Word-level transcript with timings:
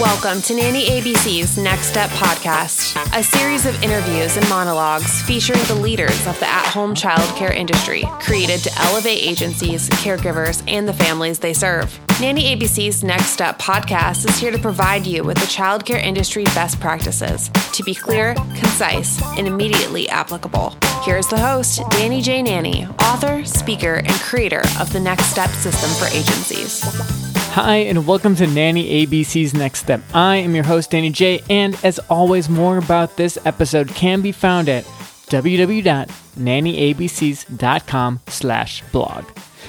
Welcome 0.00 0.40
to 0.42 0.54
Nanny 0.54 0.86
ABC's 0.86 1.58
Next 1.58 1.88
Step 1.88 2.08
podcast, 2.10 2.96
a 3.14 3.22
series 3.22 3.66
of 3.66 3.80
interviews 3.82 4.38
and 4.38 4.48
monologues 4.48 5.20
featuring 5.20 5.62
the 5.64 5.74
leaders 5.74 6.26
of 6.26 6.38
the 6.40 6.48
at 6.48 6.64
home 6.64 6.94
childcare 6.94 7.54
industry, 7.54 8.02
created 8.18 8.60
to 8.60 8.72
elevate 8.84 9.22
agencies, 9.22 9.90
caregivers, 9.90 10.64
and 10.66 10.88
the 10.88 10.94
families 10.94 11.38
they 11.40 11.52
serve. 11.52 12.00
Nanny 12.22 12.56
ABC's 12.56 13.04
Next 13.04 13.26
Step 13.26 13.58
podcast 13.58 14.26
is 14.26 14.38
here 14.38 14.50
to 14.50 14.58
provide 14.58 15.06
you 15.06 15.24
with 15.24 15.36
the 15.36 15.46
childcare 15.46 16.02
industry 16.02 16.44
best 16.44 16.80
practices 16.80 17.50
to 17.74 17.82
be 17.84 17.94
clear, 17.94 18.34
concise, 18.34 19.20
and 19.36 19.46
immediately 19.46 20.08
applicable. 20.08 20.74
Here's 21.02 21.26
the 21.26 21.38
host, 21.38 21.82
Danny 21.90 22.22
J. 22.22 22.42
Nanny, 22.42 22.86
author, 23.02 23.44
speaker, 23.44 23.96
and 23.96 24.14
creator 24.20 24.62
of 24.80 24.90
the 24.94 25.00
Next 25.00 25.26
Step 25.26 25.50
system 25.50 25.90
for 25.90 26.06
agencies. 26.16 27.21
Hi, 27.52 27.76
and 27.76 28.06
welcome 28.06 28.34
to 28.36 28.46
Nanny 28.46 29.04
ABC's 29.04 29.52
Next 29.52 29.80
Step. 29.80 30.00
I 30.14 30.36
am 30.36 30.54
your 30.54 30.64
host, 30.64 30.90
Danny 30.90 31.10
J, 31.10 31.42
and 31.50 31.76
as 31.84 31.98
always, 32.08 32.48
more 32.48 32.78
about 32.78 33.18
this 33.18 33.36
episode 33.44 33.88
can 33.88 34.22
be 34.22 34.32
found 34.32 34.70
at 34.70 34.84
www.nannyabcs.com 35.26 38.20
slash 38.26 38.82
blog. 38.90 39.26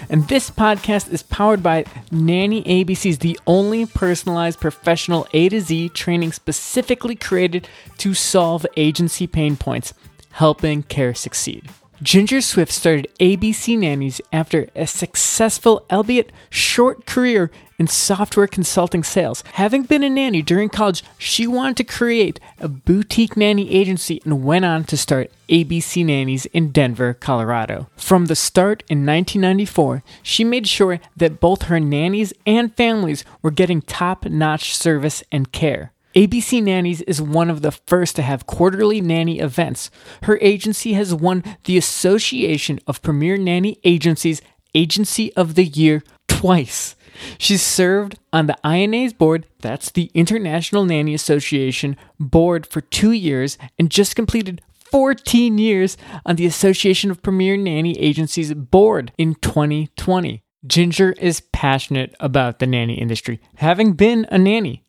And 0.10 0.26
this 0.30 0.50
podcast 0.50 1.12
is 1.12 1.24
powered 1.24 1.62
by 1.62 1.84
Nanny 2.10 2.64
ABC's, 2.64 3.18
the 3.18 3.38
only 3.46 3.86
personalized 3.86 4.62
professional 4.62 5.28
A 5.34 5.50
to 5.50 5.60
Z 5.60 5.90
training 5.90 6.32
specifically 6.32 7.18
created 7.18 7.68
to 7.98 8.14
solve 8.14 8.66
agency 8.78 9.28
pain 9.28 9.58
points, 9.58 9.94
helping 10.32 10.84
care 10.84 11.14
succeed. 11.14 11.70
Ginger 12.02 12.42
Swift 12.42 12.72
started 12.72 13.08
ABC 13.20 13.78
Nannies 13.78 14.20
after 14.34 14.68
a 14.76 14.88
successful, 14.88 15.86
albeit 15.90 16.32
short 16.50 17.06
career 17.06 17.50
in 17.78 17.88
software 17.88 18.48
consulting 18.48 19.04
sales. 19.04 19.44
Having 19.54 19.84
been 19.84 20.04
a 20.04 20.10
nanny 20.10 20.42
during 20.42 20.70
college, 20.70 21.04
she 21.18 21.48
wanted 21.48 21.78
to 21.78 21.84
create 21.84 22.40
a 22.60 22.68
boutique 22.68 23.38
nanny 23.38 23.70
agency 23.72 24.22
and 24.24 24.44
went 24.44 24.66
on 24.66 24.84
to 24.86 24.98
start 24.98 25.32
ABC 25.50 26.06
Nannies 26.06 26.46
in 26.48 26.72
Denver, 26.72 27.14
Colorado. 27.14 27.88
From 27.96 28.26
the 28.26 28.36
start 28.36 28.84
in 28.90 29.06
1994, 29.06 30.04
she 30.22 30.44
made 30.44 30.68
sure 30.68 31.00
that 31.16 31.40
both 31.40 31.64
her 31.64 31.80
nannies 31.80 32.34
and 32.46 32.76
families 32.76 33.24
were 33.42 33.52
getting 33.52 33.82
top 33.82 34.26
notch 34.26 34.76
service 34.76 35.24
and 35.32 35.52
care. 35.52 35.92
ABC 36.16 36.62
Nannies 36.62 37.02
is 37.02 37.20
one 37.20 37.50
of 37.50 37.64
the 37.64 37.72
first 37.72 38.16
to 38.16 38.22
have 38.22 38.46
quarterly 38.46 39.02
nanny 39.02 39.40
events. 39.40 39.90
Her 40.24 40.38
agency 40.42 40.94
has 40.94 41.14
won 41.14 41.44
the 41.64 41.76
Association 41.76 42.80
of 42.86 43.02
Premier 43.02 43.36
Nanny 43.36 43.80
Agencies 43.84 44.40
Agency 44.76 45.34
of 45.34 45.56
the 45.56 45.66
Year 45.66 46.04
twice. 46.28 46.96
She's 47.38 47.62
served 47.62 48.18
on 48.32 48.48
the 48.48 48.58
INA's 48.66 49.14
board, 49.14 49.46
that's 49.62 49.92
the 49.92 50.10
International 50.14 50.86
Nanny 50.86 51.14
Association 51.14 51.96
board, 52.20 52.66
for 52.66 52.82
two 52.82 53.12
years 53.12 53.58
and 53.78 53.90
just 53.90 54.16
completed 54.16 54.62
14 54.92 55.58
years 55.58 55.98
on 56.26 56.36
the 56.36 56.46
Association 56.46 57.10
of 57.10 57.24
Premier 57.24 57.58
Nanny 57.58 58.00
Agencies 58.00 58.54
board 58.54 59.12
in 59.18 59.36
2020. 59.36 60.44
Ginger 60.66 61.14
is 61.14 61.42
passionate 61.52 62.16
about 62.20 62.60
the 62.60 62.68
nanny 62.68 62.94
industry, 62.94 63.42
having 63.56 63.94
been 63.94 64.26
a 64.30 64.38
nanny. 64.38 64.84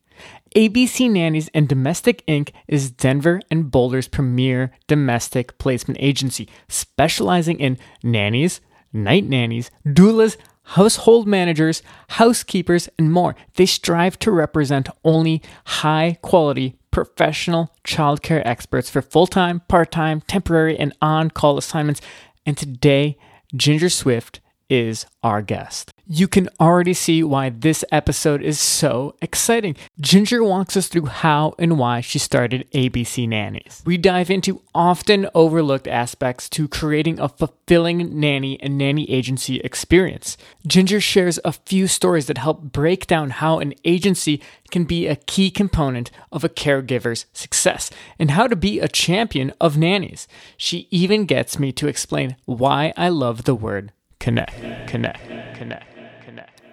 ABC 0.54 1.10
Nannies 1.10 1.48
and 1.52 1.68
Domestic 1.68 2.24
Inc. 2.26 2.50
is 2.68 2.90
Denver 2.90 3.40
and 3.50 3.72
Boulder's 3.72 4.06
premier 4.06 4.70
domestic 4.86 5.58
placement 5.58 5.98
agency, 6.00 6.48
specializing 6.68 7.58
in 7.58 7.76
nannies, 8.04 8.60
night 8.92 9.24
nannies, 9.24 9.72
doulas, 9.84 10.36
household 10.64 11.26
managers, 11.26 11.82
housekeepers, 12.08 12.88
and 12.98 13.12
more. 13.12 13.34
They 13.54 13.66
strive 13.66 14.18
to 14.20 14.30
represent 14.30 14.88
only 15.04 15.42
high 15.64 16.18
quality 16.22 16.76
professional 16.90 17.74
childcare 17.84 18.42
experts 18.44 18.88
for 18.88 19.02
full 19.02 19.26
time, 19.26 19.60
part 19.68 19.90
time, 19.90 20.20
temporary, 20.22 20.78
and 20.78 20.92
on 21.02 21.30
call 21.30 21.58
assignments. 21.58 22.00
And 22.46 22.56
today, 22.56 23.16
Ginger 23.54 23.88
Swift 23.88 24.40
is 24.68 25.06
our 25.22 25.42
guest. 25.42 25.93
You 26.06 26.28
can 26.28 26.50
already 26.60 26.92
see 26.92 27.22
why 27.22 27.48
this 27.48 27.82
episode 27.90 28.42
is 28.42 28.60
so 28.60 29.16
exciting. 29.22 29.74
Ginger 29.98 30.44
walks 30.44 30.76
us 30.76 30.86
through 30.86 31.06
how 31.06 31.54
and 31.58 31.78
why 31.78 32.02
she 32.02 32.18
started 32.18 32.70
ABC 32.72 33.26
Nannies. 33.26 33.82
We 33.86 33.96
dive 33.96 34.30
into 34.30 34.60
often 34.74 35.26
overlooked 35.34 35.88
aspects 35.88 36.50
to 36.50 36.68
creating 36.68 37.18
a 37.18 37.30
fulfilling 37.30 38.20
nanny 38.20 38.60
and 38.60 38.76
nanny 38.76 39.10
agency 39.10 39.60
experience. 39.60 40.36
Ginger 40.66 41.00
shares 41.00 41.38
a 41.42 41.52
few 41.52 41.86
stories 41.86 42.26
that 42.26 42.36
help 42.36 42.60
break 42.60 43.06
down 43.06 43.30
how 43.30 43.60
an 43.60 43.72
agency 43.86 44.42
can 44.70 44.84
be 44.84 45.06
a 45.06 45.16
key 45.16 45.50
component 45.50 46.10
of 46.30 46.44
a 46.44 46.50
caregiver's 46.50 47.24
success 47.32 47.90
and 48.18 48.32
how 48.32 48.46
to 48.46 48.56
be 48.56 48.78
a 48.78 48.88
champion 48.88 49.54
of 49.58 49.78
nannies. 49.78 50.28
She 50.58 50.86
even 50.90 51.24
gets 51.24 51.58
me 51.58 51.72
to 51.72 51.88
explain 51.88 52.36
why 52.44 52.92
I 52.94 53.08
love 53.08 53.44
the 53.44 53.54
word 53.54 53.92
connect, 54.18 54.54
connect, 54.86 55.56
connect. 55.56 55.93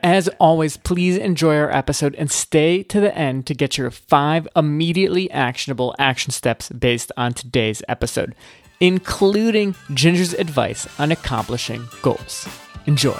As 0.04 0.28
always, 0.40 0.78
please 0.78 1.16
enjoy 1.18 1.58
our 1.58 1.70
episode 1.70 2.16
and 2.16 2.32
stay 2.32 2.82
to 2.84 3.00
the 3.00 3.16
end 3.16 3.46
to 3.46 3.54
get 3.54 3.78
your 3.78 3.92
five 3.92 4.48
immediately 4.56 5.30
actionable 5.30 5.96
action 6.00 6.32
steps 6.32 6.70
based 6.70 7.12
on 7.18 7.34
today's 7.34 7.84
episode, 7.88 8.34
including 8.80 9.76
Ginger's 9.94 10.34
advice 10.34 10.88
on 11.00 11.12
accomplishing 11.12 11.88
goals. 12.02 12.50
Enjoy. 12.88 13.18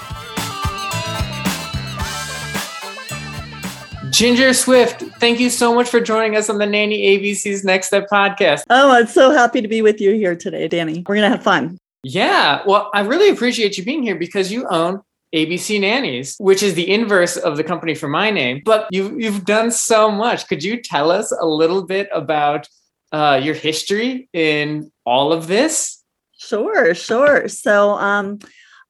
Ginger 4.10 4.52
Swift, 4.52 5.02
thank 5.20 5.38
you 5.38 5.50
so 5.50 5.72
much 5.72 5.88
for 5.88 6.00
joining 6.00 6.36
us 6.36 6.50
on 6.50 6.58
the 6.58 6.66
Nanny 6.66 7.16
ABC's 7.16 7.64
Next 7.64 7.86
Step 7.86 8.08
podcast. 8.10 8.64
Oh, 8.70 8.90
I'm 8.90 9.06
so 9.06 9.30
happy 9.30 9.62
to 9.62 9.68
be 9.68 9.82
with 9.82 10.00
you 10.00 10.14
here 10.14 10.34
today, 10.34 10.66
Danny. 10.66 11.04
We're 11.06 11.14
going 11.14 11.30
to 11.30 11.36
have 11.36 11.44
fun. 11.44 11.78
Yeah. 12.02 12.62
Well, 12.66 12.90
I 12.92 13.02
really 13.02 13.30
appreciate 13.30 13.78
you 13.78 13.84
being 13.84 14.02
here 14.02 14.16
because 14.16 14.50
you 14.50 14.66
own 14.68 15.00
ABC 15.34 15.80
Nannies, 15.80 16.36
which 16.38 16.62
is 16.62 16.74
the 16.74 16.90
inverse 16.90 17.36
of 17.36 17.56
the 17.56 17.64
company 17.64 17.94
for 17.94 18.08
my 18.08 18.30
name. 18.30 18.62
But 18.64 18.88
you've, 18.90 19.20
you've 19.20 19.44
done 19.44 19.70
so 19.70 20.10
much. 20.10 20.46
Could 20.46 20.62
you 20.62 20.80
tell 20.80 21.10
us 21.10 21.32
a 21.32 21.46
little 21.46 21.82
bit 21.82 22.08
about 22.12 22.68
uh, 23.12 23.40
your 23.42 23.54
history 23.54 24.28
in 24.32 24.90
all 25.04 25.32
of 25.32 25.46
this? 25.46 26.02
Sure, 26.38 26.94
sure. 26.94 27.48
So, 27.48 27.92
um, 27.92 28.40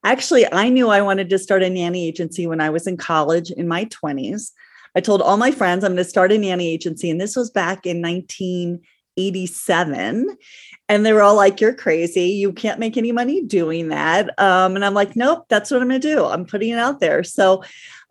actually, 0.04 0.50
I 0.52 0.68
knew 0.68 0.88
I 0.88 1.02
wanted 1.02 1.28
to 1.30 1.38
start 1.38 1.62
a 1.62 1.70
nanny 1.70 2.08
agency 2.08 2.46
when 2.46 2.60
I 2.60 2.70
was 2.70 2.86
in 2.86 2.96
college 2.96 3.50
in 3.50 3.68
my 3.68 3.84
20s. 3.86 4.50
I 4.94 5.00
told 5.00 5.22
all 5.22 5.36
my 5.36 5.50
friends 5.50 5.84
I'm 5.84 5.92
going 5.92 6.04
to 6.04 6.10
start 6.10 6.32
a 6.32 6.38
nanny 6.38 6.72
agency. 6.72 7.10
And 7.10 7.20
this 7.20 7.36
was 7.36 7.50
back 7.50 7.86
in 7.86 8.02
1987 8.02 10.36
and 10.88 11.06
they 11.06 11.12
were 11.12 11.22
all 11.22 11.36
like 11.36 11.60
you're 11.60 11.74
crazy. 11.74 12.30
You 12.30 12.52
can't 12.52 12.80
make 12.80 12.96
any 12.96 13.12
money 13.12 13.42
doing 13.42 13.88
that. 13.88 14.38
Um, 14.38 14.76
and 14.76 14.84
i'm 14.84 14.94
like 14.94 15.16
nope 15.16 15.46
that's 15.48 15.70
what 15.70 15.82
i'm 15.82 15.88
going 15.88 16.00
to 16.00 16.14
do. 16.14 16.24
I'm 16.24 16.44
putting 16.44 16.70
it 16.70 16.78
out 16.78 17.00
there. 17.00 17.22
So 17.24 17.62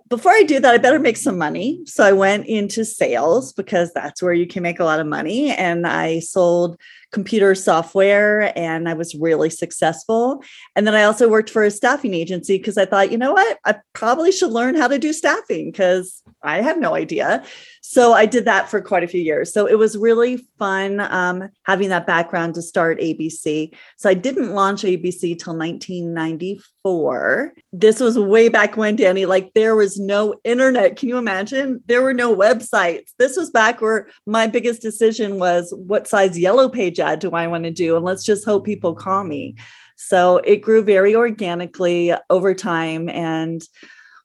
before 0.10 0.32
i 0.32 0.44
do 0.44 0.60
that 0.60 0.74
i 0.74 0.78
better 0.78 1.00
make 1.00 1.18
some 1.18 1.38
money. 1.38 1.82
So 1.86 2.04
i 2.04 2.12
went 2.12 2.48
into 2.48 2.84
sales 2.86 3.54
because 3.54 3.92
that's 3.94 4.22
where 4.22 4.34
you 4.34 4.48
can 4.48 4.64
make 4.64 4.80
a 4.80 4.84
lot 4.86 5.00
of 5.00 5.08
money. 5.08 5.52
And 5.52 5.86
i 5.86 6.20
sold 6.20 6.78
computer 7.12 7.54
software 7.56 8.58
and 8.58 8.88
I 8.88 8.94
was 8.94 9.16
really 9.16 9.50
successful. 9.50 10.44
And 10.76 10.88
then 10.88 10.96
I 10.96 11.04
also 11.04 11.28
worked 11.28 11.50
for 11.50 11.64
a 11.64 11.72
staffing 11.72 12.14
agency 12.14 12.58
because 12.58 12.78
I 12.78 12.86
thought, 12.86 13.12
you 13.12 13.18
know 13.18 13.34
what, 13.34 13.60
I 13.66 13.76
probably 13.94 14.32
should 14.32 14.52
learn 14.52 14.76
how 14.76 14.88
to 14.88 14.98
do 14.98 15.12
staffing 15.14 15.72
because 15.72 16.24
I 16.42 16.62
have 16.62 16.80
no 16.80 16.96
idea. 16.96 17.44
So 17.82 18.14
I 18.14 18.26
did 18.26 18.46
that 18.46 18.70
for 18.70 18.80
quite 18.80 19.04
a 19.04 19.08
few 19.08 19.22
years. 19.22 19.52
So 19.52 19.66
it 19.66 19.78
was 19.78 19.98
really 19.98 20.48
fun 20.58 21.02
um, 21.02 21.50
having 21.64 21.90
that 21.90 22.08
background 22.08 22.56
to 22.56 22.62
start 22.62 23.00
ABC. 23.00 23.76
So 23.98 24.10
I 24.10 24.14
didn't 24.14 24.54
launch 24.54 24.84
ABC 24.84 25.38
till 25.38 25.58
1994. 25.58 27.54
This 27.74 28.00
was 28.00 28.18
way 28.18 28.48
back 28.50 28.78
when, 28.78 28.96
Danny, 28.96 29.26
like 29.26 29.52
there 29.56 29.76
was 29.76 30.00
no 30.00 30.36
internet. 30.44 30.96
Can 30.96 31.10
you 31.10 31.18
imagine? 31.18 31.84
There 31.88 32.02
were 32.02 32.14
no 32.14 32.34
websites. 32.36 33.10
This 33.20 33.36
was 33.36 33.50
back 33.50 33.82
where 33.82 34.08
my 34.26 34.48
biggest 34.48 34.82
decision 34.82 35.40
was 35.40 35.74
what 35.76 36.08
size 36.08 36.40
yellow 36.40 36.70
page 36.70 37.00
ad 37.02 37.20
do 37.20 37.32
I 37.32 37.48
want 37.48 37.66
to 37.66 37.72
do? 37.72 37.96
And 37.96 38.06
let's 38.06 38.24
just 38.24 38.46
hope 38.46 38.66
people 38.66 38.96
call 38.96 39.24
me. 39.24 39.56
So 39.98 40.38
it 40.38 40.58
grew 40.58 40.84
very 40.84 41.16
organically 41.16 42.14
over 42.30 42.54
time. 42.54 43.10
And 43.10 43.62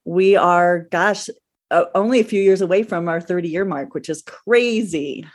we 0.05 0.37
are, 0.37 0.87
gosh, 0.90 1.28
uh, 1.70 1.84
only 1.94 2.20
a 2.20 2.25
few 2.25 2.43
years 2.43 2.61
away 2.61 2.82
from 2.82 3.08
our 3.08 3.20
30 3.20 3.49
year 3.49 3.64
mark, 3.64 3.94
which 3.94 4.08
is 4.08 4.23
crazy. 4.23 5.26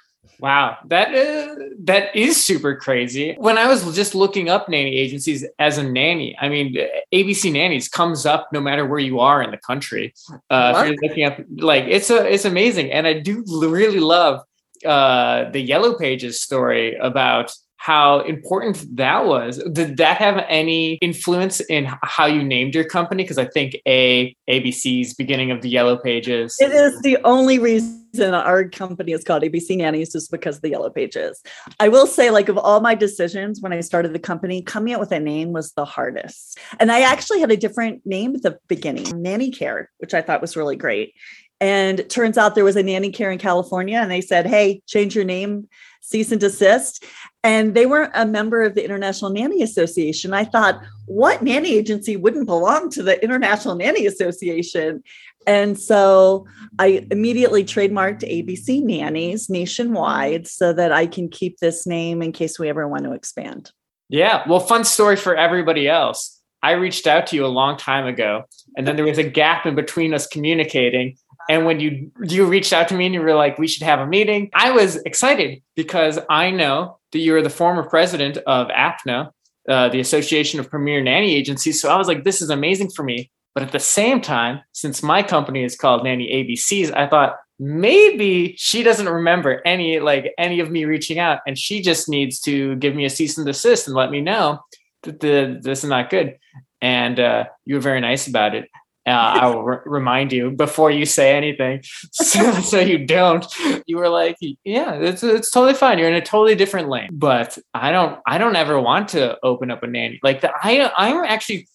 Wow, 0.41 0.77
that 0.87 1.13
is, 1.13 1.55
that 1.83 2.15
is 2.15 2.43
super 2.43 2.75
crazy. 2.75 3.35
When 3.37 3.59
I 3.59 3.67
was 3.67 3.95
just 3.95 4.15
looking 4.15 4.49
up 4.49 4.67
nanny 4.67 4.97
agencies 4.97 5.45
as 5.59 5.77
a 5.77 5.83
nanny, 5.83 6.35
I 6.41 6.49
mean, 6.49 6.75
ABC 7.13 7.53
Nannies 7.53 7.87
comes 7.87 8.25
up 8.25 8.49
no 8.51 8.59
matter 8.59 8.83
where 8.83 8.99
you 8.99 9.19
are 9.19 9.43
in 9.43 9.51
the 9.51 9.57
country. 9.57 10.15
Uh, 10.49 10.73
if 10.75 10.87
you're 10.87 11.09
looking 11.09 11.25
up, 11.25 11.37
like 11.57 11.83
it's 11.83 12.09
a 12.09 12.25
it's 12.25 12.45
amazing, 12.45 12.91
and 12.91 13.05
I 13.05 13.19
do 13.19 13.43
really 13.47 13.99
love 13.99 14.41
uh, 14.85 15.49
the 15.51 15.61
Yellow 15.61 15.97
Pages 15.97 16.41
story 16.41 16.95
about 16.95 17.53
how 17.81 18.19
important 18.19 18.85
that 18.95 19.25
was. 19.25 19.57
Did 19.73 19.97
that 19.97 20.17
have 20.17 20.45
any 20.47 20.99
influence 21.01 21.61
in 21.61 21.87
how 22.03 22.27
you 22.27 22.43
named 22.43 22.75
your 22.75 22.83
company? 22.83 23.23
Because 23.23 23.39
I 23.39 23.45
think 23.45 23.75
A, 23.87 24.35
ABC's 24.47 25.15
beginning 25.15 25.49
of 25.49 25.61
the 25.61 25.69
Yellow 25.69 25.97
Pages. 25.97 26.55
It 26.59 26.71
is 26.71 27.01
the 27.01 27.17
only 27.23 27.57
reason 27.57 28.01
our 28.19 28.67
company 28.67 29.13
is 29.13 29.23
called 29.23 29.43
ABC 29.43 29.77
Nannies 29.77 30.13
is 30.15 30.27
because 30.27 30.57
of 30.57 30.61
the 30.61 30.69
yellow 30.69 30.89
pages. 30.89 31.41
I 31.79 31.87
will 31.87 32.07
say, 32.07 32.29
like, 32.29 32.49
of 32.49 32.57
all 32.57 32.81
my 32.81 32.93
decisions 32.93 33.61
when 33.61 33.73
I 33.73 33.79
started 33.81 34.13
the 34.13 34.19
company, 34.19 34.61
coming 34.61 34.93
up 34.93 34.99
with 34.99 35.11
a 35.11 35.19
name 35.19 35.53
was 35.53 35.71
the 35.73 35.85
hardest. 35.85 36.59
And 36.79 36.91
I 36.91 37.01
actually 37.01 37.39
had 37.39 37.51
a 37.51 37.57
different 37.57 38.05
name 38.05 38.35
at 38.35 38.41
the 38.41 38.59
beginning, 38.67 39.05
Nanny 39.21 39.49
Care, 39.49 39.89
which 39.99 40.13
I 40.13 40.21
thought 40.21 40.41
was 40.41 40.57
really 40.57 40.75
great. 40.75 41.13
And 41.61 42.09
turns 42.09 42.37
out 42.39 42.55
there 42.55 42.65
was 42.65 42.75
a 42.75 42.83
nanny 42.83 43.11
care 43.11 43.31
in 43.31 43.37
California, 43.37 43.99
and 43.99 44.11
they 44.11 44.19
said, 44.19 44.47
Hey, 44.47 44.81
change 44.87 45.15
your 45.15 45.23
name, 45.23 45.69
cease 46.01 46.31
and 46.31 46.41
desist. 46.41 47.05
And 47.43 47.73
they 47.75 47.85
weren't 47.85 48.11
a 48.13 48.25
member 48.25 48.63
of 48.63 48.75
the 48.75 48.83
International 48.83 49.31
Nanny 49.31 49.61
Association. 49.61 50.33
I 50.33 50.43
thought, 50.43 50.81
what 51.05 51.41
nanny 51.41 51.73
agency 51.73 52.17
wouldn't 52.17 52.45
belong 52.45 52.89
to 52.91 53.03
the 53.03 53.23
International 53.23 53.75
Nanny 53.75 54.05
Association? 54.05 55.03
And 55.47 55.79
so 55.79 56.45
I 56.77 57.07
immediately 57.09 57.63
trademarked 57.63 58.21
ABC 58.21 58.83
Nannies 58.83 59.49
nationwide 59.49 60.47
so 60.47 60.73
that 60.73 60.91
I 60.91 61.07
can 61.07 61.29
keep 61.29 61.57
this 61.59 61.87
name 61.87 62.21
in 62.21 62.31
case 62.31 62.59
we 62.59 62.69
ever 62.69 62.87
want 62.87 63.05
to 63.05 63.13
expand. 63.13 63.71
Yeah. 64.09 64.43
Well, 64.47 64.59
fun 64.59 64.83
story 64.83 65.15
for 65.15 65.35
everybody 65.35 65.87
else. 65.87 66.39
I 66.63 66.73
reached 66.73 67.07
out 67.07 67.27
to 67.27 67.35
you 67.35 67.45
a 67.45 67.47
long 67.47 67.75
time 67.75 68.05
ago, 68.05 68.43
and 68.77 68.85
then 68.85 68.95
there 68.95 69.05
was 69.05 69.17
a 69.17 69.23
gap 69.23 69.65
in 69.65 69.73
between 69.73 70.13
us 70.13 70.27
communicating. 70.27 71.17
And 71.49 71.65
when 71.65 71.79
you 71.79 72.11
you 72.21 72.45
reached 72.45 72.73
out 72.73 72.87
to 72.89 72.95
me 72.95 73.05
and 73.05 73.13
you 73.13 73.21
were 73.21 73.35
like, 73.35 73.57
we 73.57 73.67
should 73.67 73.83
have 73.83 73.99
a 73.99 74.07
meeting, 74.07 74.49
I 74.53 74.71
was 74.71 74.97
excited 74.97 75.61
because 75.75 76.19
I 76.29 76.51
know 76.51 76.99
that 77.11 77.19
you 77.19 77.35
are 77.35 77.41
the 77.41 77.49
former 77.49 77.83
president 77.83 78.37
of 78.37 78.67
APNA, 78.67 79.31
uh, 79.67 79.89
the 79.89 79.99
Association 79.99 80.59
of 80.59 80.69
Premier 80.69 81.01
Nanny 81.01 81.35
Agencies. 81.35 81.81
So 81.81 81.89
I 81.89 81.97
was 81.97 82.07
like, 82.07 82.23
this 82.23 82.41
is 82.41 82.49
amazing 82.49 82.91
for 82.91 83.03
me. 83.03 83.31
But 83.53 83.63
at 83.63 83.71
the 83.71 83.79
same 83.79 84.21
time, 84.21 84.61
since 84.71 85.03
my 85.03 85.23
company 85.23 85.63
is 85.63 85.75
called 85.75 86.03
Nanny 86.03 86.27
ABCs, 86.31 86.95
I 86.95 87.07
thought 87.07 87.35
maybe 87.59 88.55
she 88.57 88.81
doesn't 88.81 89.07
remember 89.07 89.61
any 89.65 89.99
like 89.99 90.33
any 90.37 90.61
of 90.61 90.71
me 90.71 90.85
reaching 90.85 91.19
out, 91.19 91.39
and 91.45 91.57
she 91.57 91.81
just 91.81 92.07
needs 92.07 92.39
to 92.41 92.75
give 92.77 92.95
me 92.95 93.05
a 93.05 93.09
cease 93.09 93.37
and 93.37 93.45
desist 93.45 93.87
and 93.87 93.95
let 93.95 94.09
me 94.09 94.21
know 94.21 94.59
that 95.03 95.19
the, 95.19 95.59
this 95.61 95.83
is 95.83 95.89
not 95.89 96.09
good. 96.09 96.37
And 96.81 97.19
uh, 97.19 97.45
you 97.65 97.75
were 97.75 97.81
very 97.81 98.01
nice 98.01 98.27
about 98.27 98.55
it. 98.55 98.69
Uh, 99.11 99.39
I 99.41 99.47
will 99.47 99.63
re- 99.63 99.77
remind 99.85 100.31
you 100.31 100.51
before 100.51 100.89
you 100.89 101.05
say 101.05 101.35
anything, 101.35 101.83
so, 102.11 102.51
so, 102.61 102.79
you 102.79 103.05
don't. 103.05 103.45
You 103.85 103.97
were 103.97 104.09
like, 104.09 104.37
"Yeah, 104.63 104.93
it's 104.93 105.23
it's 105.23 105.51
totally 105.51 105.73
fine. 105.73 105.99
You're 105.99 106.09
in 106.09 106.15
a 106.15 106.21
totally 106.21 106.55
different 106.55 106.89
lane." 106.89 107.09
But 107.11 107.57
I 107.73 107.91
don't. 107.91 108.19
I 108.25 108.37
don't 108.37 108.55
ever 108.55 108.79
want 108.79 109.09
to 109.09 109.37
open 109.43 109.69
up 109.69 109.83
a 109.83 109.87
nanny 109.87 110.19
like 110.23 110.41
that. 110.41 110.53
I 110.63 110.91
I'm 110.97 111.23
actually 111.25 111.67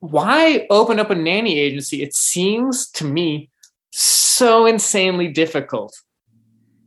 why 0.00 0.66
open 0.70 1.00
up 1.00 1.10
a 1.10 1.14
nanny 1.14 1.58
agency? 1.58 2.02
It 2.02 2.14
seems 2.14 2.88
to 2.92 3.04
me 3.04 3.50
so 3.90 4.66
insanely 4.66 5.28
difficult. 5.28 5.94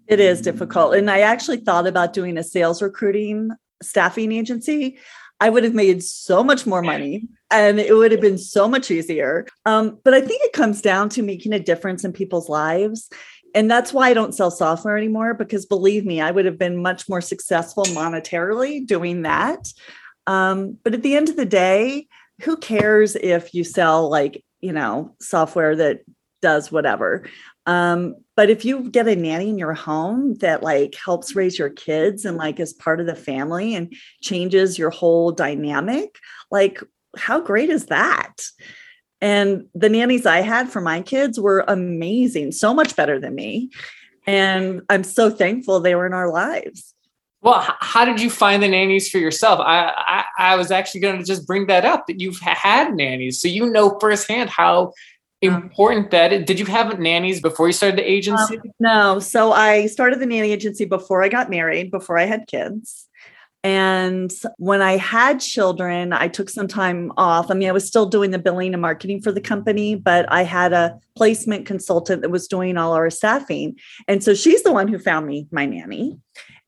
It 0.07 0.19
is 0.19 0.41
difficult. 0.41 0.95
And 0.95 1.09
I 1.09 1.21
actually 1.21 1.57
thought 1.57 1.87
about 1.87 2.13
doing 2.13 2.37
a 2.37 2.43
sales 2.43 2.81
recruiting 2.81 3.51
staffing 3.81 4.31
agency. 4.31 4.97
I 5.41 5.49
would 5.49 5.65
have 5.65 5.73
made 5.73 6.01
so 6.03 6.43
much 6.43 6.65
more 6.65 6.81
money 6.81 7.27
and 7.51 7.79
it 7.79 7.93
would 7.93 8.11
have 8.13 8.21
been 8.21 8.37
so 8.37 8.69
much 8.69 8.89
easier. 8.89 9.45
Um, 9.65 9.99
but 10.05 10.13
I 10.13 10.21
think 10.21 10.41
it 10.43 10.53
comes 10.53 10.81
down 10.81 11.09
to 11.09 11.23
making 11.23 11.51
a 11.51 11.59
difference 11.59 12.05
in 12.05 12.13
people's 12.13 12.47
lives. 12.47 13.09
And 13.53 13.69
that's 13.69 13.91
why 13.91 14.09
I 14.09 14.13
don't 14.13 14.33
sell 14.33 14.51
software 14.51 14.97
anymore, 14.97 15.33
because 15.33 15.65
believe 15.65 16.05
me, 16.05 16.21
I 16.21 16.31
would 16.31 16.45
have 16.45 16.57
been 16.57 16.81
much 16.81 17.09
more 17.09 17.19
successful 17.19 17.83
monetarily 17.85 18.87
doing 18.87 19.23
that. 19.23 19.67
Um, 20.27 20.77
but 20.83 20.93
at 20.93 21.01
the 21.01 21.17
end 21.17 21.27
of 21.27 21.35
the 21.35 21.45
day, 21.45 22.07
who 22.43 22.57
cares 22.57 23.15
if 23.15 23.53
you 23.53 23.63
sell 23.63 24.09
like 24.09 24.43
you 24.61 24.73
know 24.73 25.15
software 25.19 25.75
that 25.75 26.01
does 26.41 26.71
whatever 26.71 27.23
um, 27.65 28.15
but 28.35 28.49
if 28.49 28.63
you 28.65 28.89
get 28.89 29.07
a 29.07 29.15
nanny 29.15 29.49
in 29.49 29.57
your 29.57 29.73
home 29.73 30.35
that 30.35 30.63
like 30.63 30.95
helps 30.95 31.31
mm-hmm. 31.31 31.39
raise 31.39 31.59
your 31.59 31.69
kids 31.69 32.25
and 32.25 32.37
like 32.37 32.59
is 32.59 32.73
part 32.73 32.99
of 32.99 33.05
the 33.05 33.15
family 33.15 33.75
and 33.75 33.93
changes 34.21 34.77
your 34.77 34.89
whole 34.89 35.31
dynamic 35.31 36.17
like 36.49 36.81
how 37.17 37.41
great 37.41 37.69
is 37.69 37.87
that? 37.87 38.33
And 39.19 39.67
the 39.75 39.89
nannies 39.89 40.25
i 40.25 40.41
had 40.41 40.69
for 40.69 40.81
my 40.81 41.01
kids 41.01 41.39
were 41.39 41.63
amazing 41.67 42.51
so 42.51 42.73
much 42.73 42.95
better 42.95 43.19
than 43.19 43.35
me. 43.35 43.69
And 44.25 44.81
i'm 44.89 45.03
so 45.03 45.29
thankful 45.29 45.79
they 45.79 45.95
were 45.95 46.05
in 46.05 46.13
our 46.13 46.31
lives. 46.31 46.93
Well, 47.43 47.65
how 47.79 48.05
did 48.05 48.21
you 48.21 48.29
find 48.29 48.61
the 48.61 48.67
nannies 48.67 49.09
for 49.09 49.17
yourself? 49.17 49.59
I, 49.59 49.91
I, 49.97 50.51
I 50.53 50.55
was 50.55 50.69
actually 50.69 51.01
going 51.01 51.17
to 51.17 51.25
just 51.25 51.47
bring 51.47 51.65
that 51.67 51.85
up 51.85 52.05
that 52.05 52.19
you've 52.19 52.39
had 52.39 52.93
nannies, 52.93 53.41
so 53.41 53.47
you 53.47 53.67
know 53.67 53.97
firsthand 53.99 54.51
how 54.51 54.93
important 55.41 56.11
that 56.11 56.45
Did 56.45 56.59
you 56.59 56.65
have 56.67 56.99
nannies 56.99 57.41
before 57.41 57.67
you 57.67 57.73
started 57.73 57.97
the 57.97 58.09
agency? 58.09 58.57
Um, 58.57 58.63
no. 58.79 59.19
So 59.19 59.51
I 59.51 59.87
started 59.87 60.19
the 60.19 60.25
nanny 60.25 60.51
agency 60.51 60.85
before 60.85 61.23
I 61.23 61.29
got 61.29 61.49
married, 61.49 61.91
before 61.91 62.17
I 62.17 62.25
had 62.25 62.47
kids. 62.47 63.07
And 63.63 64.31
when 64.57 64.81
I 64.81 64.97
had 64.97 65.39
children, 65.39 66.13
I 66.13 66.27
took 66.27 66.49
some 66.49 66.67
time 66.67 67.11
off. 67.15 67.51
I 67.51 67.53
mean, 67.53 67.69
I 67.69 67.73
was 67.73 67.87
still 67.87 68.07
doing 68.07 68.31
the 68.31 68.39
billing 68.39 68.73
and 68.73 68.81
marketing 68.81 69.21
for 69.21 69.31
the 69.31 69.41
company, 69.41 69.93
but 69.93 70.25
I 70.31 70.43
had 70.43 70.73
a 70.73 70.99
placement 71.15 71.67
consultant 71.67 72.23
that 72.23 72.31
was 72.31 72.47
doing 72.47 72.77
all 72.77 72.93
our 72.93 73.11
staffing. 73.11 73.77
And 74.07 74.23
so 74.23 74.33
she's 74.33 74.63
the 74.63 74.71
one 74.71 74.87
who 74.87 74.97
found 74.97 75.27
me 75.27 75.47
my 75.51 75.67
nanny. 75.67 76.19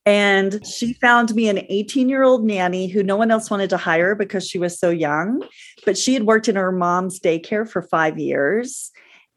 And 0.05 0.65
she 0.65 0.93
found 0.93 1.33
me 1.33 1.47
an 1.47 1.59
18 1.69 2.09
year 2.09 2.23
old 2.23 2.43
nanny 2.43 2.87
who 2.87 3.03
no 3.03 3.15
one 3.15 3.31
else 3.31 3.49
wanted 3.49 3.69
to 3.69 3.77
hire 3.77 4.15
because 4.15 4.47
she 4.47 4.59
was 4.59 4.77
so 4.77 4.89
young. 4.89 5.43
But 5.85 5.97
she 5.97 6.13
had 6.13 6.23
worked 6.23 6.49
in 6.49 6.55
her 6.55 6.71
mom's 6.71 7.19
daycare 7.19 7.67
for 7.67 7.81
five 7.81 8.19
years. 8.19 8.91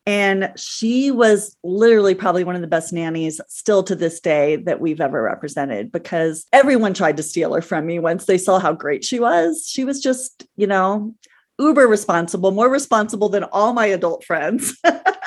And 0.09 0.53
she 0.57 1.11
was 1.11 1.57
literally 1.65 2.15
probably 2.15 2.45
one 2.45 2.55
of 2.55 2.61
the 2.61 2.69
best 2.69 2.93
nannies 2.93 3.41
still 3.49 3.83
to 3.85 3.97
this 3.97 4.21
day 4.21 4.55
that 4.57 4.81
we've 4.81 5.01
ever 5.01 5.21
represented 5.21 5.91
because 5.91 6.47
everyone 6.53 6.95
tried 6.95 7.17
to 7.17 7.25
steal 7.25 7.53
her 7.55 7.61
from 7.61 7.87
me 7.87 7.99
once 7.99 8.27
they 8.27 8.39
saw 8.39 8.61
how 8.61 8.73
great 8.73 9.05
she 9.05 9.19
was. 9.19 9.69
She 9.69 9.83
was 9.83 10.01
just, 10.01 10.47
you 10.55 10.69
know, 10.69 11.13
uber 11.59 11.87
responsible, 11.87 12.51
more 12.51 12.69
responsible 12.69 13.29
than 13.29 13.45
all 13.45 13.73
my 13.73 13.87
adult 13.87 14.25
friends. 14.25 14.77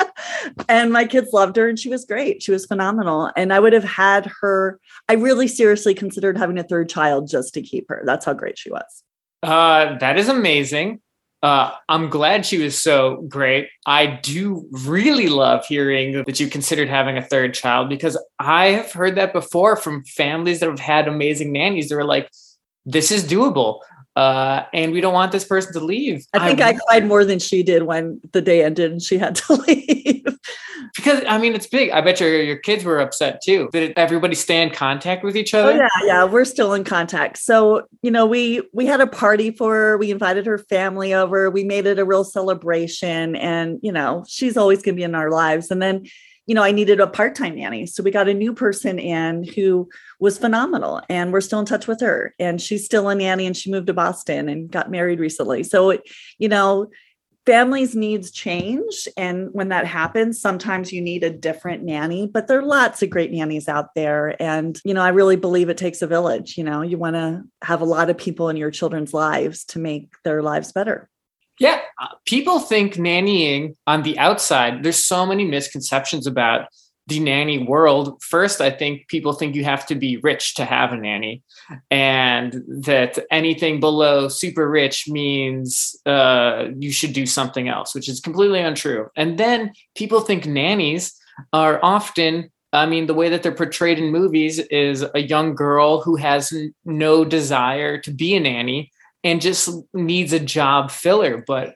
and 0.70 0.92
my 0.92 1.06
kids 1.06 1.30
loved 1.34 1.56
her 1.56 1.68
and 1.68 1.80
she 1.80 1.90
was 1.90 2.06
great. 2.06 2.44
She 2.44 2.52
was 2.52 2.66
phenomenal. 2.66 3.32
And 3.36 3.54
I 3.54 3.60
would 3.60 3.74
have 3.74 3.84
had 3.84 4.32
her, 4.42 4.80
I 5.08 5.14
really 5.14 5.48
seriously 5.48 5.94
considered 5.94 6.38
having 6.38 6.58
a 6.58 6.64
third 6.64 6.90
child 6.90 7.30
just 7.30 7.54
to 7.56 7.62
keep 7.62 7.86
her. 7.90 8.04
That's 8.06 8.26
how 8.26 8.34
great 8.34 8.58
she 8.58 8.70
was. 8.70 9.04
Uh, 9.42 9.98
that 9.98 10.18
is 10.18 10.30
amazing. 10.30 11.02
Uh, 11.42 11.72
I'm 11.88 12.10
glad 12.10 12.46
she 12.46 12.58
was 12.62 12.78
so 12.78 13.26
great. 13.30 13.70
I 13.86 14.08
do 14.08 14.68
really 14.72 15.28
love 15.28 15.66
hearing 15.66 16.24
that 16.26 16.40
you 16.40 16.48
considered 16.48 16.90
having 16.90 17.18
a 17.18 17.24
third 17.24 17.54
child 17.54 17.88
because 17.88 18.22
I 18.40 18.68
have 18.68 18.92
heard 18.92 19.16
that 19.16 19.32
before 19.32 19.78
from 19.78 20.04
families 20.04 20.60
that 20.60 20.70
have 20.70 20.82
had 20.82 21.08
amazing 21.08 21.54
nannies. 21.54 21.88
They're 21.88 22.04
like, 22.04 22.30
this 22.86 23.10
is 23.10 23.24
doable 23.24 23.80
uh, 24.20 24.66
and 24.74 24.92
we 24.92 25.00
don't 25.00 25.14
want 25.14 25.32
this 25.32 25.46
person 25.46 25.72
to 25.72 25.80
leave. 25.80 26.26
I 26.34 26.46
think 26.46 26.60
I, 26.60 26.72
I 26.72 26.74
cried 26.74 27.06
more 27.06 27.24
than 27.24 27.40
she 27.40 27.64
did 27.64 27.84
when 27.84 28.20
the 28.34 28.42
day 28.42 28.66
ended 28.66 28.92
and 28.92 29.02
she 29.02 29.18
had 29.18 29.36
to 29.36 29.54
leave. 29.68 30.26
because 30.94 31.24
I 31.26 31.38
mean, 31.38 31.56
it's 31.56 31.68
big. 31.68 31.92
I 31.92 32.02
bet 32.02 32.20
your 32.20 32.42
your 32.42 32.58
kids 32.58 32.84
were 32.84 33.00
upset 33.00 33.42
too. 33.42 33.70
Did 33.72 33.94
everybody 33.96 34.36
stay 34.36 34.62
in 34.62 34.72
contact 34.72 35.24
with 35.24 35.38
each 35.38 35.54
other? 35.54 35.72
Oh, 35.72 35.76
yeah, 35.76 36.06
yeah, 36.06 36.24
we're 36.26 36.44
still 36.44 36.74
in 36.74 36.84
contact. 36.84 37.38
So 37.38 37.88
you 38.02 38.12
know, 38.12 38.26
we 38.26 38.62
we 38.74 38.86
had 38.86 39.00
a 39.00 39.08
party 39.08 39.52
for 39.52 39.74
her. 39.74 39.98
We 39.98 40.12
invited 40.12 40.46
her 40.48 40.58
family 40.58 41.14
over. 41.14 41.50
We 41.50 41.64
made 41.64 41.86
it 41.86 41.98
a 41.98 42.04
real 42.04 42.26
celebration, 42.26 43.38
and 43.38 43.80
you 43.82 43.94
know, 43.94 44.26
she's 44.28 44.58
always 44.58 44.82
going 44.82 44.96
to 44.96 45.00
be 45.00 45.04
in 45.04 45.16
our 45.16 45.32
lives. 45.32 45.72
And 45.72 45.82
then 45.82 46.08
you 46.50 46.56
know, 46.56 46.64
I 46.64 46.72
needed 46.72 47.00
a 47.00 47.06
part 47.06 47.36
time 47.36 47.56
nanny. 47.56 47.86
So 47.86 48.02
we 48.02 48.10
got 48.10 48.28
a 48.28 48.34
new 48.34 48.54
person 48.54 48.98
in 48.98 49.44
who 49.44 49.88
was 50.20 50.40
phenomenal. 50.40 51.00
And 51.08 51.32
we're 51.32 51.42
still 51.42 51.60
in 51.60 51.66
touch 51.68 51.88
with 51.88 52.02
her. 52.02 52.34
And 52.40 52.60
she's 52.60 52.84
still 52.84 53.08
a 53.08 53.14
nanny 53.14 53.46
and 53.46 53.56
she 53.56 53.70
moved 53.70 53.86
to 53.86 53.94
Boston 53.94 54.50
and 54.50 54.70
got 54.70 54.90
married 54.90 55.20
recently. 55.20 55.62
So, 55.62 55.92
it, 55.92 56.02
you 56.40 56.50
know, 56.50 56.90
families' 57.46 57.94
needs 57.96 58.32
change. 58.32 59.08
And 59.16 59.50
when 59.52 59.70
that 59.70 59.86
happens, 59.86 60.42
sometimes 60.42 60.92
you 60.92 61.02
need 61.02 61.24
a 61.24 61.30
different 61.30 61.84
nanny, 61.84 62.26
but 62.26 62.48
there 62.48 62.58
are 62.58 62.66
lots 62.66 63.04
of 63.04 63.12
great 63.12 63.32
nannies 63.32 63.68
out 63.68 63.94
there. 63.94 64.36
And, 64.42 64.82
you 64.84 64.96
know, 64.96 65.04
I 65.04 65.10
really 65.10 65.36
believe 65.36 65.70
it 65.70 65.78
takes 65.78 66.02
a 66.02 66.08
village. 66.08 66.58
You 66.58 66.64
know, 66.64 66.82
you 66.82 66.98
want 66.98 67.16
to 67.16 67.44
have 67.62 67.82
a 67.82 67.86
lot 67.86 68.10
of 68.10 68.18
people 68.18 68.50
in 68.50 68.58
your 68.58 68.72
children's 68.72 69.14
lives 69.14 69.66
to 69.66 69.78
make 69.78 70.16
their 70.24 70.42
lives 70.42 70.72
better. 70.72 71.12
Yeah, 71.60 71.82
uh, 72.02 72.08
people 72.26 72.60
think 72.60 72.96
nannying 72.96 73.76
on 73.86 74.04
the 74.04 74.18
outside, 74.18 74.84
there's 74.84 75.04
so 75.04 75.26
many 75.26 75.46
misconceptions 75.46 76.26
about 76.26 76.68
the 77.08 77.20
nanny 77.20 77.58
world. 77.58 78.22
First, 78.22 78.62
I 78.62 78.70
think 78.70 79.08
people 79.10 79.34
think 79.34 79.56
you 79.56 79.64
have 79.66 79.86
to 79.88 79.96
be 79.96 80.18
rich 80.18 80.56
to 80.56 80.64
have 80.64 80.94
a 80.94 80.98
nanny, 80.98 81.44
and 81.92 82.54
that 82.84 83.20
anything 83.32 83.80
below 83.80 84.30
super 84.30 84.70
rich 84.70 85.08
means 85.08 85.96
uh, 86.06 86.68
you 86.78 86.92
should 86.92 87.14
do 87.14 87.26
something 87.26 87.68
else, 87.68 87.94
which 87.94 88.08
is 88.08 88.22
completely 88.22 88.62
untrue. 88.62 89.08
And 89.18 89.38
then 89.38 89.74
people 89.96 90.22
think 90.22 90.46
nannies 90.46 91.14
are 91.52 91.80
often 91.84 92.52
I 92.72 92.86
mean, 92.86 93.08
the 93.08 93.16
way 93.16 93.30
that 93.30 93.42
they're 93.42 93.52
portrayed 93.52 93.98
in 93.98 94.12
movies 94.12 94.60
is 94.60 95.04
a 95.16 95.22
young 95.22 95.56
girl 95.56 96.02
who 96.02 96.18
has 96.18 96.54
no 96.86 97.26
desire 97.26 97.98
to 98.02 98.12
be 98.12 98.36
a 98.36 98.40
nanny 98.40 98.92
and 99.24 99.42
just 99.42 99.70
needs 99.94 100.34
a 100.34 100.40
job 100.40 100.92
filler. 100.92 101.44
But 101.46 101.76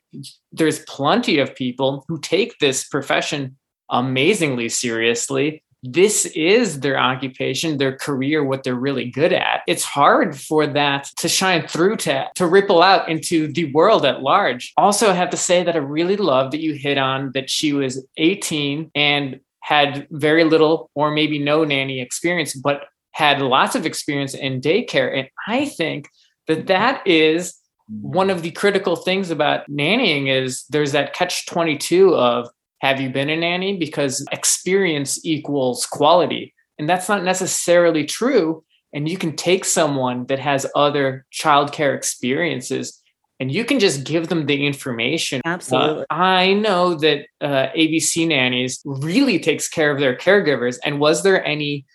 there's 0.51 0.79
plenty 0.79 1.39
of 1.39 1.55
people 1.55 2.05
who 2.07 2.19
take 2.19 2.59
this 2.59 2.87
profession 2.87 3.57
amazingly 3.89 4.69
seriously. 4.69 5.63
This 5.85 6.25
is 6.27 6.79
their 6.79 6.97
occupation, 6.97 7.77
their 7.77 7.97
career, 7.97 8.41
what 8.41 8.63
they're 8.63 8.73
really 8.73 9.09
good 9.09 9.33
at. 9.33 9.63
It's 9.67 9.83
hard 9.83 10.39
for 10.39 10.65
that 10.65 11.09
to 11.17 11.27
shine 11.27 11.67
through 11.67 11.97
to, 11.97 12.29
to 12.35 12.47
ripple 12.47 12.81
out 12.81 13.09
into 13.09 13.51
the 13.51 13.71
world 13.73 14.05
at 14.05 14.21
large. 14.21 14.71
Also, 14.77 15.09
I 15.09 15.13
have 15.13 15.29
to 15.31 15.37
say 15.37 15.61
that 15.61 15.75
I 15.75 15.79
really 15.79 16.15
love 16.15 16.51
that 16.51 16.61
you 16.61 16.73
hit 16.73 16.97
on 16.97 17.31
that 17.33 17.49
she 17.49 17.73
was 17.73 18.05
18 18.15 18.91
and 18.95 19.41
had 19.59 20.07
very 20.09 20.45
little 20.45 20.89
or 20.95 21.11
maybe 21.11 21.37
no 21.37 21.65
nanny 21.65 21.99
experience, 21.99 22.53
but 22.53 22.85
had 23.11 23.41
lots 23.41 23.75
of 23.75 23.85
experience 23.85 24.33
in 24.33 24.61
daycare. 24.61 25.17
And 25.17 25.29
I 25.47 25.65
think 25.65 26.07
that 26.47 26.67
that 26.67 27.05
is 27.07 27.55
one 27.87 28.29
of 28.29 28.41
the 28.41 28.51
critical 28.51 28.95
things 28.95 29.29
about 29.29 29.69
nannying 29.69 30.27
is 30.27 30.65
there's 30.69 30.93
that 30.93 31.13
catch 31.13 31.45
22 31.45 32.15
of 32.15 32.47
have 32.79 32.99
you 32.99 33.09
been 33.09 33.29
a 33.29 33.35
nanny 33.35 33.77
because 33.77 34.25
experience 34.31 35.23
equals 35.25 35.85
quality 35.85 36.53
and 36.79 36.89
that's 36.89 37.09
not 37.09 37.23
necessarily 37.23 38.05
true 38.05 38.63
and 38.93 39.09
you 39.09 39.17
can 39.17 39.35
take 39.35 39.65
someone 39.65 40.25
that 40.27 40.39
has 40.39 40.65
other 40.75 41.25
childcare 41.33 41.95
experiences 41.95 43.03
and 43.39 43.51
you 43.51 43.65
can 43.65 43.79
just 43.79 44.03
give 44.05 44.29
them 44.29 44.45
the 44.45 44.65
information. 44.65 45.41
Absolutely. 45.43 46.03
Uh, 46.03 46.05
I 46.13 46.53
know 46.53 46.93
that 46.95 47.25
uh, 47.41 47.67
ABC 47.75 48.27
Nannies 48.27 48.81
really 48.85 49.39
takes 49.39 49.67
care 49.67 49.91
of 49.91 49.99
their 49.99 50.15
caregivers. 50.15 50.77
And 50.85 50.99
was 50.99 51.23
there 51.23 51.43
any 51.43 51.85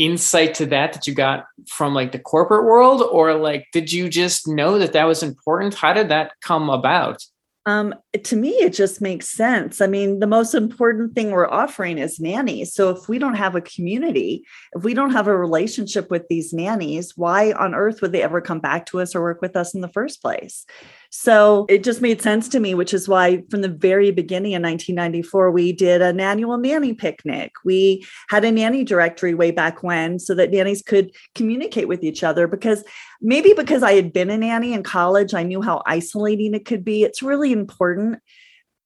insight 0.00 0.54
to 0.54 0.66
that 0.66 0.92
that 0.94 1.06
you 1.06 1.14
got 1.14 1.44
from 1.68 1.94
like 1.94 2.12
the 2.12 2.18
corporate 2.18 2.64
world 2.64 3.02
or 3.12 3.34
like 3.34 3.66
did 3.72 3.92
you 3.92 4.08
just 4.08 4.48
know 4.48 4.78
that 4.78 4.94
that 4.94 5.04
was 5.04 5.22
important 5.22 5.74
how 5.74 5.92
did 5.92 6.08
that 6.08 6.32
come 6.40 6.70
about 6.70 7.22
um, 7.66 7.94
to 8.24 8.36
me, 8.36 8.50
it 8.52 8.72
just 8.72 9.02
makes 9.02 9.28
sense. 9.28 9.82
I 9.82 9.86
mean, 9.86 10.20
the 10.20 10.26
most 10.26 10.54
important 10.54 11.14
thing 11.14 11.30
we're 11.30 11.48
offering 11.48 11.98
is 11.98 12.18
nannies. 12.18 12.72
So 12.72 12.88
if 12.88 13.06
we 13.06 13.18
don't 13.18 13.34
have 13.34 13.54
a 13.54 13.60
community, 13.60 14.44
if 14.72 14.82
we 14.82 14.94
don't 14.94 15.12
have 15.12 15.28
a 15.28 15.36
relationship 15.36 16.10
with 16.10 16.26
these 16.28 16.54
nannies, 16.54 17.18
why 17.18 17.52
on 17.52 17.74
earth 17.74 18.00
would 18.00 18.12
they 18.12 18.22
ever 18.22 18.40
come 18.40 18.60
back 18.60 18.86
to 18.86 19.00
us 19.00 19.14
or 19.14 19.20
work 19.20 19.42
with 19.42 19.56
us 19.56 19.74
in 19.74 19.82
the 19.82 19.88
first 19.88 20.22
place? 20.22 20.64
So 21.12 21.66
it 21.68 21.82
just 21.82 22.00
made 22.00 22.22
sense 22.22 22.48
to 22.50 22.60
me, 22.60 22.72
which 22.74 22.94
is 22.94 23.08
why 23.08 23.42
from 23.50 23.62
the 23.62 23.68
very 23.68 24.12
beginning 24.12 24.52
in 24.52 24.62
1994, 24.62 25.50
we 25.50 25.72
did 25.72 26.00
an 26.00 26.20
annual 26.20 26.56
nanny 26.56 26.94
picnic. 26.94 27.52
We 27.64 28.06
had 28.28 28.44
a 28.44 28.52
nanny 28.52 28.84
directory 28.84 29.34
way 29.34 29.50
back 29.50 29.82
when 29.82 30.20
so 30.20 30.36
that 30.36 30.52
nannies 30.52 30.82
could 30.82 31.10
communicate 31.34 31.88
with 31.88 32.04
each 32.04 32.22
other 32.22 32.46
because 32.46 32.84
maybe 33.20 33.52
because 33.56 33.82
I 33.82 33.94
had 33.94 34.12
been 34.12 34.30
a 34.30 34.38
nanny 34.38 34.72
in 34.72 34.84
college, 34.84 35.34
I 35.34 35.42
knew 35.42 35.62
how 35.62 35.82
isolating 35.84 36.54
it 36.54 36.64
could 36.64 36.84
be. 36.84 37.02
It's 37.02 37.22
really 37.22 37.50
important 37.50 38.20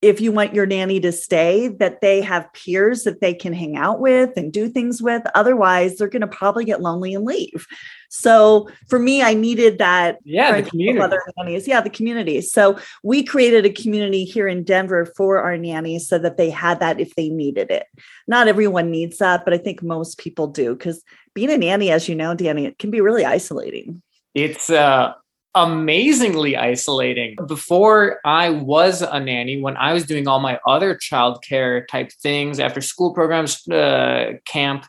if 0.05 0.21
you 0.21 0.33
want 0.33 0.55
your 0.55 0.67
nanny 0.67 1.01
to 1.01 1.11
stay, 1.11 1.69
that 1.69 2.03
they 2.03 2.21
have 2.21 2.53
peers 2.53 3.05
that 3.05 3.23
they 3.23 3.33
can 3.33 3.55
hang 3.55 3.79
out 3.79 4.01
with 4.01 4.31
and 4.37 4.53
do 4.53 4.69
things 4.69 5.01
with. 5.01 5.23
Otherwise, 5.35 5.97
they're 5.97 6.09
going 6.09 6.21
to 6.21 6.27
probably 6.27 6.67
get 6.67 6.83
lonely 6.83 7.15
and 7.15 7.25
leave. 7.25 7.67
So 8.15 8.69
for 8.89 9.01
me, 9.01 9.23
I 9.23 9.35
needed 9.35 9.79
that. 9.79 10.19
Yeah, 10.25 10.61
the 10.61 10.71
community. 10.71 11.01
Other 11.01 11.21
nannies. 11.37 11.67
Yeah, 11.67 11.81
the 11.81 11.91
community. 11.91 12.41
So 12.43 12.79
we 13.03 13.25
created 13.25 13.67
a 13.67 13.71
community 13.71 14.25
here 14.25 14.47
in 14.47 14.63
Denver 14.63 15.05
for 15.17 15.41
our 15.41 15.57
nannies 15.57 16.07
so 16.07 16.19
that 16.19 16.37
they 16.37 16.49
had 16.49 16.79
that 16.79 17.01
if 17.01 17.13
they 17.17 17.29
needed 17.29 17.73
it. 17.73 17.87
Not 18.29 18.47
everyone 18.47 18.93
needs 18.93 19.19
that, 19.19 19.45
but 19.45 19.53
I 19.53 19.59
think 19.59 19.83
most 19.83 20.19
people 20.19 20.47
do 20.47 20.77
because 20.77 21.03
being 21.35 21.51
a 21.51 21.59
nanny, 21.59 21.91
as 21.91 22.09
you 22.09 22.15
know, 22.15 22.35
Danny, 22.35 22.67
it 22.67 22.79
can 22.79 22.93
be 22.93 23.01
really 23.01 23.25
isolating. 23.25 24.01
It's 24.33 24.71
uh 24.71 25.15
amazingly 25.57 26.57
isolating. 26.57 27.37
Before 27.47 28.21
I 28.25 28.51
was 28.51 29.03
a 29.03 29.19
nanny, 29.19 29.61
when 29.61 29.77
I 29.77 29.93
was 29.93 30.05
doing 30.05 30.29
all 30.29 30.41
my 30.41 30.61
other 30.67 30.97
childcare 30.97 31.87
type 31.89 32.13
things, 32.13 32.61
after 32.61 32.81
school 32.81 33.13
programs, 33.13 33.67
uh, 33.69 34.35
camp, 34.47 34.87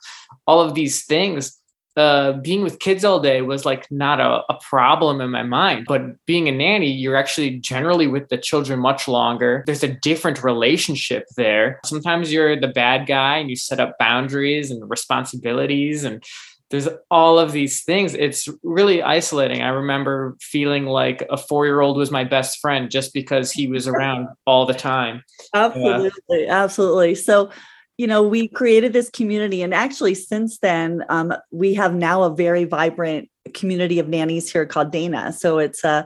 all 0.47 0.61
of 0.61 0.73
these 0.73 1.05
things, 1.05 1.59
uh, 1.95 2.33
being 2.33 2.61
with 2.61 2.79
kids 2.79 3.05
all 3.05 3.19
day 3.19 3.41
was 3.41 3.65
like 3.65 3.89
not 3.89 4.19
a, 4.19 4.43
a, 4.49 4.59
problem 4.61 5.21
in 5.21 5.29
my 5.29 5.43
mind. 5.43 5.85
But 5.87 6.01
being 6.25 6.49
a 6.49 6.51
nanny, 6.51 6.91
you're 6.91 7.15
actually 7.15 7.51
generally 7.59 8.07
with 8.07 8.27
the 8.27 8.37
children 8.37 8.79
much 8.79 9.07
longer. 9.07 9.63
There's 9.65 9.83
a 9.83 9.93
different 9.93 10.43
relationship 10.43 11.25
there. 11.37 11.79
Sometimes 11.85 12.33
you're 12.33 12.59
the 12.59 12.67
bad 12.67 13.07
guy 13.07 13.37
and 13.37 13.49
you 13.49 13.55
set 13.55 13.79
up 13.79 13.97
boundaries 13.97 14.71
and 14.71 14.89
responsibilities 14.89 16.03
and 16.03 16.21
there's 16.71 16.89
all 17.11 17.37
of 17.39 17.51
these 17.51 17.83
things. 17.83 18.13
It's 18.15 18.49
really 18.63 19.01
isolating. 19.01 19.61
I 19.61 19.69
remember 19.69 20.35
feeling 20.41 20.85
like 20.85 21.25
a 21.29 21.37
four 21.37 21.65
year 21.65 21.79
old 21.79 21.95
was 21.95 22.11
my 22.11 22.23
best 22.23 22.59
friend 22.59 22.89
just 22.89 23.13
because 23.13 23.51
he 23.51 23.67
was 23.67 23.87
around 23.87 24.27
all 24.45 24.65
the 24.65 24.73
time. 24.73 25.23
Absolutely. 25.53 26.47
Absolutely. 26.47 27.15
So, 27.15 27.51
you 27.97 28.07
know, 28.07 28.23
we 28.23 28.47
created 28.47 28.93
this 28.93 29.09
community, 29.09 29.61
and 29.61 29.73
actually, 29.73 30.15
since 30.15 30.59
then, 30.59 31.03
um, 31.09 31.33
we 31.51 31.73
have 31.75 31.93
now 31.93 32.23
a 32.23 32.35
very 32.35 32.65
vibrant 32.65 33.29
community 33.53 33.99
of 33.99 34.07
nannies 34.07 34.51
here 34.51 34.65
called 34.65 34.91
Dana. 34.91 35.31
So, 35.31 35.59
it's 35.59 35.85
uh, 35.85 36.03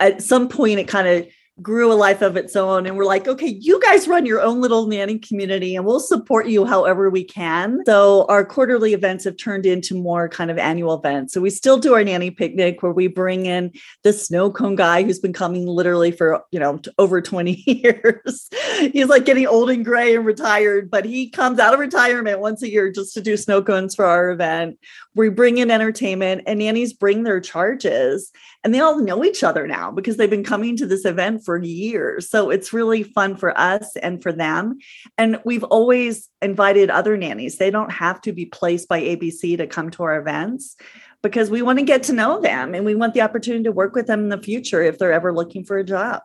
at 0.00 0.22
some 0.22 0.48
point, 0.48 0.80
it 0.80 0.88
kind 0.88 1.08
of 1.08 1.26
grew 1.62 1.90
a 1.90 1.94
life 1.94 2.20
of 2.20 2.36
its 2.36 2.54
own 2.54 2.84
and 2.84 2.98
we're 2.98 3.06
like 3.06 3.26
okay 3.26 3.46
you 3.62 3.80
guys 3.80 4.06
run 4.06 4.26
your 4.26 4.42
own 4.42 4.60
little 4.60 4.86
nanny 4.86 5.18
community 5.18 5.74
and 5.74 5.86
we'll 5.86 6.00
support 6.00 6.46
you 6.46 6.66
however 6.66 7.08
we 7.08 7.24
can. 7.24 7.82
So 7.86 8.26
our 8.28 8.44
quarterly 8.44 8.92
events 8.92 9.24
have 9.24 9.38
turned 9.38 9.64
into 9.64 9.94
more 9.94 10.28
kind 10.28 10.50
of 10.50 10.58
annual 10.58 10.98
events. 10.98 11.32
So 11.32 11.40
we 11.40 11.48
still 11.48 11.78
do 11.78 11.94
our 11.94 12.04
nanny 12.04 12.30
picnic 12.30 12.82
where 12.82 12.92
we 12.92 13.06
bring 13.06 13.46
in 13.46 13.72
the 14.02 14.12
snow 14.12 14.50
cone 14.50 14.76
guy 14.76 15.02
who's 15.02 15.18
been 15.18 15.32
coming 15.32 15.66
literally 15.66 16.10
for 16.10 16.42
you 16.50 16.60
know 16.60 16.78
over 16.98 17.22
20 17.22 17.62
years. 17.66 18.50
He's 18.92 19.08
like 19.08 19.24
getting 19.24 19.46
old 19.46 19.70
and 19.70 19.84
gray 19.84 20.14
and 20.14 20.26
retired 20.26 20.90
but 20.90 21.06
he 21.06 21.30
comes 21.30 21.58
out 21.58 21.72
of 21.72 21.80
retirement 21.80 22.40
once 22.40 22.62
a 22.62 22.70
year 22.70 22.92
just 22.92 23.14
to 23.14 23.22
do 23.22 23.34
snow 23.34 23.62
cones 23.62 23.94
for 23.94 24.04
our 24.04 24.30
event. 24.30 24.78
We 25.14 25.30
bring 25.30 25.56
in 25.56 25.70
entertainment 25.70 26.42
and 26.46 26.58
nannies 26.58 26.92
bring 26.92 27.22
their 27.22 27.40
charges 27.40 28.30
and 28.62 28.74
they 28.74 28.80
all 28.80 29.00
know 29.00 29.24
each 29.24 29.42
other 29.42 29.66
now 29.66 29.90
because 29.90 30.18
they've 30.18 30.28
been 30.28 30.44
coming 30.44 30.76
to 30.76 30.86
this 30.86 31.06
event 31.06 31.45
for 31.46 31.62
years. 31.62 32.28
So 32.28 32.50
it's 32.50 32.74
really 32.74 33.02
fun 33.02 33.36
for 33.36 33.58
us 33.58 33.96
and 33.96 34.22
for 34.22 34.32
them. 34.32 34.78
And 35.16 35.40
we've 35.44 35.64
always 35.64 36.28
invited 36.42 36.90
other 36.90 37.16
nannies. 37.16 37.56
They 37.56 37.70
don't 37.70 37.92
have 37.92 38.20
to 38.22 38.32
be 38.32 38.44
placed 38.44 38.88
by 38.88 39.00
ABC 39.00 39.56
to 39.56 39.66
come 39.66 39.90
to 39.92 40.02
our 40.02 40.18
events 40.18 40.76
because 41.22 41.50
we 41.50 41.62
want 41.62 41.78
to 41.78 41.84
get 41.84 42.02
to 42.04 42.12
know 42.12 42.40
them 42.40 42.74
and 42.74 42.84
we 42.84 42.94
want 42.94 43.14
the 43.14 43.22
opportunity 43.22 43.64
to 43.64 43.72
work 43.72 43.94
with 43.94 44.06
them 44.06 44.20
in 44.20 44.28
the 44.28 44.42
future 44.42 44.82
if 44.82 44.98
they're 44.98 45.12
ever 45.12 45.32
looking 45.32 45.64
for 45.64 45.78
a 45.78 45.84
job. 45.84 46.20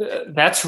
Uh, 0.00 0.24
that's 0.28 0.66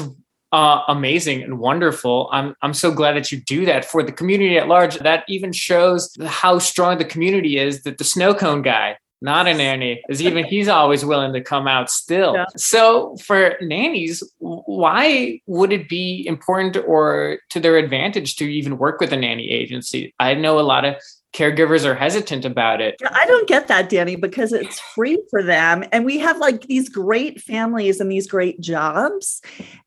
uh, 0.51 0.81
amazing 0.87 1.43
and 1.43 1.59
wonderful. 1.59 2.29
I'm 2.31 2.55
I'm 2.61 2.73
so 2.73 2.91
glad 2.91 3.15
that 3.15 3.31
you 3.31 3.39
do 3.39 3.65
that 3.65 3.85
for 3.85 4.03
the 4.03 4.11
community 4.11 4.57
at 4.57 4.67
large. 4.67 4.97
That 4.99 5.23
even 5.29 5.53
shows 5.53 6.13
how 6.25 6.59
strong 6.59 6.97
the 6.97 7.05
community 7.05 7.57
is. 7.57 7.83
That 7.83 7.97
the 7.97 8.03
snow 8.03 8.33
cone 8.33 8.61
guy 8.61 8.97
not 9.21 9.47
a 9.47 9.53
nanny. 9.53 10.01
Is 10.09 10.21
even 10.21 10.43
he's 10.43 10.67
always 10.67 11.05
willing 11.05 11.33
to 11.33 11.41
come 11.41 11.67
out 11.67 11.89
still. 11.89 12.33
Yeah. 12.33 12.45
so 12.57 13.15
for 13.17 13.55
nannies 13.61 14.23
why 14.39 15.39
would 15.45 15.71
it 15.71 15.87
be 15.87 16.25
important 16.27 16.77
or 16.77 17.39
to 17.49 17.59
their 17.59 17.77
advantage 17.77 18.35
to 18.37 18.45
even 18.45 18.77
work 18.77 18.99
with 18.99 19.13
a 19.13 19.17
nanny 19.17 19.49
agency? 19.49 20.13
I 20.19 20.33
know 20.33 20.59
a 20.59 20.61
lot 20.61 20.85
of 20.85 20.95
caregivers 21.33 21.85
are 21.85 21.95
hesitant 21.95 22.43
about 22.45 22.81
it. 22.81 22.95
I 23.09 23.25
don't 23.25 23.47
get 23.47 23.67
that 23.67 23.89
danny 23.89 24.15
because 24.15 24.51
it's 24.51 24.79
free 24.79 25.21
for 25.29 25.41
them. 25.41 25.85
And 25.91 26.03
we 26.03 26.19
have 26.19 26.37
like 26.39 26.63
these 26.63 26.89
great 26.89 27.41
families 27.41 28.01
and 28.01 28.11
these 28.11 28.27
great 28.27 28.59
jobs. 28.59 29.41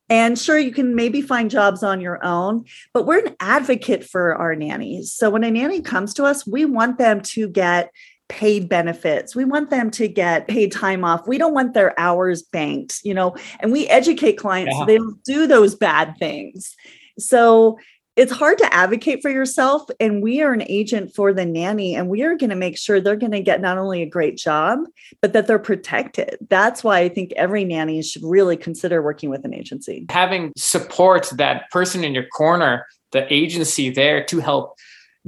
And 0.09 0.39
sure, 0.39 0.59
you 0.59 0.73
can 0.73 0.95
maybe 0.95 1.23
find 1.23 1.51
jobs 1.51 1.83
on 1.83 2.01
your 2.01 2.23
own, 2.25 2.65
but 2.93 3.07
we're 3.07 3.25
an 3.27 3.37
advocate 3.41 4.05
for 4.05 4.35
our 4.37 4.55
nannies. 4.55 5.13
So 5.13 5.31
when 5.31 5.45
a 5.45 5.51
nanny 5.51 5.81
comes 5.81 6.15
to 6.15 6.25
us, 6.25 6.47
we 6.47 6.65
want 6.65 6.99
them 6.99 7.21
to 7.23 7.49
get 7.49 7.91
paid 8.35 8.69
benefits. 8.69 9.37
We 9.37 9.45
want 9.45 9.71
them 9.71 9.93
to 9.93 10.09
get 10.09 10.49
paid 10.49 10.73
time 10.73 11.05
off. 11.05 11.29
We 11.29 11.39
don't 11.39 11.55
want 11.55 11.73
their 11.73 11.99
hours 11.99 12.43
banked, 12.43 12.99
you 13.05 13.15
know, 13.15 13.37
and 13.61 13.71
we 13.71 13.87
educate 13.87 14.33
clients 14.33 14.73
yeah. 14.75 14.81
so 14.81 14.87
they 14.87 14.97
don't 14.97 15.23
do 15.23 15.47
those 15.47 15.77
bad 15.77 16.17
things. 16.19 16.75
So 17.17 17.79
it's 18.17 18.33
hard 18.33 18.59
to 18.59 18.75
advocate 18.75 19.23
for 19.23 19.31
yourself. 19.31 19.83
And 20.01 20.21
we 20.21 20.43
are 20.43 20.53
an 20.53 20.65
agent 20.69 21.15
for 21.15 21.33
the 21.33 21.47
nanny, 21.47 21.95
and 21.95 22.09
we 22.09 22.23
are 22.23 22.37
going 22.37 22.51
to 22.51 22.57
make 22.57 22.77
sure 22.77 23.01
they're 23.01 23.15
going 23.15 23.33
to 23.33 23.41
get 23.41 23.61
not 23.61 23.79
only 23.79 24.03
a 24.03 24.07
great 24.07 24.37
job, 24.37 24.81
but 25.21 25.33
that 25.33 25.47
they're 25.47 25.61
protected. 25.61 26.37
That's 26.49 26.83
why 26.83 26.99
I 27.01 27.09
think 27.09 27.33
every 27.37 27.65
nanny 27.65 28.03
should 28.03 28.23
really 28.25 28.57
consider 28.57 29.01
working 29.01 29.31
with 29.31 29.45
an 29.45 29.55
agency. 29.55 30.07
Having 30.11 30.55
support, 30.57 31.31
that 31.37 31.71
person 31.71 32.03
in 32.03 32.15
your 32.15 32.27
corner, 32.27 32.87
the 33.13 33.33
agency 33.33 33.91
there 33.91 34.25
to 34.25 34.41
help 34.41 34.77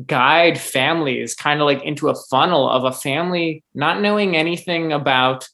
guide 0.04 0.60
families 0.60 1.34
kind 1.34 1.60
of 1.60 1.64
like 1.64 1.82
into 1.82 2.08
a 2.08 2.14
funnel 2.28 2.68
of 2.68 2.84
a 2.84 2.92
family 2.92 3.64
not 3.74 4.02
knowing 4.02 4.36
anything 4.36 4.92
about 4.92 5.48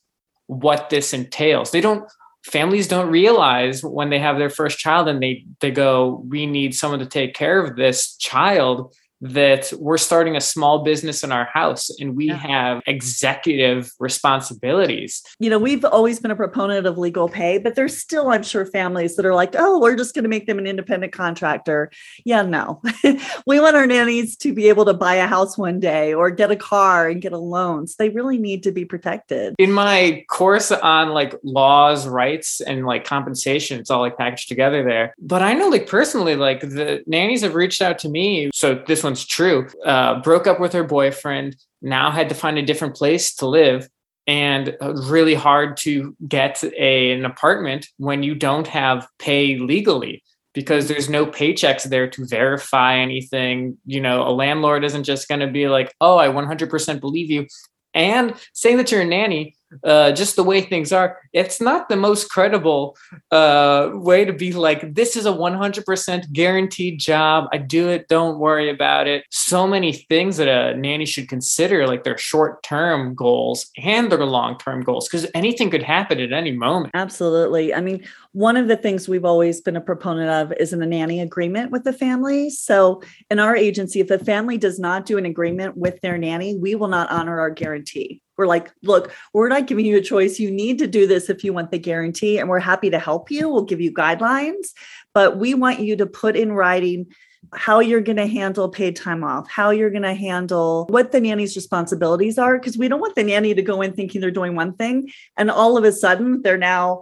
what 0.47 0.91
this 0.91 1.13
entails. 1.13 1.71
They 1.71 1.81
don't 1.81 2.11
families 2.45 2.89
don't 2.89 3.11
realize 3.11 3.85
when 3.85 4.11
they 4.11 4.19
have 4.19 4.39
their 4.39 4.51
first 4.51 4.79
child 4.79 5.07
and 5.07 5.23
they 5.23 5.45
they 5.61 5.71
go 5.71 6.25
we 6.29 6.47
need 6.47 6.75
someone 6.75 6.99
to 6.99 7.07
take 7.07 7.35
care 7.35 7.65
of 7.65 7.77
this 7.77 8.17
child 8.17 8.95
that 9.23 9.73
we're 9.79 9.99
starting 9.99 10.37
a 10.37 10.41
small 10.41 10.83
business 10.83 11.23
in 11.23 11.31
our 11.31 11.45
house 11.45 11.91
and 12.01 12.17
we 12.17 12.27
yeah. 12.27 12.35
have 12.35 12.83
executive 12.87 13.93
responsibilities. 14.01 15.23
You 15.39 15.49
know, 15.49 15.61
we've 15.61 15.85
always 15.85 16.19
been 16.19 16.33
a 16.33 16.37
proponent 16.37 16.87
of 16.87 16.99
legal 16.99 17.29
pay, 17.29 17.59
but 17.59 17.77
there's 17.77 17.97
still, 17.97 18.31
I'm 18.31 18.43
sure, 18.43 18.67
families 18.67 19.15
that 19.15 19.25
are 19.25 19.35
like, 19.35 19.55
oh, 19.57 19.79
we're 19.79 19.95
just 19.95 20.13
going 20.15 20.25
to 20.25 20.29
make 20.29 20.47
them 20.47 20.59
an 20.59 20.67
independent 20.67 21.13
contractor. 21.13 21.93
Yeah, 22.25 22.43
no. 22.43 22.83
we 23.47 23.61
want 23.61 23.77
our 23.77 23.87
nannies 23.87 24.37
to 24.39 24.53
be 24.53 24.69
able 24.69 24.85
to 24.87 24.95
buy 24.95 25.15
a 25.15 25.29
house 25.29 25.57
one 25.57 25.79
day 25.79 26.13
or 26.13 26.31
get 26.31 26.51
a 26.51 26.57
car 26.57 27.09
and 27.09 27.23
get 27.23 27.33
a 27.33 27.39
loan. 27.39 27.87
So 27.87 27.95
they 27.99 28.09
really 28.09 28.39
need 28.39 28.65
to 28.65 28.73
be 28.73 28.85
protected. 28.85 29.55
In 29.59 29.71
my 29.71 30.25
course 30.29 30.73
on 30.73 31.11
like 31.11 31.39
laws, 31.45 32.09
rights, 32.09 32.61
and 32.61 32.85
like 32.85 33.05
compensation, 33.05 33.79
it's 33.79 33.91
all 33.91 34.01
like 34.01 34.19
packaged 34.19 34.49
together 34.49 34.83
there. 34.83 35.15
But 35.21 35.43
I 35.43 35.55
know, 35.55 35.69
like, 35.69 35.87
personally, 35.87 36.35
like 36.35 36.61
the 36.61 37.05
nannies 37.07 37.43
have 37.43 37.55
reached 37.55 37.81
out 37.81 38.01
to 38.01 38.09
me. 38.09 38.51
So 38.53 38.75
this 38.75 39.05
one 39.05 39.12
one's 39.13 39.27
true. 39.27 39.69
Uh, 39.85 40.21
broke 40.23 40.47
up 40.47 40.59
with 40.59 40.73
her 40.73 40.85
boyfriend, 40.85 41.57
now 41.83 42.11
had 42.11 42.31
to 42.31 42.35
find 42.35 42.57
a 42.57 42.63
different 42.63 42.97
place 42.97 43.35
to 43.35 43.47
live, 43.47 43.87
and 44.27 44.75
uh, 44.81 44.95
really 44.95 45.35
hard 45.35 45.77
to 45.77 46.17
get 46.27 46.65
a, 46.65 47.13
an 47.13 47.27
apartment 47.27 47.89
when 47.99 48.23
you 48.23 48.35
don't 48.35 48.67
have 48.69 49.07
pay 49.19 49.59
legally 49.59 50.23
because 50.55 50.89
there's 50.89 51.11
no 51.11 51.27
paychecks 51.27 51.85
there 51.85 52.09
to 52.09 52.27
verify 52.27 52.97
anything. 52.97 53.77
You 53.85 54.01
know, 54.01 54.27
a 54.27 54.33
landlord 54.33 54.83
isn't 54.83 55.05
just 55.05 55.29
going 55.29 55.41
to 55.41 55.47
be 55.47 55.69
like, 55.69 55.95
oh, 56.01 56.17
I 56.17 56.29
100% 56.29 57.01
believe 57.01 57.31
you. 57.31 57.47
And 57.93 58.35
saying 58.55 58.79
that 58.79 58.91
you're 58.91 59.03
a 59.03 59.07
nanny 59.07 59.57
uh, 59.85 60.13
just 60.13 60.37
the 60.37 60.45
way 60.45 60.61
things 60.61 60.93
are, 60.93 61.19
it's 61.33 61.61
not 61.61 61.89
the 61.89 61.97
most 61.97 62.31
credible 62.31 62.97
uh, 63.31 63.91
way 63.93 64.25
to 64.25 64.33
be 64.33 64.53
like, 64.53 64.95
this 64.95 65.17
is 65.17 65.27
a 65.27 65.33
100% 65.33 66.33
guaranteed 66.33 66.99
job. 66.99 67.49
I 67.53 67.59
do 67.59 67.89
it. 67.89 68.09
Don't 68.09 68.39
worry 68.39 68.71
about 68.71 69.07
it. 69.07 69.25
So 69.31 69.67
many 69.67 69.93
things 69.93 70.37
that 70.37 70.49
a 70.49 70.77
nanny 70.77 71.07
should 71.07 71.29
consider, 71.29 71.87
like 71.87 72.05
their 72.05 72.19
short 72.19 72.63
term 72.63 73.15
goals 73.15 73.67
and 73.83 74.11
their 74.11 74.25
long 74.25 74.59
term 74.59 74.83
goals, 74.83 75.09
because 75.09 75.27
anything 75.35 75.71
could 75.71 75.83
happen 75.83 76.21
at 76.21 76.33
any 76.33 76.53
moment. 76.53 76.93
Absolutely. 76.95 77.75
I 77.75 77.81
mean, 77.81 78.05
one 78.33 78.57
of 78.57 78.69
the 78.69 78.77
things 78.77 79.09
we've 79.09 79.25
always 79.25 79.61
been 79.61 79.77
a 79.77 79.81
proponent 79.81 80.31
of 80.31 80.57
is 80.59 80.73
in 80.73 80.83
a 80.83 80.87
nanny 80.87 81.21
agreement 81.21 81.71
with 81.71 81.85
the 81.85 81.93
family. 81.93 82.49
So 82.49 83.03
in 83.31 83.39
our 83.39 83.55
agency, 83.55 84.01
if 84.01 84.11
a 84.11 84.19
family 84.19 84.57
does 84.57 84.79
not 84.79 85.05
do 85.05 85.19
an 85.19 85.27
agreement 85.27 85.77
with 85.77 86.01
their 86.01 86.17
nanny, 86.17 86.57
we 86.57 86.75
will 86.75 86.89
not 86.89 87.11
honor 87.11 87.41
our 87.41 87.51
guarantee. 87.51 88.22
We're 88.37 88.47
like, 88.47 88.73
look, 88.83 89.13
we're 89.33 89.49
not 89.49 89.67
giving 89.67 89.85
you 89.85 89.99
a 89.99 90.03
choice. 90.03 90.39
You 90.39 90.51
need 90.51 90.79
to 90.79 90.87
do 90.87 91.07
this 91.07 91.29
if 91.29 91.45
you 91.45 91.53
want 91.53 91.71
the 91.71 91.79
guarantee, 91.79 92.39
and 92.39 92.49
we're 92.49 92.59
happy 92.59 92.91
to 92.91 92.99
help 92.99 93.31
you. 93.31 93.49
We'll 93.49 93.65
give 93.65 93.81
you 93.81 93.93
guidelines, 93.93 94.73
but 95.13 95.37
we 95.37 95.55
want 95.55 95.81
you 95.81 95.97
to 95.97 96.07
put 96.07 96.37
in 96.37 96.53
writing 96.53 97.07
how 97.55 97.81
you're 97.81 98.01
going 98.01 98.17
to 98.17 98.27
handle 98.27 98.69
paid 98.69 98.95
time 98.97 99.25
off, 99.25 99.51
how 99.51 99.71
you're 99.71 99.91
going 99.91 100.03
to 100.03 100.15
handle 100.15 100.87
what 100.89 101.11
the 101.11 101.21
nanny's 101.21 101.57
responsibilities 101.57 102.39
are, 102.39 102.59
because 102.59 102.79
we 102.79 102.89
don't 102.89 103.01
want 103.01 103.17
the 103.17 103.25
nanny 103.25 103.53
to 103.53 103.63
go 103.63 103.83
in 103.83 103.93
thinking 103.93 104.21
they're 104.21 104.31
doing 104.31 104.55
one 104.55 104.73
thing 104.75 105.11
and 105.37 105.51
all 105.51 105.77
of 105.77 105.85
a 105.85 105.93
sudden 105.93 106.41
they're 106.43 106.57
now 106.57 107.01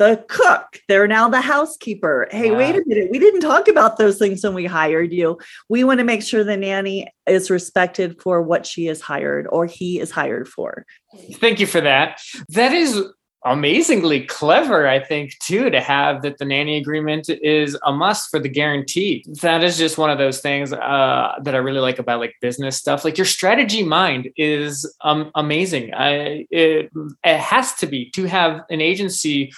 the 0.00 0.24
cook. 0.28 0.80
They're 0.88 1.06
now 1.06 1.28
the 1.28 1.42
housekeeper. 1.42 2.26
Hey, 2.30 2.50
wow. 2.50 2.56
wait 2.56 2.74
a 2.74 2.82
minute. 2.86 3.10
We 3.10 3.18
didn't 3.18 3.42
talk 3.42 3.68
about 3.68 3.98
those 3.98 4.18
things 4.18 4.42
when 4.42 4.54
we 4.54 4.64
hired 4.64 5.12
you. 5.12 5.38
We 5.68 5.84
want 5.84 5.98
to 5.98 6.04
make 6.04 6.22
sure 6.22 6.42
the 6.42 6.56
nanny 6.56 7.12
is 7.26 7.50
respected 7.50 8.18
for 8.18 8.40
what 8.40 8.64
she 8.64 8.88
is 8.88 9.02
hired 9.02 9.46
or 9.48 9.66
he 9.66 10.00
is 10.00 10.10
hired 10.10 10.48
for. 10.48 10.86
Thank 11.34 11.60
you 11.60 11.66
for 11.66 11.82
that. 11.82 12.18
That 12.48 12.72
is 12.72 13.04
amazingly 13.44 14.24
clever, 14.24 14.88
I 14.88 15.00
think, 15.00 15.38
too, 15.42 15.68
to 15.68 15.82
have 15.82 16.22
that 16.22 16.38
the 16.38 16.46
nanny 16.46 16.78
agreement 16.78 17.28
is 17.28 17.76
a 17.84 17.92
must 17.92 18.30
for 18.30 18.38
the 18.38 18.48
guarantee. 18.48 19.26
That 19.42 19.62
is 19.62 19.76
just 19.76 19.98
one 19.98 20.08
of 20.08 20.16
those 20.16 20.40
things 20.40 20.72
uh, 20.72 21.32
that 21.42 21.54
I 21.54 21.58
really 21.58 21.80
like 21.80 21.98
about 21.98 22.20
like 22.20 22.36
business 22.40 22.78
stuff. 22.78 23.04
Like 23.04 23.18
your 23.18 23.26
strategy 23.26 23.82
mind 23.82 24.30
is 24.38 24.90
um, 25.02 25.30
amazing. 25.34 25.92
I, 25.92 26.46
it, 26.50 26.90
it 27.22 27.38
has 27.38 27.74
to 27.74 27.86
be 27.86 28.08
to 28.12 28.24
have 28.24 28.62
an 28.70 28.80
agency 28.80 29.52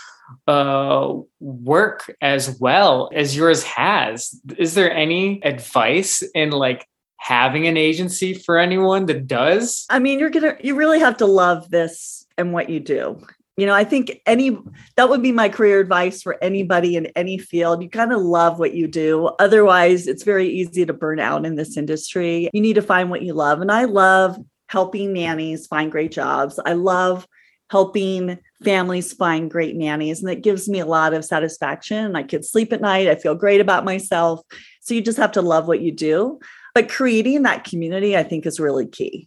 uh, 0.46 1.14
work 1.40 2.14
as 2.20 2.58
well 2.58 3.10
as 3.14 3.36
yours 3.36 3.62
has. 3.62 4.40
Is 4.56 4.74
there 4.74 4.92
any 4.92 5.42
advice 5.44 6.22
in 6.34 6.50
like 6.50 6.86
having 7.16 7.66
an 7.66 7.76
agency 7.76 8.34
for 8.34 8.58
anyone 8.58 9.06
that 9.06 9.26
does? 9.26 9.86
I 9.90 9.98
mean, 9.98 10.18
you're 10.18 10.30
gonna 10.30 10.56
you 10.60 10.74
really 10.74 10.98
have 11.00 11.16
to 11.18 11.26
love 11.26 11.70
this 11.70 12.26
and 12.36 12.52
what 12.52 12.68
you 12.68 12.80
do. 12.80 13.20
You 13.56 13.66
know, 13.66 13.74
I 13.74 13.84
think 13.84 14.22
any 14.26 14.56
that 14.96 15.08
would 15.08 15.22
be 15.22 15.32
my 15.32 15.48
career 15.48 15.78
advice 15.78 16.22
for 16.22 16.42
anybody 16.42 16.96
in 16.96 17.06
any 17.14 17.38
field. 17.38 17.82
You 17.82 17.90
kind 17.90 18.12
of 18.12 18.20
love 18.20 18.58
what 18.58 18.74
you 18.74 18.88
do. 18.88 19.26
Otherwise, 19.38 20.06
it's 20.06 20.22
very 20.22 20.48
easy 20.48 20.86
to 20.86 20.92
burn 20.92 21.20
out 21.20 21.44
in 21.44 21.56
this 21.56 21.76
industry. 21.76 22.48
You 22.52 22.60
need 22.60 22.74
to 22.74 22.82
find 22.82 23.10
what 23.10 23.22
you 23.22 23.34
love. 23.34 23.60
And 23.60 23.70
I 23.70 23.84
love 23.84 24.38
helping 24.68 25.12
nannies 25.12 25.66
find 25.66 25.92
great 25.92 26.12
jobs. 26.12 26.58
I 26.64 26.72
love 26.72 27.28
helping 27.72 28.38
families 28.62 29.14
find 29.14 29.50
great 29.50 29.74
nannies. 29.74 30.20
And 30.20 30.30
it 30.30 30.42
gives 30.42 30.68
me 30.68 30.78
a 30.80 30.84
lot 30.84 31.14
of 31.14 31.24
satisfaction. 31.24 32.14
I 32.14 32.22
can 32.22 32.42
sleep 32.42 32.70
at 32.70 32.82
night. 32.82 33.08
I 33.08 33.14
feel 33.14 33.34
great 33.34 33.62
about 33.62 33.86
myself. 33.86 34.42
So 34.82 34.92
you 34.92 35.00
just 35.00 35.16
have 35.16 35.32
to 35.32 35.40
love 35.40 35.68
what 35.68 35.80
you 35.80 35.90
do. 35.90 36.38
But 36.74 36.90
creating 36.90 37.44
that 37.44 37.64
community, 37.64 38.14
I 38.14 38.24
think, 38.24 38.44
is 38.44 38.60
really 38.60 38.86
key. 38.86 39.26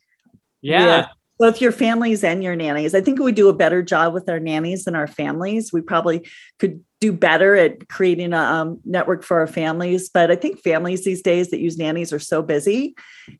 Yeah. 0.61 0.85
yeah. 0.85 1.07
Both 1.39 1.59
your 1.59 1.71
families 1.71 2.23
and 2.23 2.43
your 2.43 2.55
nannies. 2.55 2.93
I 2.93 3.01
think 3.01 3.19
we 3.19 3.31
do 3.31 3.49
a 3.49 3.53
better 3.53 3.81
job 3.81 4.13
with 4.13 4.29
our 4.29 4.39
nannies 4.39 4.83
than 4.83 4.95
our 4.95 5.07
families. 5.07 5.73
We 5.73 5.81
probably 5.81 6.29
could 6.59 6.83
do 7.01 7.11
better 7.11 7.55
at 7.55 7.89
creating 7.89 8.31
a 8.31 8.37
um, 8.37 8.79
network 8.85 9.23
for 9.23 9.39
our 9.39 9.47
families. 9.47 10.07
But 10.07 10.29
I 10.29 10.35
think 10.35 10.61
families 10.61 11.03
these 11.03 11.23
days 11.23 11.49
that 11.49 11.61
use 11.61 11.79
nannies 11.79 12.13
are 12.13 12.19
so 12.19 12.43
busy. 12.43 12.95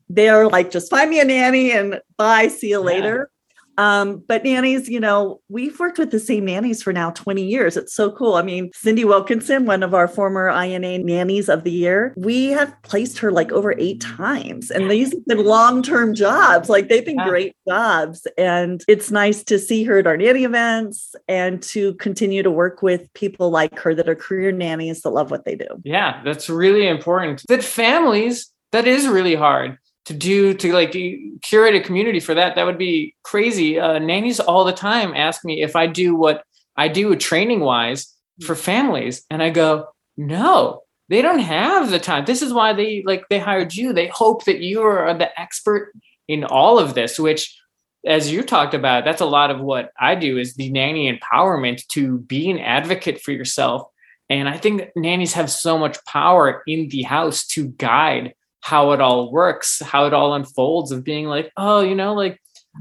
They're 0.08 0.48
like, 0.48 0.72
just 0.72 0.90
find 0.90 1.08
me 1.08 1.20
a 1.20 1.24
nanny 1.24 1.70
and 1.70 2.00
bye, 2.18 2.48
see 2.48 2.70
you 2.70 2.80
yeah. 2.80 2.86
later. 2.86 3.30
Um, 3.78 4.22
but 4.26 4.44
nannies, 4.44 4.88
you 4.88 5.00
know, 5.00 5.40
we've 5.48 5.78
worked 5.78 5.98
with 5.98 6.10
the 6.10 6.18
same 6.18 6.46
nannies 6.46 6.82
for 6.82 6.92
now 6.92 7.10
20 7.10 7.42
years. 7.42 7.76
It's 7.76 7.94
so 7.94 8.10
cool. 8.10 8.34
I 8.34 8.42
mean, 8.42 8.70
Cindy 8.74 9.04
Wilkinson, 9.04 9.66
one 9.66 9.82
of 9.82 9.94
our 9.94 10.08
former 10.08 10.48
INA 10.48 10.98
nannies 10.98 11.48
of 11.48 11.64
the 11.64 11.70
year, 11.70 12.14
we 12.16 12.46
have 12.48 12.74
placed 12.82 13.18
her 13.18 13.30
like 13.30 13.52
over 13.52 13.74
eight 13.78 14.00
times. 14.00 14.70
And 14.70 14.90
these 14.90 15.12
have 15.12 15.26
been 15.26 15.44
long 15.44 15.82
term 15.82 16.14
jobs. 16.14 16.68
Like 16.68 16.88
they've 16.88 17.04
been 17.04 17.16
yeah. 17.16 17.28
great 17.28 17.56
jobs. 17.68 18.26
And 18.38 18.82
it's 18.88 19.10
nice 19.10 19.42
to 19.44 19.58
see 19.58 19.84
her 19.84 19.98
at 19.98 20.06
our 20.06 20.16
nanny 20.16 20.44
events 20.44 21.14
and 21.28 21.62
to 21.64 21.94
continue 21.94 22.42
to 22.42 22.50
work 22.50 22.82
with 22.82 23.12
people 23.14 23.50
like 23.50 23.78
her 23.78 23.94
that 23.94 24.08
are 24.08 24.14
career 24.14 24.52
nannies 24.52 25.02
that 25.02 25.10
love 25.10 25.30
what 25.30 25.44
they 25.44 25.54
do. 25.54 25.66
Yeah, 25.84 26.22
that's 26.24 26.48
really 26.48 26.86
important. 26.86 27.42
That 27.48 27.62
families, 27.62 28.50
that 28.72 28.86
is 28.86 29.06
really 29.06 29.34
hard 29.34 29.78
to 30.06 30.14
do 30.14 30.54
to 30.54 30.72
like 30.72 30.96
curate 31.42 31.74
a 31.74 31.80
community 31.80 32.20
for 32.20 32.34
that 32.34 32.54
that 32.54 32.64
would 32.64 32.78
be 32.78 33.14
crazy. 33.22 33.78
Uh, 33.78 33.98
nannies 33.98 34.40
all 34.40 34.64
the 34.64 34.72
time 34.72 35.14
ask 35.14 35.44
me 35.44 35.62
if 35.62 35.76
i 35.76 35.86
do 35.86 36.14
what 36.14 36.42
i 36.76 36.88
do 36.88 37.14
training 37.16 37.60
wise 37.60 38.14
for 38.42 38.54
families 38.54 39.24
and 39.30 39.42
i 39.42 39.50
go 39.50 39.86
no 40.16 40.82
they 41.08 41.22
don't 41.22 41.38
have 41.38 41.90
the 41.90 42.00
time. 42.00 42.24
This 42.24 42.42
is 42.42 42.52
why 42.52 42.72
they 42.72 43.02
like 43.06 43.28
they 43.28 43.38
hired 43.38 43.74
you. 43.74 43.92
They 43.92 44.08
hope 44.08 44.44
that 44.44 44.60
you 44.60 44.82
are 44.82 45.14
the 45.14 45.38
expert 45.40 45.92
in 46.28 46.44
all 46.44 46.78
of 46.78 46.94
this 46.94 47.18
which 47.18 47.56
as 48.04 48.30
you 48.30 48.42
talked 48.42 48.74
about 48.74 49.04
that's 49.04 49.20
a 49.20 49.26
lot 49.26 49.50
of 49.50 49.60
what 49.60 49.92
i 49.98 50.14
do 50.14 50.38
is 50.38 50.54
the 50.54 50.70
nanny 50.70 51.12
empowerment 51.12 51.86
to 51.88 52.18
be 52.18 52.50
an 52.50 52.58
advocate 52.58 53.20
for 53.20 53.32
yourself. 53.32 53.86
And 54.28 54.48
i 54.48 54.56
think 54.56 54.90
nannies 54.96 55.34
have 55.34 55.50
so 55.50 55.78
much 55.78 56.04
power 56.04 56.62
in 56.66 56.88
the 56.88 57.02
house 57.02 57.46
to 57.48 57.68
guide 57.68 58.34
how 58.66 58.90
it 58.90 59.00
all 59.00 59.30
works, 59.30 59.80
how 59.80 60.06
it 60.06 60.12
all 60.12 60.34
unfolds 60.34 60.90
of 60.90 61.04
being 61.04 61.26
like, 61.26 61.52
oh, 61.56 61.82
you 61.82 61.94
know, 61.94 62.14
like 62.14 62.40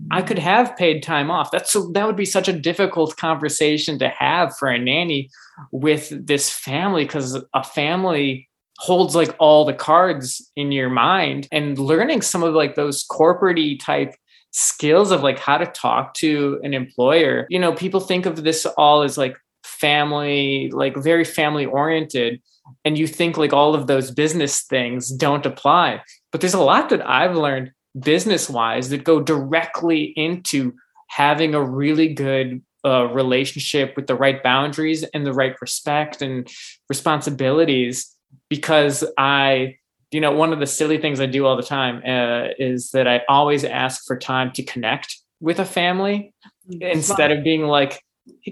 I 0.09 0.23
could 0.23 0.39
have 0.39 0.75
paid 0.75 1.03
time 1.03 1.29
off. 1.29 1.51
That's 1.51 1.71
so 1.71 1.91
that 1.91 2.07
would 2.07 2.15
be 2.15 2.25
such 2.25 2.47
a 2.47 2.59
difficult 2.59 3.17
conversation 3.17 3.99
to 3.99 4.09
have 4.09 4.57
for 4.57 4.67
a 4.67 4.79
nanny 4.79 5.29
with 5.71 6.11
this 6.25 6.49
family 6.49 7.05
because 7.05 7.39
a 7.53 7.63
family 7.63 8.49
holds 8.79 9.13
like 9.13 9.35
all 9.37 9.63
the 9.63 9.75
cards 9.75 10.51
in 10.55 10.71
your 10.71 10.89
mind 10.89 11.47
and 11.51 11.77
learning 11.77 12.23
some 12.23 12.41
of 12.41 12.55
like 12.55 12.73
those 12.73 13.03
corporate 13.03 13.79
type 13.79 14.15
skills 14.49 15.11
of 15.11 15.21
like 15.21 15.37
how 15.37 15.59
to 15.59 15.67
talk 15.67 16.15
to 16.15 16.59
an 16.63 16.73
employer. 16.73 17.45
You 17.51 17.59
know, 17.59 17.73
people 17.73 17.99
think 17.99 18.25
of 18.25 18.43
this 18.43 18.65
all 18.65 19.03
as 19.03 19.19
like 19.19 19.37
family, 19.63 20.71
like 20.73 20.97
very 20.97 21.25
family 21.25 21.67
oriented 21.67 22.41
and 22.83 22.97
you 22.97 23.07
think 23.07 23.37
like 23.37 23.53
all 23.53 23.75
of 23.75 23.87
those 23.87 24.11
business 24.11 24.63
things 24.63 25.09
don't 25.09 25.45
apply. 25.45 26.01
But 26.31 26.41
there's 26.41 26.53
a 26.53 26.61
lot 26.61 26.89
that 26.89 27.07
I've 27.07 27.35
learned 27.35 27.71
business 27.99 28.49
wise 28.49 28.89
that 28.89 29.03
go 29.03 29.21
directly 29.21 30.13
into 30.15 30.73
having 31.09 31.55
a 31.55 31.63
really 31.63 32.13
good 32.13 32.61
uh, 32.85 33.05
relationship 33.05 33.95
with 33.95 34.07
the 34.07 34.15
right 34.15 34.43
boundaries 34.43 35.03
and 35.13 35.25
the 35.25 35.33
right 35.33 35.55
respect 35.61 36.21
and 36.21 36.47
responsibilities 36.89 38.13
because 38.49 39.03
I, 39.17 39.77
you 40.11 40.21
know, 40.21 40.31
one 40.31 40.53
of 40.53 40.59
the 40.59 40.67
silly 40.67 40.97
things 40.97 41.19
I 41.19 41.25
do 41.25 41.45
all 41.45 41.55
the 41.55 41.63
time 41.63 42.01
uh, 42.05 42.53
is 42.59 42.91
that 42.91 43.07
I 43.07 43.21
always 43.27 43.63
ask 43.63 44.05
for 44.05 44.17
time 44.17 44.51
to 44.53 44.63
connect 44.63 45.17
with 45.39 45.59
a 45.59 45.65
family 45.65 46.33
mm-hmm. 46.69 46.81
instead 46.81 47.31
of 47.31 47.43
being 47.43 47.63
like, 47.63 48.01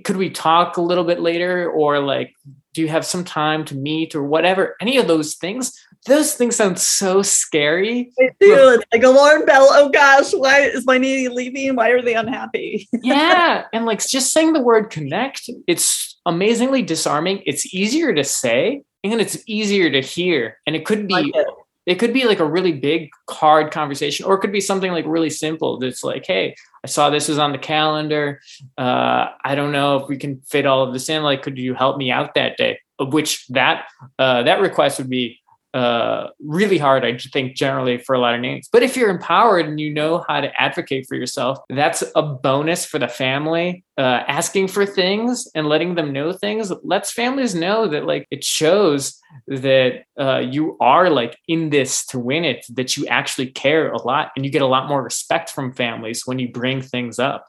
could 0.04 0.18
we 0.18 0.30
talk 0.30 0.78
a 0.78 0.82
little 0.82 1.04
bit 1.04 1.20
later 1.20 1.70
or 1.70 2.00
like 2.00 2.34
do 2.74 2.82
you 2.82 2.88
have 2.88 3.06
some 3.06 3.24
time 3.24 3.64
to 3.66 3.76
meet 3.76 4.16
or 4.16 4.24
whatever 4.24 4.76
any 4.82 4.98
of 4.98 5.08
those 5.08 5.36
things 5.36 5.72
those 6.06 6.36
things 6.36 6.56
sound 6.56 6.80
so 6.80 7.22
scary. 7.22 8.12
They 8.18 8.32
do. 8.40 8.70
It's 8.74 8.84
like 8.92 9.04
alarm 9.04 9.46
bell. 9.46 9.70
Oh 9.72 9.90
gosh, 9.90 10.34
why 10.34 10.62
is 10.62 10.86
my 10.86 10.98
nanny 10.98 11.30
leaving? 11.30 11.76
Why 11.76 11.90
are 11.90 12.02
they 12.02 12.14
unhappy? 12.14 12.88
yeah. 13.02 13.66
And 13.72 13.86
like 13.86 14.06
just 14.06 14.34
saying 14.34 14.54
the 14.54 14.62
word 14.62 14.90
connect, 14.90 15.50
it's 15.68 16.20
amazingly 16.26 16.82
disarming. 16.82 17.42
It's 17.46 17.74
easier 17.74 18.14
to 18.14 18.24
say 18.24 18.84
and 19.04 19.22
it's 19.22 19.38
easier 19.48 19.90
to 19.92 20.02
hear. 20.02 20.58
And 20.68 20.76
it 20.76 20.86
could 20.86 21.08
be 21.08 21.14
like 21.14 21.28
it. 21.34 21.48
it 21.86 21.96
could 21.96 22.14
be 22.14 22.26
like 22.26 22.40
a 22.40 22.46
really 22.46 22.74
big 22.74 23.10
hard 23.30 23.72
conversation, 23.72 24.26
or 24.26 24.36
it 24.36 24.40
could 24.40 24.52
be 24.52 24.62
something 24.62 24.92
like 24.92 25.06
really 25.08 25.30
simple 25.30 25.80
that's 25.80 26.04
like, 26.04 26.26
hey, 26.26 26.56
I 26.84 26.88
saw 26.88 27.10
this 27.10 27.30
was 27.30 27.40
on 27.40 27.52
the 27.54 27.58
calendar. 27.58 28.42
Uh, 28.78 29.28
I 29.44 29.56
don't 29.56 29.72
know 29.72 29.98
if 29.98 30.10
we 30.10 30.18
can 30.18 30.42
fit 30.42 30.66
all 30.66 30.84
of 30.84 30.94
this 30.94 31.08
in. 31.10 31.24
Like, 31.24 31.42
could 31.42 31.58
you 31.58 31.74
help 31.74 31.98
me 31.98 32.12
out 32.12 32.36
that 32.36 32.58
day? 32.58 32.80
Of 33.00 33.14
which 33.14 33.48
that 33.48 33.86
uh, 34.20 34.44
that 34.44 34.60
request 34.60 35.00
would 35.00 35.10
be 35.10 35.40
uh, 35.74 36.28
really 36.40 36.78
hard, 36.78 37.04
I 37.04 37.18
think, 37.18 37.56
generally 37.56 37.98
for 37.98 38.14
a 38.16 38.20
lot 38.20 38.36
of 38.36 38.42
names. 38.42 38.70
But 38.72 38.84
if 38.84 38.96
you're 38.96 39.10
empowered 39.10 39.66
and 39.66 39.80
you 39.80 39.94
know 39.94 40.24
how 40.28 40.42
to 40.42 40.62
advocate 40.62 41.06
for 41.08 41.16
yourself, 41.16 41.60
that's 41.70 42.04
a 42.16 42.22
bonus 42.22 42.86
for 42.86 43.00
the 43.00 43.08
family. 43.08 43.84
Uh, 43.98 44.24
asking 44.28 44.68
for 44.68 44.86
things 44.86 45.48
and 45.54 45.68
letting 45.68 45.96
them 45.96 46.12
know 46.12 46.34
things 46.34 46.72
lets 46.84 47.12
families 47.12 47.54
know 47.54 47.88
that, 47.88 48.06
like, 48.06 48.28
it 48.32 48.44
shows 48.44 49.20
that 49.48 50.04
uh, 50.20 50.40
you 50.40 50.78
are 50.80 51.10
like 51.10 51.38
in 51.48 51.70
this 51.70 52.06
to 52.08 52.20
win 52.20 52.44
it, 52.44 52.66
that 52.70 52.96
you 52.98 53.06
actually 53.08 53.48
care 53.48 53.92
a 53.92 54.02
lot, 54.02 54.32
and 54.36 54.46
you 54.46 54.52
get 54.52 54.62
a 54.62 54.68
lot 54.68 54.88
more 54.88 55.04
respect 55.04 55.50
from 55.50 55.74
families 55.74 56.26
when 56.26 56.40
you 56.40 56.52
bring 56.52 56.82
things 56.82 57.20
up. 57.20 57.48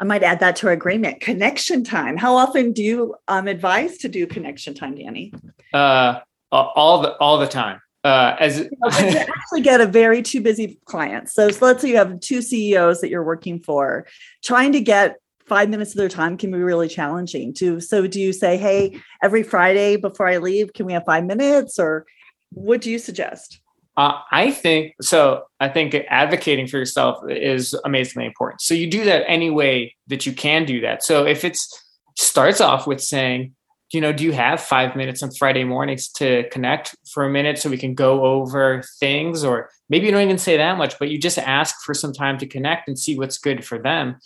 I 0.00 0.04
might 0.04 0.22
add 0.22 0.40
that 0.40 0.56
to 0.56 0.68
our 0.68 0.72
agreement. 0.72 1.20
Connection 1.20 1.84
time. 1.84 2.16
How 2.16 2.34
often 2.34 2.72
do 2.72 2.82
you 2.82 3.16
um, 3.28 3.46
advise 3.46 3.98
to 3.98 4.08
do 4.08 4.26
connection 4.26 4.74
time, 4.74 4.94
Danny? 4.94 5.32
Uh, 5.74 6.20
all 6.52 7.02
the 7.02 7.16
all 7.16 7.38
the 7.38 7.46
time. 7.46 7.80
Uh, 8.02 8.34
as 8.40 8.66
actually 8.86 9.60
get 9.60 9.80
a 9.80 9.86
very 9.86 10.22
too 10.22 10.40
busy 10.40 10.78
client. 10.86 11.28
So, 11.28 11.50
so 11.50 11.66
let's 11.66 11.82
say 11.82 11.90
you 11.90 11.96
have 11.96 12.18
two 12.20 12.40
CEOs 12.40 13.02
that 13.02 13.10
you're 13.10 13.24
working 13.24 13.60
for, 13.60 14.06
trying 14.42 14.72
to 14.72 14.80
get 14.80 15.16
five 15.46 15.68
minutes 15.68 15.90
of 15.90 15.98
their 15.98 16.08
time 16.08 16.38
can 16.38 16.50
be 16.50 16.58
really 16.58 16.88
challenging. 16.88 17.52
To 17.54 17.80
so, 17.80 18.06
do 18.06 18.18
you 18.20 18.32
say, 18.32 18.56
"Hey, 18.56 19.00
every 19.22 19.42
Friday 19.42 19.96
before 19.96 20.28
I 20.28 20.38
leave, 20.38 20.72
can 20.72 20.86
we 20.86 20.94
have 20.94 21.04
five 21.04 21.24
minutes?" 21.24 21.78
Or 21.78 22.06
what 22.50 22.80
do 22.80 22.90
you 22.90 22.98
suggest? 22.98 23.60
Uh, 23.96 24.20
I 24.30 24.50
think 24.50 24.94
so. 25.02 25.44
I 25.58 25.68
think 25.68 25.94
advocating 26.08 26.66
for 26.66 26.78
yourself 26.78 27.18
is 27.28 27.74
amazingly 27.84 28.26
important. 28.26 28.62
So 28.62 28.72
you 28.72 28.88
do 28.88 29.04
that 29.04 29.24
any 29.28 29.50
way 29.50 29.94
that 30.06 30.24
you 30.24 30.32
can 30.32 30.64
do 30.64 30.80
that. 30.80 31.02
So 31.02 31.26
if 31.26 31.44
it's 31.44 31.68
starts 32.16 32.60
off 32.60 32.86
with 32.86 33.02
saying, 33.02 33.54
you 33.92 34.00
know, 34.00 34.12
do 34.12 34.24
you 34.24 34.32
have 34.32 34.60
five 34.60 34.94
minutes 34.94 35.22
on 35.22 35.32
Friday 35.32 35.64
mornings 35.64 36.08
to 36.12 36.48
connect 36.50 36.94
for 37.12 37.24
a 37.24 37.30
minute 37.30 37.58
so 37.58 37.68
we 37.68 37.78
can 37.78 37.94
go 37.94 38.24
over 38.24 38.82
things? 39.00 39.42
Or 39.42 39.70
maybe 39.88 40.06
you 40.06 40.12
don't 40.12 40.22
even 40.22 40.38
say 40.38 40.56
that 40.56 40.78
much, 40.78 40.98
but 40.98 41.08
you 41.08 41.18
just 41.18 41.38
ask 41.38 41.82
for 41.84 41.92
some 41.92 42.12
time 42.12 42.38
to 42.38 42.46
connect 42.46 42.88
and 42.88 42.98
see 42.98 43.18
what's 43.18 43.38
good 43.38 43.64
for 43.64 43.78
them. 43.78 44.16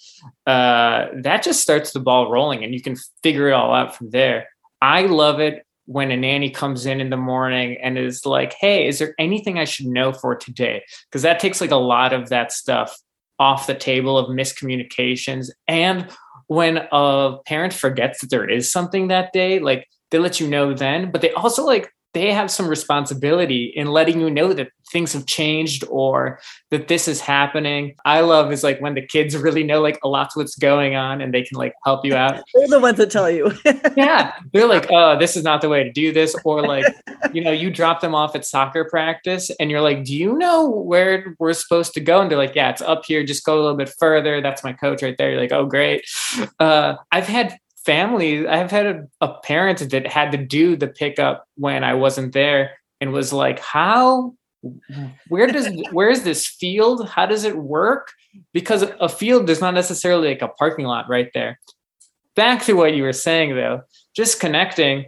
Uh, 0.47 1.07
that 1.23 1.43
just 1.43 1.61
starts 1.61 1.93
the 1.93 2.01
ball 2.01 2.31
rolling 2.31 2.63
and 2.63 2.75
you 2.75 2.83
can 2.83 2.97
figure 3.23 3.49
it 3.49 3.53
all 3.53 3.73
out 3.73 3.97
from 3.97 4.11
there. 4.11 4.49
I 4.83 5.07
love 5.07 5.41
it 5.41 5.67
when 5.87 6.11
a 6.11 6.17
nanny 6.17 6.51
comes 6.51 6.87
in 6.87 7.01
in 7.01 7.11
the 7.11 7.17
morning 7.17 7.79
and 7.83 7.99
is 7.99 8.27
like, 8.27 8.55
hey, 8.59 8.87
is 8.87 8.99
there 8.99 9.15
anything 9.19 9.59
I 9.59 9.65
should 9.65 9.87
know 9.87 10.13
for 10.13 10.35
today? 10.35 10.83
Because 11.09 11.23
that 11.23 11.41
takes 11.41 11.61
like 11.61 11.71
a 11.71 11.77
lot 11.77 12.13
of 12.13 12.29
that 12.31 12.53
stuff 12.53 12.99
off 13.39 13.67
the 13.67 13.75
table 13.75 14.17
of 14.17 14.29
miscommunications 14.29 15.51
and 15.67 16.09
when 16.47 16.79
a 16.93 17.37
parent 17.47 17.73
forgets 17.73 18.21
that 18.21 18.31
there 18.31 18.49
is 18.49 18.71
something 18.71 19.09
that 19.09 19.33
day, 19.33 19.59
like 19.59 19.89
they 20.11 20.19
let 20.19 20.41
you 20.41 20.49
know 20.49 20.75
then, 20.75 21.11
but 21.11 21.21
they 21.21 21.33
also 21.33 21.65
like 21.65 21.91
they 22.15 22.33
have 22.33 22.51
some 22.51 22.69
responsibility 22.69 23.73
in 23.75 23.89
letting 23.89 24.21
you 24.21 24.31
know 24.31 24.53
that 24.53 24.69
things 24.91 25.13
have 25.13 25.27
changed 25.27 25.85
or 25.91 26.39
that 26.71 26.87
this 26.87 27.09
is 27.09 27.21
happening. 27.21 27.95
I 28.05 28.21
love 28.21 28.53
is 28.53 28.63
like 28.63 28.81
when 28.81 28.95
the 28.95 29.05
kids 29.05 29.37
really 29.37 29.65
know 29.65 29.81
like 29.81 29.99
a 30.05 30.09
lot 30.09 30.29
of 30.29 30.33
what's 30.35 30.57
going 30.57 30.95
on 30.95 31.21
and 31.21 31.35
they 31.35 31.43
can 31.43 31.59
like 31.59 31.75
help 31.85 32.05
you 32.05 32.15
out. 32.15 32.43
They're 32.55 32.69
the 32.69 32.81
ones 32.81 32.99
that 32.99 33.11
tell 33.11 33.29
you. 33.29 33.53
yeah. 33.97 34.35
They're 34.53 34.69
like, 34.69 34.87
oh, 34.91 35.19
this 35.19 35.37
is 35.37 35.43
not 35.43 35.61
the 35.61 35.69
way 35.69 35.83
to 35.83 35.91
do 35.91 36.13
this. 36.13 36.37
Or 36.45 36.63
like, 36.63 36.87
you 37.33 37.43
know, 37.43 37.51
you 37.51 37.71
drop 37.71 38.01
them 38.01 38.15
off 38.15 38.37
at 38.37 38.45
soccer 38.45 38.85
practice 38.85 39.51
and 39.59 39.71
you're 39.71 39.81
like, 39.81 40.05
do 40.05 40.15
you 40.15 40.39
know 40.39 40.69
where 40.71 41.35
we're 41.41 41.53
supposed 41.53 41.95
to 41.95 42.01
go? 42.01 42.21
And 42.21 42.31
they're 42.31 42.39
like, 42.39 42.55
yeah, 42.55 42.71
it's 42.71 42.83
up 42.83 43.05
here. 43.05 43.25
Just 43.25 43.45
go 43.45 43.57
a 43.57 43.61
little 43.61 43.77
bit 43.77 43.93
further. 43.99 44.41
That's 44.41 44.63
my 44.63 44.73
coach 44.73 45.03
right 45.03 45.17
there. 45.19 45.33
You're 45.33 45.41
like, 45.41 45.53
oh, 45.53 45.67
great. 45.67 46.05
Uh, 46.61 46.95
I've 47.11 47.27
had 47.27 47.59
family 47.85 48.47
i've 48.47 48.71
had 48.71 48.87
a, 48.87 49.07
a, 49.21 49.35
parent 49.41 49.79
that 49.91 50.07
had 50.07 50.33
to 50.33 50.39
do 50.39 50.77
the 50.77 50.87
pickup 50.87 51.47
when 51.57 51.85
i 51.85 51.93
wasn't 51.93 52.33
there 52.33 52.73
and 53.01 53.13
was 53.13 53.33
like 53.33 53.59
how 53.59 54.35
where 55.29 55.47
does 55.47 55.69
where 55.93 56.09
is 56.09 56.23
this 56.23 56.47
field? 56.47 57.07
How 57.07 57.27
does 57.27 57.45
it 57.45 57.59
work? 57.59 58.13
Because 58.55 58.83
a 58.99 59.11
field 59.11 59.51
is 59.51 59.61
not 59.61 59.75
necessarily 59.75 60.29
like 60.29 60.41
a 60.41 60.49
parking 60.49 60.87
lot 60.87 61.07
right 61.07 61.29
there. 61.35 61.61
Back 62.35 62.63
to 62.63 62.73
what 62.73 62.95
you 62.95 63.03
were 63.03 63.13
saying 63.13 63.55
though 63.55 63.83
just 64.15 64.41
connecting 64.41 65.07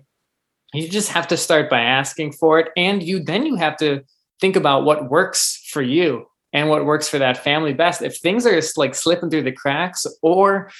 you 0.74 0.88
just 0.88 1.10
have 1.10 1.28
to 1.28 1.36
start 1.36 1.70
by 1.70 1.80
asking 1.80 2.32
for 2.32 2.58
it 2.58 2.70
and 2.76 3.02
you 3.02 3.22
then 3.22 3.46
you 3.46 3.56
have 3.56 3.76
to 3.76 4.02
think 4.40 4.56
about 4.56 4.84
what 4.84 5.10
works 5.10 5.64
for 5.70 5.80
you 5.80 6.26
and 6.56 6.70
what 6.70 6.86
works 6.86 7.06
for 7.06 7.18
that 7.18 7.44
family 7.44 7.74
best. 7.74 8.00
If 8.00 8.16
things 8.16 8.46
are 8.46 8.54
just 8.54 8.78
like 8.78 8.94
slipping 8.94 9.28
through 9.28 9.42
the 9.42 9.52
cracks, 9.52 10.06
or 10.22 10.70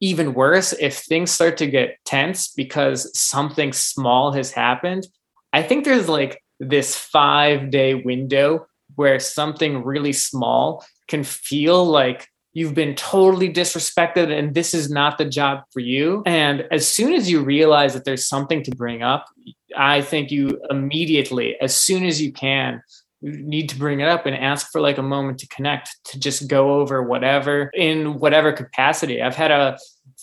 even 0.00 0.32
worse, 0.32 0.72
if 0.72 0.96
things 0.96 1.30
start 1.30 1.58
to 1.58 1.66
get 1.66 1.98
tense 2.06 2.48
because 2.48 3.16
something 3.16 3.74
small 3.74 4.32
has 4.32 4.50
happened, 4.50 5.06
I 5.52 5.62
think 5.62 5.84
there's 5.84 6.08
like 6.08 6.42
this 6.58 6.96
five 6.96 7.70
day 7.70 7.94
window 7.94 8.66
where 8.94 9.20
something 9.20 9.84
really 9.84 10.14
small 10.14 10.82
can 11.06 11.22
feel 11.22 11.84
like 11.84 12.28
you've 12.54 12.74
been 12.74 12.94
totally 12.94 13.52
disrespected 13.52 14.32
and 14.32 14.54
this 14.54 14.72
is 14.72 14.90
not 14.90 15.18
the 15.18 15.26
job 15.26 15.64
for 15.70 15.80
you. 15.80 16.22
And 16.24 16.66
as 16.70 16.88
soon 16.88 17.12
as 17.12 17.30
you 17.30 17.44
realize 17.44 17.92
that 17.92 18.06
there's 18.06 18.26
something 18.26 18.62
to 18.62 18.74
bring 18.74 19.02
up, 19.02 19.26
I 19.76 20.00
think 20.00 20.30
you 20.30 20.58
immediately, 20.70 21.60
as 21.60 21.76
soon 21.76 22.06
as 22.06 22.22
you 22.22 22.32
can, 22.32 22.80
need 23.26 23.68
to 23.68 23.78
bring 23.78 24.00
it 24.00 24.08
up 24.08 24.26
and 24.26 24.36
ask 24.36 24.70
for 24.70 24.80
like 24.80 24.98
a 24.98 25.02
moment 25.02 25.38
to 25.38 25.48
connect 25.48 25.96
to 26.04 26.18
just 26.18 26.48
go 26.48 26.80
over 26.80 27.02
whatever 27.02 27.70
in 27.74 28.18
whatever 28.18 28.52
capacity. 28.52 29.20
I've 29.20 29.34
had 29.34 29.50
a 29.50 29.78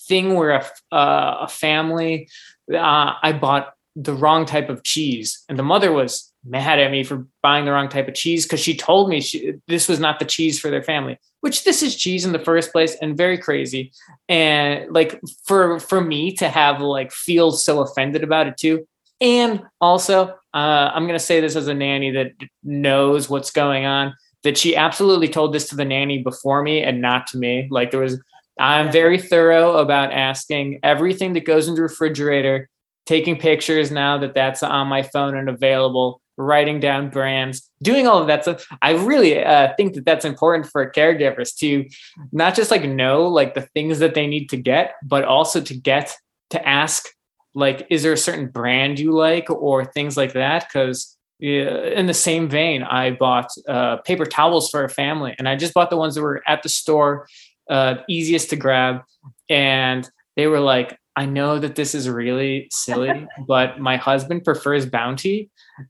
thing 0.07 0.35
where 0.35 0.51
a, 0.51 0.95
uh, 0.95 1.37
a 1.41 1.47
family 1.47 2.27
uh, 2.73 3.13
i 3.21 3.33
bought 3.33 3.73
the 3.95 4.13
wrong 4.13 4.45
type 4.45 4.69
of 4.69 4.83
cheese 4.83 5.43
and 5.49 5.59
the 5.59 5.63
mother 5.63 5.91
was 5.91 6.31
mad 6.45 6.79
at 6.79 6.91
me 6.91 7.03
for 7.03 7.27
buying 7.41 7.65
the 7.65 7.71
wrong 7.71 7.87
type 7.87 8.07
of 8.07 8.13
cheese 8.13 8.43
because 8.43 8.59
she 8.59 8.75
told 8.75 9.07
me 9.07 9.21
she, 9.21 9.53
this 9.67 9.87
was 9.87 9.99
not 9.99 10.19
the 10.19 10.25
cheese 10.25 10.59
for 10.59 10.69
their 10.69 10.81
family 10.81 11.19
which 11.41 11.63
this 11.63 11.83
is 11.83 11.95
cheese 11.95 12.25
in 12.25 12.31
the 12.31 12.39
first 12.39 12.71
place 12.71 12.95
and 13.01 13.17
very 13.17 13.37
crazy 13.37 13.91
and 14.29 14.91
like 14.91 15.21
for 15.45 15.79
for 15.79 16.01
me 16.01 16.33
to 16.33 16.49
have 16.49 16.81
like 16.81 17.11
feel 17.11 17.51
so 17.51 17.81
offended 17.81 18.23
about 18.23 18.47
it 18.47 18.57
too 18.57 18.85
and 19.21 19.63
also 19.79 20.35
uh, 20.53 20.91
I'm 20.93 21.03
going 21.03 21.17
to 21.17 21.25
say 21.25 21.41
this 21.41 21.55
as 21.55 21.67
a 21.67 21.73
nanny 21.73 22.11
that 22.11 22.31
knows 22.63 23.29
what's 23.29 23.51
going 23.51 23.85
on, 23.85 24.13
that 24.43 24.57
she 24.57 24.75
absolutely 24.75 25.27
told 25.27 25.53
this 25.53 25.69
to 25.69 25.75
the 25.75 25.85
nanny 25.85 26.21
before 26.21 26.61
me 26.61 26.83
and 26.83 27.01
not 27.01 27.27
to 27.27 27.37
me. 27.37 27.67
Like 27.71 27.91
there 27.91 28.01
was, 28.01 28.21
I'm 28.59 28.91
very 28.91 29.17
thorough 29.17 29.77
about 29.77 30.11
asking 30.11 30.79
everything 30.83 31.33
that 31.33 31.45
goes 31.45 31.67
in 31.67 31.75
the 31.75 31.81
refrigerator, 31.81 32.69
taking 33.05 33.37
pictures 33.37 33.89
now 33.89 34.19
that 34.19 34.35
that's 34.35 34.61
on 34.61 34.87
my 34.87 35.01
phone 35.01 35.35
and 35.35 35.49
available, 35.49 36.21
writing 36.37 36.79
down 36.79 37.09
brands, 37.09 37.67
doing 37.81 38.07
all 38.07 38.19
of 38.19 38.27
that 38.27 38.43
stuff. 38.43 38.67
I 38.81 38.91
really 38.91 39.43
uh, 39.43 39.73
think 39.75 39.95
that 39.95 40.05
that's 40.05 40.25
important 40.25 40.67
for 40.67 40.91
caregivers 40.91 41.55
to 41.57 41.85
not 42.31 42.53
just 42.53 42.69
like 42.69 42.83
know 42.83 43.27
like 43.27 43.55
the 43.55 43.67
things 43.73 43.99
that 43.99 44.13
they 44.13 44.27
need 44.27 44.49
to 44.49 44.57
get, 44.57 44.93
but 45.03 45.23
also 45.23 45.61
to 45.61 45.73
get 45.73 46.15
to 46.51 46.67
ask 46.67 47.07
like 47.55 47.87
is 47.89 48.03
there 48.03 48.13
a 48.13 48.17
certain 48.17 48.47
brand 48.47 48.99
you 48.99 49.11
like 49.11 49.49
or 49.49 49.85
things 49.85 50.17
like 50.17 50.33
that? 50.33 50.67
Because 50.67 51.17
in 51.43 52.05
the 52.05 52.13
same 52.13 52.47
vein 52.47 52.83
i 52.83 53.11
bought 53.11 53.49
uh, 53.67 53.97
paper 53.97 54.25
towels 54.25 54.69
for 54.69 54.83
a 54.83 54.89
family 54.89 55.35
and 55.37 55.49
i 55.49 55.55
just 55.55 55.73
bought 55.73 55.89
the 55.89 55.97
ones 55.97 56.15
that 56.15 56.21
were 56.21 56.41
at 56.47 56.63
the 56.63 56.69
store 56.69 57.27
uh, 57.69 57.95
easiest 58.07 58.49
to 58.49 58.55
grab 58.55 59.01
and 59.49 60.09
they 60.37 60.47
were 60.47 60.59
like 60.59 60.97
i 61.17 61.25
know 61.25 61.59
that 61.59 61.75
this 61.75 61.93
is 61.93 62.07
really 62.07 62.67
silly 62.71 63.27
but 63.47 63.79
my 63.79 63.97
husband 63.97 64.43
prefers 64.45 64.85
bounty 64.85 65.49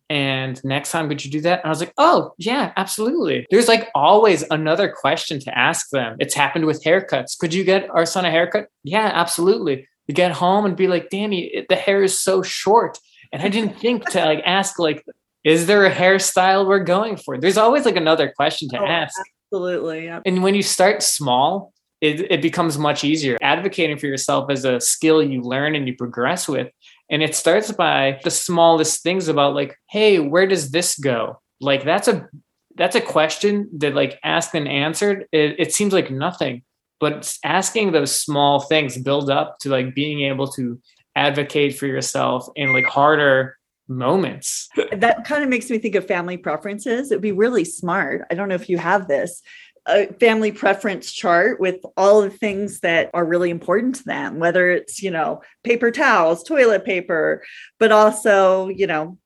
and 0.09 0.63
next 0.63 0.91
time 0.91 1.09
could 1.09 1.23
you 1.23 1.29
do 1.29 1.41
that? 1.41 1.59
And 1.59 1.67
i 1.67 1.69
was 1.69 1.81
like 1.81 1.93
oh 1.97 2.31
yeah 2.37 2.71
absolutely. 2.77 3.45
There's 3.51 3.67
like 3.67 3.89
always 3.93 4.43
another 4.49 4.87
question 4.89 5.39
to 5.41 5.57
ask 5.57 5.89
them. 5.89 6.15
It's 6.19 6.33
happened 6.33 6.65
with 6.65 6.81
haircuts. 6.83 7.37
Could 7.37 7.53
you 7.53 7.65
get 7.65 7.89
our 7.89 8.05
son 8.05 8.23
a 8.25 8.31
haircut? 8.31 8.67
Yeah 8.83 9.11
absolutely 9.13 9.87
to 10.07 10.13
get 10.13 10.31
home 10.31 10.65
and 10.65 10.75
be 10.75 10.87
like, 10.87 11.09
Danny, 11.09 11.45
it, 11.45 11.67
the 11.69 11.75
hair 11.75 12.03
is 12.03 12.19
so 12.19 12.41
short. 12.41 12.97
And 13.31 13.41
I 13.41 13.49
didn't 13.49 13.79
think 13.79 14.07
to 14.09 14.25
like 14.25 14.41
ask, 14.45 14.79
like, 14.79 15.05
is 15.43 15.65
there 15.65 15.85
a 15.85 15.91
hairstyle 15.91 16.67
we're 16.67 16.83
going 16.83 17.17
for? 17.17 17.37
There's 17.37 17.57
always 17.57 17.85
like 17.85 17.95
another 17.95 18.31
question 18.35 18.69
to 18.69 18.79
oh, 18.79 18.85
ask. 18.85 19.19
Absolutely. 19.51 20.05
Yeah. 20.05 20.21
And 20.25 20.41
when 20.41 20.55
you 20.55 20.63
start 20.63 21.03
small, 21.03 21.73
it, 22.01 22.31
it 22.31 22.41
becomes 22.41 22.77
much 22.77 23.03
easier. 23.03 23.37
Advocating 23.41 23.97
for 23.97 24.07
yourself 24.07 24.51
is 24.51 24.65
a 24.65 24.79
skill 24.79 25.23
you 25.23 25.41
learn 25.41 25.75
and 25.75 25.87
you 25.87 25.95
progress 25.95 26.47
with. 26.47 26.69
And 27.09 27.21
it 27.21 27.35
starts 27.35 27.71
by 27.71 28.19
the 28.23 28.31
smallest 28.31 29.03
things 29.03 29.27
about 29.27 29.53
like, 29.53 29.77
hey, 29.89 30.19
where 30.19 30.47
does 30.47 30.71
this 30.71 30.97
go? 30.97 31.39
Like 31.61 31.85
that's 31.85 32.07
a 32.07 32.27
that's 32.75 32.95
a 32.95 33.01
question 33.01 33.69
that 33.77 33.93
like 33.93 34.19
asked 34.23 34.53
and 34.55 34.67
answered. 34.67 35.27
It, 35.31 35.59
it 35.59 35.73
seems 35.73 35.93
like 35.93 36.11
nothing, 36.11 36.63
but 37.03 37.37
asking 37.43 37.91
those 37.91 38.15
small 38.15 38.61
things 38.61 38.97
build 38.97 39.29
up 39.29 39.59
to 39.59 39.69
like 39.69 39.93
being 39.93 40.21
able 40.21 40.47
to 40.47 40.79
advocate 41.17 41.77
for 41.77 41.85
yourself 41.85 42.47
in 42.55 42.71
like 42.71 42.85
harder 42.85 43.57
moments. 43.89 44.69
that 44.93 45.25
kind 45.25 45.43
of 45.43 45.49
makes 45.49 45.69
me 45.69 45.79
think 45.79 45.95
of 45.95 46.07
family 46.07 46.37
preferences. 46.37 47.11
It'd 47.11 47.21
be 47.21 47.33
really 47.33 47.65
smart. 47.65 48.25
I 48.31 48.35
don't 48.35 48.47
know 48.47 48.55
if 48.55 48.69
you 48.69 48.77
have 48.77 49.09
this 49.09 49.41
a 49.85 50.07
family 50.13 50.53
preference 50.53 51.11
chart 51.11 51.59
with 51.59 51.81
all 51.97 52.21
the 52.21 52.29
things 52.29 52.79
that 52.79 53.09
are 53.13 53.25
really 53.25 53.49
important 53.49 53.95
to 53.95 54.03
them, 54.05 54.39
whether 54.39 54.71
it's, 54.71 55.03
you 55.03 55.11
know, 55.11 55.41
paper 55.65 55.91
towels, 55.91 56.41
toilet 56.41 56.85
paper, 56.85 57.43
but 57.79 57.91
also, 57.91 58.69
you 58.69 58.87
know, 58.87 59.17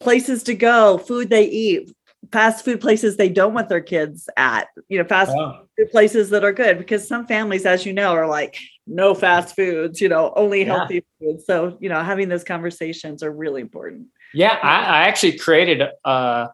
places 0.00 0.42
to 0.42 0.54
go, 0.54 0.98
food 0.98 1.30
they 1.30 1.44
eat, 1.44 1.94
fast 2.32 2.64
food 2.64 2.80
places 2.80 3.16
they 3.16 3.28
don't 3.28 3.54
want 3.54 3.68
their 3.68 3.80
kids 3.80 4.28
at, 4.36 4.68
you 4.88 4.98
know, 4.98 5.04
fast 5.04 5.32
food 5.32 5.90
places 5.90 6.30
that 6.30 6.44
are 6.44 6.52
good 6.52 6.78
because 6.78 7.06
some 7.06 7.26
families, 7.26 7.66
as 7.66 7.86
you 7.86 7.92
know, 7.92 8.12
are 8.12 8.26
like, 8.26 8.58
no 8.86 9.14
fast 9.14 9.56
foods, 9.56 10.00
you 10.00 10.08
know, 10.08 10.32
only 10.36 10.60
yeah. 10.60 10.76
healthy 10.76 11.04
foods. 11.18 11.44
So, 11.46 11.76
you 11.80 11.88
know, 11.88 12.02
having 12.02 12.28
those 12.28 12.44
conversations 12.44 13.22
are 13.22 13.32
really 13.32 13.60
important. 13.60 14.08
Yeah, 14.34 14.58
I, 14.62 14.82
I 14.82 15.08
actually 15.08 15.38
created 15.38 15.82
uh 16.04 16.46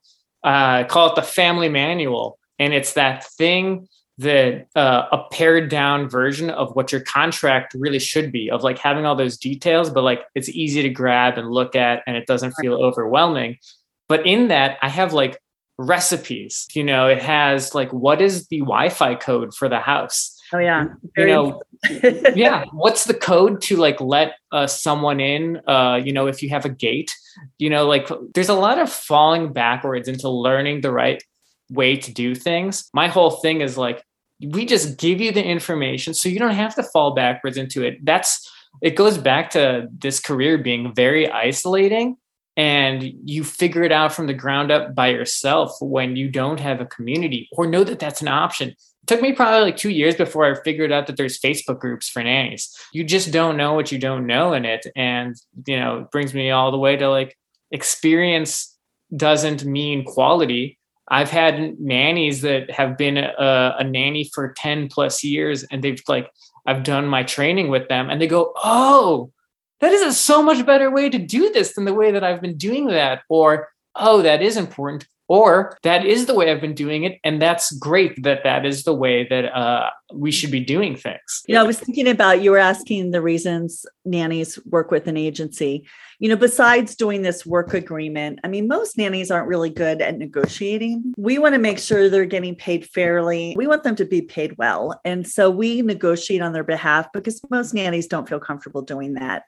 uh 0.45 0.85
call 0.85 1.11
it 1.11 1.17
the 1.17 1.23
family 1.23 1.69
manual. 1.69 2.39
And 2.59 2.73
it's 2.73 2.95
that 2.95 3.25
thing 3.25 3.89
that 4.19 4.67
uh, 4.75 5.03
a 5.13 5.25
pared 5.31 5.69
down 5.69 6.09
version 6.09 6.49
of 6.49 6.75
what 6.75 6.91
your 6.91 7.03
contract 7.03 7.75
really 7.75 7.99
should 7.99 8.33
be 8.33 8.51
of 8.51 8.63
like 8.63 8.79
having 8.79 9.05
all 9.05 9.15
those 9.15 9.37
details, 9.37 9.91
but 9.91 10.05
like 10.05 10.23
it's 10.35 10.49
easy 10.49 10.81
to 10.83 10.89
grab 10.89 11.37
and 11.37 11.51
look 11.51 11.77
at 11.77 12.03
and 12.07 12.17
it 12.17 12.27
doesn't 12.27 12.53
feel 12.53 12.75
overwhelming. 12.75 13.59
But 14.09 14.27
in 14.27 14.49
that, 14.49 14.79
I 14.81 14.89
have 14.89 15.13
like 15.13 15.39
recipes. 15.79 16.67
You 16.73 16.85
know, 16.85 17.09
it 17.09 17.23
has 17.23 17.75
like 17.75 17.93
what 17.93 18.21
is 18.21 18.49
the 18.49 18.61
Wi-Fi 18.61 19.17
code 19.17 19.55
for 19.55 19.69
the 19.69 19.81
house? 19.81 20.33
Oh 20.53 20.59
yeah. 20.59 20.87
Very 21.15 21.31
you 21.31 21.37
know, 21.37 21.63
yeah. 22.35 22.65
What's 22.73 23.05
the 23.05 23.15
code 23.15 23.61
to 23.63 23.77
like 23.77 24.01
let 24.01 24.35
uh, 24.53 24.67
someone 24.67 25.21
in? 25.21 25.61
Uh, 25.67 26.01
you 26.03 26.13
know, 26.13 26.27
if 26.27 26.43
you 26.43 26.49
have 26.51 26.65
a 26.65 26.71
gate, 26.71 27.15
you 27.59 27.71
know, 27.71 27.87
like 27.87 28.09
there's 28.35 28.49
a 28.49 28.55
lot 28.55 28.79
of 28.79 28.91
falling 28.91 29.53
backwards 29.53 30.09
into 30.09 30.29
learning 30.29 30.81
the 30.81 30.93
right 30.93 31.23
way 31.71 31.97
to 31.97 32.13
do 32.13 32.35
things. 32.35 32.89
My 32.95 33.09
whole 33.09 33.31
thing 33.31 33.61
is 33.61 33.77
like 33.77 34.03
we 34.41 34.67
just 34.67 34.99
give 34.99 35.21
you 35.21 35.33
the 35.33 35.45
information 35.45 36.15
so 36.15 36.29
you 36.29 36.39
don't 36.39 36.55
have 36.55 36.75
to 36.77 36.83
fall 36.83 37.15
backwards 37.15 37.57
into 37.57 37.83
it. 37.83 38.05
That's 38.05 38.51
it 38.83 38.95
goes 38.95 39.19
back 39.19 39.51
to 39.51 39.89
this 39.99 40.21
career 40.21 40.59
being 40.59 40.95
very 40.95 41.31
isolating 41.31 42.17
and 42.57 43.13
you 43.25 43.45
figure 43.45 43.83
it 43.83 43.93
out 43.93 44.13
from 44.13 44.27
the 44.27 44.35
ground 44.35 44.71
up 44.71 44.95
by 44.95 45.09
yourself 45.09 45.73
when 45.81 46.17
you 46.17 46.31
don't 46.31 46.59
have 46.59 46.81
a 46.81 46.87
community 46.87 47.49
or 47.53 47.67
know 47.67 47.85
that 47.85 47.99
that's 47.99 48.23
an 48.23 48.29
option. 48.29 48.71
It 48.71 49.07
took 49.07 49.21
me 49.21 49.33
probably 49.33 49.61
like 49.61 49.77
2 49.77 49.91
years 49.91 50.15
before 50.15 50.51
I 50.51 50.61
figured 50.63 50.91
out 50.91 51.07
that 51.07 51.17
there's 51.17 51.39
Facebook 51.39 51.79
groups 51.79 52.09
for 52.09 52.23
nannies. 52.23 52.75
You 52.93 53.05
just 53.05 53.31
don't 53.31 53.59
know 53.59 53.75
what 53.75 53.93
you 53.93 53.99
don't 53.99 54.27
know 54.27 54.55
in 54.55 54.65
it 54.65 54.87
and 54.97 55.37
you 55.67 55.79
know, 55.79 56.01
it 56.01 56.11
brings 56.11 56.33
me 56.33 56.51
all 56.51 56.71
the 56.71 56.79
way 56.79 56.97
to 56.97 57.11
like 57.11 57.37
experience 57.71 58.75
doesn't 59.15 59.65
mean 59.65 60.05
quality. 60.05 60.79
I've 61.09 61.31
had 61.31 61.79
nannies 61.79 62.41
that 62.41 62.71
have 62.71 62.97
been 62.97 63.19
a, 63.19 63.77
a 63.79 63.85
nanny 63.85 64.31
for 64.35 64.55
10 64.55 64.89
plus 64.89 65.23
years 65.23 65.63
and 65.65 65.85
they've 65.85 66.03
like 66.09 66.31
I've 66.67 66.83
done 66.83 67.07
my 67.07 67.23
training 67.23 67.69
with 67.69 67.89
them 67.89 68.11
and 68.11 68.21
they 68.21 68.27
go, 68.27 68.53
"Oh, 68.57 69.31
that 69.81 69.93
is 69.93 70.03
a 70.03 70.13
so 70.13 70.43
much 70.43 70.65
better 70.65 70.91
way 70.91 71.11
to 71.11 71.19
do 71.19 71.53
this 71.53 71.75
than 71.75 71.85
the 71.85 71.95
way 71.95 72.13
that 72.13 72.25
I've 72.25 72.41
been 72.41 72.57
doing 72.57 72.89
that. 72.89 73.23
Or, 73.29 73.69
oh, 73.95 74.23
that 74.23 74.43
is 74.43 74.57
important. 74.57 75.07
Or 75.29 75.77
that 75.83 76.07
is 76.07 76.27
the 76.27 76.35
way 76.35 76.51
I've 76.51 76.61
been 76.61 76.75
doing 76.75 77.05
it. 77.05 77.19
And 77.25 77.43
that's 77.43 77.73
great 77.73 78.23
that 78.23 78.45
that 78.45 78.65
is 78.65 78.85
the 78.85 78.95
way 78.95 79.27
that 79.29 79.47
uh, 79.47 79.91
we 80.13 80.31
should 80.31 80.51
be 80.51 80.61
doing 80.61 80.97
things. 80.97 81.43
You 81.47 81.55
know, 81.55 81.63
I 81.63 81.67
was 81.67 81.81
thinking 81.81 82.09
about 82.09 82.43
you 82.43 82.53
were 82.53 82.59
asking 82.59 83.11
the 83.11 83.21
reasons 83.21 83.85
nannies 84.05 84.59
work 84.67 84.91
with 84.91 85.09
an 85.09 85.17
agency. 85.17 85.87
You 86.19 86.29
know, 86.29 86.37
besides 86.37 86.95
doing 86.95 87.23
this 87.23 87.45
work 87.45 87.75
agreement, 87.75 88.39
I 88.45 88.49
mean, 88.49 88.69
most 88.69 88.97
nannies 88.97 89.31
aren't 89.31 89.49
really 89.49 89.69
good 89.69 90.01
at 90.01 90.17
negotiating. 90.17 91.13
We 91.17 91.39
want 91.39 91.55
to 91.55 91.59
make 91.59 91.79
sure 91.79 92.09
they're 92.09 92.25
getting 92.25 92.55
paid 92.55 92.87
fairly. 92.87 93.55
We 93.57 93.67
want 93.67 93.83
them 93.83 93.97
to 93.97 94.05
be 94.05 94.23
paid 94.23 94.57
well. 94.57 94.99
And 95.05 95.27
so 95.27 95.51
we 95.51 95.83
negotiate 95.83 96.41
on 96.41 96.53
their 96.53 96.65
behalf 96.65 97.13
because 97.13 97.41
most 97.51 97.75
nannies 97.75 98.07
don't 98.07 98.29
feel 98.29 98.41
comfortable 98.41 98.83
doing 98.83 99.15
that. 99.15 99.45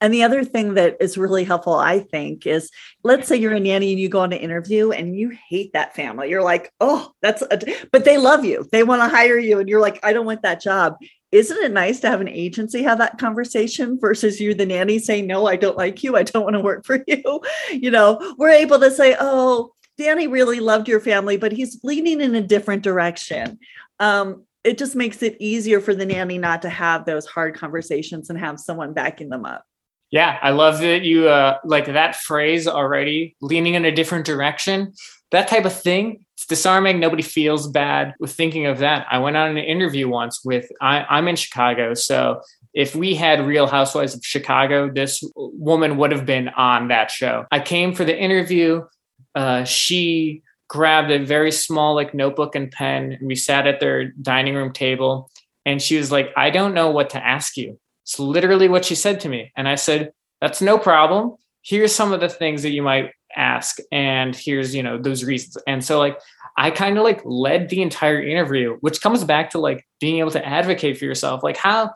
And 0.00 0.14
the 0.14 0.22
other 0.22 0.44
thing 0.44 0.74
that 0.74 0.96
is 1.00 1.18
really 1.18 1.44
helpful, 1.44 1.74
I 1.74 2.00
think, 2.00 2.46
is 2.46 2.70
let's 3.02 3.28
say 3.28 3.36
you're 3.36 3.52
a 3.52 3.60
nanny 3.60 3.92
and 3.92 4.00
you 4.00 4.08
go 4.08 4.20
on 4.20 4.32
an 4.32 4.38
interview 4.38 4.92
and 4.92 5.14
you 5.14 5.36
hate 5.48 5.74
that 5.74 5.94
family. 5.94 6.30
You're 6.30 6.42
like, 6.42 6.72
oh, 6.80 7.12
that's, 7.20 7.42
a, 7.42 7.58
but 7.92 8.04
they 8.04 8.16
love 8.16 8.44
you. 8.44 8.66
They 8.72 8.82
want 8.82 9.02
to 9.02 9.08
hire 9.08 9.38
you. 9.38 9.58
And 9.58 9.68
you're 9.68 9.80
like, 9.80 10.00
I 10.02 10.12
don't 10.12 10.26
want 10.26 10.42
that 10.42 10.62
job. 10.62 10.96
Isn't 11.32 11.62
it 11.62 11.72
nice 11.72 12.00
to 12.00 12.08
have 12.08 12.20
an 12.20 12.28
agency 12.28 12.82
have 12.82 12.98
that 12.98 13.18
conversation 13.18 13.98
versus 14.00 14.40
you, 14.40 14.54
the 14.54 14.66
nanny, 14.66 14.98
saying, 14.98 15.26
no, 15.26 15.46
I 15.46 15.56
don't 15.56 15.76
like 15.76 16.02
you. 16.02 16.16
I 16.16 16.22
don't 16.22 16.44
want 16.44 16.54
to 16.54 16.60
work 16.60 16.84
for 16.84 17.04
you. 17.06 17.40
You 17.70 17.90
know, 17.90 18.34
we're 18.36 18.50
able 18.50 18.80
to 18.80 18.90
say, 18.90 19.16
oh, 19.20 19.72
Danny 19.96 20.26
really 20.26 20.60
loved 20.60 20.88
your 20.88 21.00
family, 21.00 21.36
but 21.36 21.52
he's 21.52 21.78
leaning 21.84 22.20
in 22.20 22.34
a 22.34 22.40
different 22.40 22.82
direction. 22.82 23.58
Um, 24.00 24.44
it 24.64 24.76
just 24.78 24.96
makes 24.96 25.22
it 25.22 25.36
easier 25.40 25.80
for 25.80 25.94
the 25.94 26.06
nanny 26.06 26.38
not 26.38 26.62
to 26.62 26.68
have 26.68 27.04
those 27.04 27.26
hard 27.26 27.54
conversations 27.54 28.28
and 28.28 28.38
have 28.38 28.58
someone 28.58 28.92
backing 28.92 29.28
them 29.28 29.44
up. 29.44 29.64
Yeah, 30.10 30.38
I 30.42 30.50
love 30.50 30.80
that 30.80 31.02
you 31.02 31.28
uh, 31.28 31.58
like 31.64 31.86
that 31.86 32.16
phrase 32.16 32.66
already, 32.66 33.36
leaning 33.40 33.74
in 33.74 33.84
a 33.84 33.92
different 33.92 34.26
direction. 34.26 34.92
That 35.30 35.46
type 35.46 35.64
of 35.64 35.72
thing, 35.72 36.24
it's 36.34 36.46
disarming. 36.46 36.98
Nobody 36.98 37.22
feels 37.22 37.68
bad 37.68 38.14
with 38.18 38.32
thinking 38.32 38.66
of 38.66 38.78
that. 38.78 39.06
I 39.08 39.18
went 39.18 39.36
on 39.36 39.50
an 39.50 39.58
interview 39.58 40.08
once 40.08 40.44
with, 40.44 40.68
I, 40.80 41.04
I'm 41.08 41.28
in 41.28 41.36
Chicago. 41.36 41.94
So 41.94 42.40
if 42.74 42.96
we 42.96 43.14
had 43.14 43.46
Real 43.46 43.68
Housewives 43.68 44.14
of 44.14 44.24
Chicago, 44.24 44.90
this 44.90 45.22
woman 45.36 45.96
would 45.98 46.10
have 46.10 46.26
been 46.26 46.48
on 46.48 46.88
that 46.88 47.12
show. 47.12 47.46
I 47.52 47.60
came 47.60 47.94
for 47.94 48.04
the 48.04 48.18
interview. 48.18 48.82
Uh, 49.36 49.62
she 49.62 50.42
grabbed 50.70 51.10
a 51.10 51.24
very 51.24 51.50
small 51.50 51.96
like 51.96 52.14
notebook 52.14 52.54
and 52.54 52.70
pen 52.70 53.12
and 53.12 53.26
we 53.26 53.34
sat 53.34 53.66
at 53.66 53.80
their 53.80 54.12
dining 54.22 54.54
room 54.54 54.72
table 54.72 55.28
and 55.66 55.82
she 55.82 55.96
was 55.96 56.12
like 56.12 56.30
i 56.36 56.48
don't 56.48 56.74
know 56.74 56.88
what 56.92 57.10
to 57.10 57.18
ask 57.18 57.56
you 57.56 57.76
it's 58.10 58.18
literally 58.18 58.68
what 58.68 58.84
she 58.84 58.96
said 58.96 59.20
to 59.20 59.28
me. 59.28 59.52
And 59.56 59.68
I 59.68 59.76
said, 59.76 60.12
that's 60.40 60.60
no 60.60 60.78
problem. 60.78 61.36
Here's 61.62 61.94
some 61.94 62.12
of 62.12 62.18
the 62.18 62.28
things 62.28 62.64
that 62.64 62.72
you 62.72 62.82
might 62.82 63.12
ask. 63.36 63.78
And 63.92 64.34
here's, 64.34 64.74
you 64.74 64.82
know, 64.82 65.00
those 65.00 65.22
reasons. 65.22 65.58
And 65.68 65.84
so 65.84 66.00
like 66.00 66.18
I 66.58 66.72
kind 66.72 66.98
of 66.98 67.04
like 67.04 67.22
led 67.24 67.68
the 67.68 67.82
entire 67.82 68.20
interview, 68.20 68.78
which 68.80 69.00
comes 69.00 69.22
back 69.22 69.50
to 69.50 69.60
like 69.60 69.86
being 70.00 70.18
able 70.18 70.32
to 70.32 70.44
advocate 70.44 70.98
for 70.98 71.04
yourself. 71.04 71.44
Like 71.44 71.56
how 71.56 71.92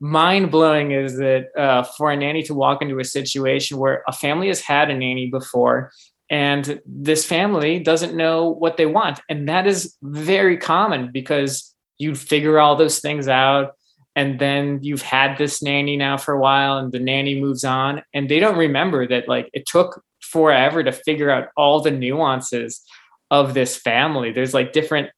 mind 0.00 0.50
blowing 0.50 0.90
is 0.90 1.20
it 1.20 1.46
uh, 1.56 1.84
for 1.84 2.10
a 2.10 2.16
nanny 2.16 2.42
to 2.42 2.54
walk 2.54 2.82
into 2.82 2.98
a 2.98 3.04
situation 3.04 3.78
where 3.78 4.02
a 4.08 4.12
family 4.12 4.48
has 4.48 4.60
had 4.60 4.90
a 4.90 4.94
nanny 4.98 5.30
before 5.30 5.92
and 6.28 6.80
this 6.86 7.24
family 7.24 7.78
doesn't 7.78 8.16
know 8.16 8.50
what 8.50 8.78
they 8.78 8.86
want. 8.86 9.20
And 9.30 9.48
that 9.48 9.68
is 9.68 9.94
very 10.02 10.56
common 10.56 11.12
because 11.12 11.72
you 11.98 12.16
figure 12.16 12.58
all 12.58 12.74
those 12.74 12.98
things 12.98 13.28
out 13.28 13.75
and 14.16 14.38
then 14.38 14.80
you've 14.82 15.02
had 15.02 15.36
this 15.36 15.62
nanny 15.62 15.94
now 15.96 16.16
for 16.16 16.32
a 16.32 16.40
while 16.40 16.78
and 16.78 16.90
the 16.90 16.98
nanny 16.98 17.38
moves 17.38 17.64
on 17.64 18.02
and 18.14 18.28
they 18.28 18.40
don't 18.40 18.56
remember 18.56 19.06
that 19.06 19.28
like 19.28 19.50
it 19.52 19.66
took 19.66 20.02
forever 20.22 20.82
to 20.82 20.90
figure 20.90 21.30
out 21.30 21.48
all 21.56 21.80
the 21.80 21.90
nuances 21.90 22.82
of 23.30 23.54
this 23.54 23.76
family. 23.76 24.32
There's 24.32 24.54
like 24.54 24.72
different 24.72 25.10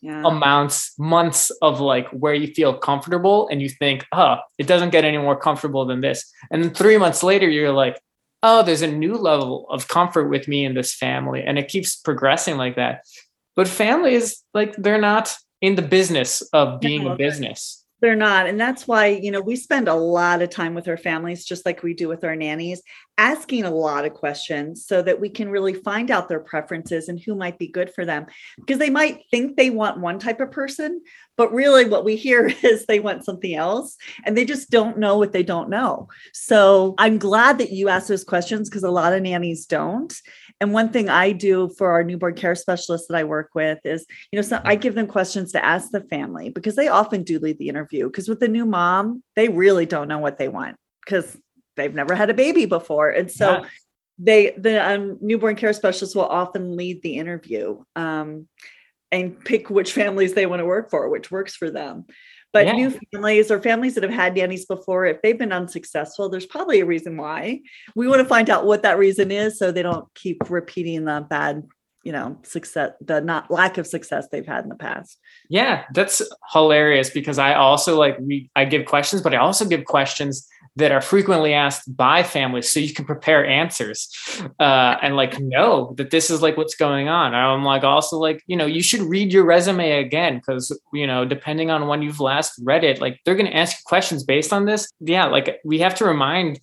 yeah. 0.00 0.22
amounts 0.24 0.98
months 0.98 1.50
of 1.60 1.80
like 1.80 2.08
where 2.10 2.34
you 2.34 2.52
feel 2.54 2.72
comfortable 2.72 3.48
and 3.50 3.60
you 3.60 3.68
think 3.68 4.06
oh 4.12 4.36
it 4.56 4.66
doesn't 4.66 4.90
get 4.90 5.04
any 5.04 5.18
more 5.18 5.38
comfortable 5.38 5.84
than 5.84 6.00
this. 6.00 6.24
And 6.50 6.64
then 6.64 6.72
three 6.72 6.96
months 6.96 7.22
later 7.22 7.48
you're 7.48 7.72
like 7.72 8.00
oh 8.42 8.62
there's 8.62 8.82
a 8.82 8.90
new 8.90 9.16
level 9.16 9.66
of 9.68 9.88
comfort 9.88 10.28
with 10.28 10.48
me 10.48 10.64
in 10.64 10.74
this 10.74 10.94
family. 10.94 11.42
And 11.42 11.58
it 11.58 11.68
keeps 11.68 11.96
progressing 11.96 12.56
like 12.56 12.76
that. 12.76 13.02
But 13.56 13.68
families 13.68 14.42
like 14.54 14.74
they're 14.76 15.00
not 15.00 15.36
in 15.60 15.74
the 15.74 15.82
business 15.82 16.40
of 16.52 16.80
being 16.80 17.06
a 17.06 17.16
business 17.16 17.77
they're 18.00 18.16
not. 18.16 18.46
And 18.46 18.60
that's 18.60 18.86
why, 18.86 19.06
you 19.06 19.30
know, 19.30 19.40
we 19.40 19.56
spend 19.56 19.88
a 19.88 19.94
lot 19.94 20.40
of 20.42 20.50
time 20.50 20.74
with 20.74 20.86
our 20.86 20.96
families, 20.96 21.44
just 21.44 21.66
like 21.66 21.82
we 21.82 21.94
do 21.94 22.08
with 22.08 22.22
our 22.22 22.36
nannies, 22.36 22.82
asking 23.16 23.64
a 23.64 23.70
lot 23.70 24.04
of 24.04 24.14
questions 24.14 24.86
so 24.86 25.02
that 25.02 25.20
we 25.20 25.28
can 25.28 25.50
really 25.50 25.74
find 25.74 26.10
out 26.10 26.28
their 26.28 26.40
preferences 26.40 27.08
and 27.08 27.18
who 27.18 27.34
might 27.34 27.58
be 27.58 27.66
good 27.66 27.92
for 27.92 28.04
them. 28.04 28.26
Because 28.56 28.78
they 28.78 28.90
might 28.90 29.24
think 29.30 29.56
they 29.56 29.70
want 29.70 30.00
one 30.00 30.20
type 30.20 30.40
of 30.40 30.52
person, 30.52 31.02
but 31.36 31.52
really 31.52 31.86
what 31.86 32.04
we 32.04 32.14
hear 32.14 32.46
is 32.62 32.86
they 32.86 33.00
want 33.00 33.24
something 33.24 33.54
else 33.54 33.96
and 34.24 34.36
they 34.36 34.44
just 34.44 34.70
don't 34.70 34.98
know 34.98 35.18
what 35.18 35.32
they 35.32 35.42
don't 35.42 35.68
know. 35.68 36.08
So 36.32 36.94
I'm 36.98 37.18
glad 37.18 37.58
that 37.58 37.72
you 37.72 37.88
asked 37.88 38.08
those 38.08 38.24
questions 38.24 38.68
because 38.68 38.84
a 38.84 38.90
lot 38.90 39.12
of 39.12 39.22
nannies 39.22 39.66
don't. 39.66 40.14
And 40.60 40.72
one 40.72 40.90
thing 40.90 41.08
I 41.08 41.32
do 41.32 41.68
for 41.78 41.90
our 41.92 42.02
newborn 42.02 42.34
care 42.34 42.54
specialists 42.54 43.06
that 43.08 43.16
I 43.16 43.24
work 43.24 43.50
with 43.54 43.78
is, 43.84 44.04
you 44.32 44.36
know, 44.36 44.42
so 44.42 44.60
I 44.64 44.74
give 44.74 44.94
them 44.94 45.06
questions 45.06 45.52
to 45.52 45.64
ask 45.64 45.90
the 45.90 46.00
family 46.00 46.50
because 46.50 46.74
they 46.74 46.88
often 46.88 47.22
do 47.22 47.38
lead 47.38 47.58
the 47.58 47.68
interview. 47.68 48.06
Because 48.06 48.28
with 48.28 48.40
the 48.40 48.48
new 48.48 48.66
mom, 48.66 49.22
they 49.36 49.48
really 49.48 49.86
don't 49.86 50.08
know 50.08 50.18
what 50.18 50.38
they 50.38 50.48
want 50.48 50.76
because 51.04 51.36
they've 51.76 51.94
never 51.94 52.14
had 52.14 52.28
a 52.28 52.34
baby 52.34 52.66
before. 52.66 53.08
And 53.08 53.30
so 53.30 53.58
yeah. 53.58 53.68
they 54.18 54.50
the 54.58 54.84
um, 54.84 55.18
newborn 55.20 55.54
care 55.54 55.72
specialists 55.72 56.16
will 56.16 56.26
often 56.26 56.76
lead 56.76 57.02
the 57.02 57.16
interview 57.16 57.82
um, 57.94 58.48
and 59.12 59.42
pick 59.42 59.70
which 59.70 59.92
families 60.02 60.34
they 60.34 60.46
want 60.46 60.60
to 60.60 60.66
work 60.66 60.90
for, 60.90 61.08
which 61.08 61.30
works 61.30 61.54
for 61.54 61.70
them. 61.70 62.06
But 62.52 62.66
yeah. 62.66 62.72
new 62.72 62.98
families 63.12 63.50
or 63.50 63.60
families 63.60 63.94
that 63.94 64.04
have 64.04 64.12
had 64.12 64.34
nannies 64.34 64.64
before, 64.64 65.04
if 65.04 65.20
they've 65.22 65.38
been 65.38 65.52
unsuccessful, 65.52 66.28
there's 66.28 66.46
probably 66.46 66.80
a 66.80 66.86
reason 66.86 67.16
why. 67.16 67.60
We 67.94 68.08
want 68.08 68.20
to 68.20 68.24
find 68.24 68.48
out 68.48 68.64
what 68.64 68.82
that 68.82 68.98
reason 68.98 69.30
is 69.30 69.58
so 69.58 69.70
they 69.70 69.82
don't 69.82 70.06
keep 70.14 70.48
repeating 70.48 71.04
the 71.04 71.26
bad 71.28 71.64
you 72.04 72.12
know 72.12 72.38
success 72.42 72.92
the 73.00 73.20
not 73.20 73.50
lack 73.50 73.78
of 73.78 73.86
success 73.86 74.28
they've 74.30 74.46
had 74.46 74.64
in 74.64 74.68
the 74.68 74.76
past. 74.76 75.18
Yeah 75.48 75.84
that's 75.94 76.22
hilarious 76.52 77.10
because 77.10 77.38
i 77.38 77.54
also 77.54 77.98
like 77.98 78.18
we 78.20 78.50
i 78.56 78.64
give 78.64 78.86
questions 78.86 79.22
but 79.22 79.34
i 79.34 79.36
also 79.36 79.64
give 79.64 79.84
questions 79.84 80.48
that 80.78 80.92
are 80.92 81.00
frequently 81.00 81.54
asked 81.54 81.96
by 81.96 82.22
families 82.22 82.70
so 82.72 82.78
you 82.78 82.94
can 82.94 83.04
prepare 83.04 83.44
answers 83.44 84.08
uh, 84.60 84.96
and 85.02 85.16
like 85.16 85.38
know 85.40 85.92
that 85.96 86.10
this 86.10 86.30
is 86.30 86.40
like 86.40 86.56
what's 86.56 86.76
going 86.76 87.08
on. 87.08 87.34
I'm 87.34 87.64
like 87.64 87.82
also 87.82 88.16
like 88.18 88.42
you 88.46 88.56
know 88.56 88.66
you 88.66 88.82
should 88.82 89.00
read 89.00 89.32
your 89.32 89.44
resume 89.44 89.98
again 89.98 90.36
because 90.36 90.76
you 90.92 91.06
know 91.06 91.24
depending 91.24 91.70
on 91.70 91.88
when 91.88 92.02
you've 92.02 92.20
last 92.20 92.52
read 92.62 92.84
it 92.84 93.00
like 93.00 93.20
they're 93.24 93.34
going 93.34 93.50
to 93.50 93.56
ask 93.56 93.76
you 93.76 93.82
questions 93.86 94.22
based 94.22 94.52
on 94.52 94.66
this. 94.66 94.88
Yeah 95.00 95.26
like 95.26 95.60
we 95.64 95.80
have 95.80 95.96
to 95.96 96.04
remind 96.04 96.60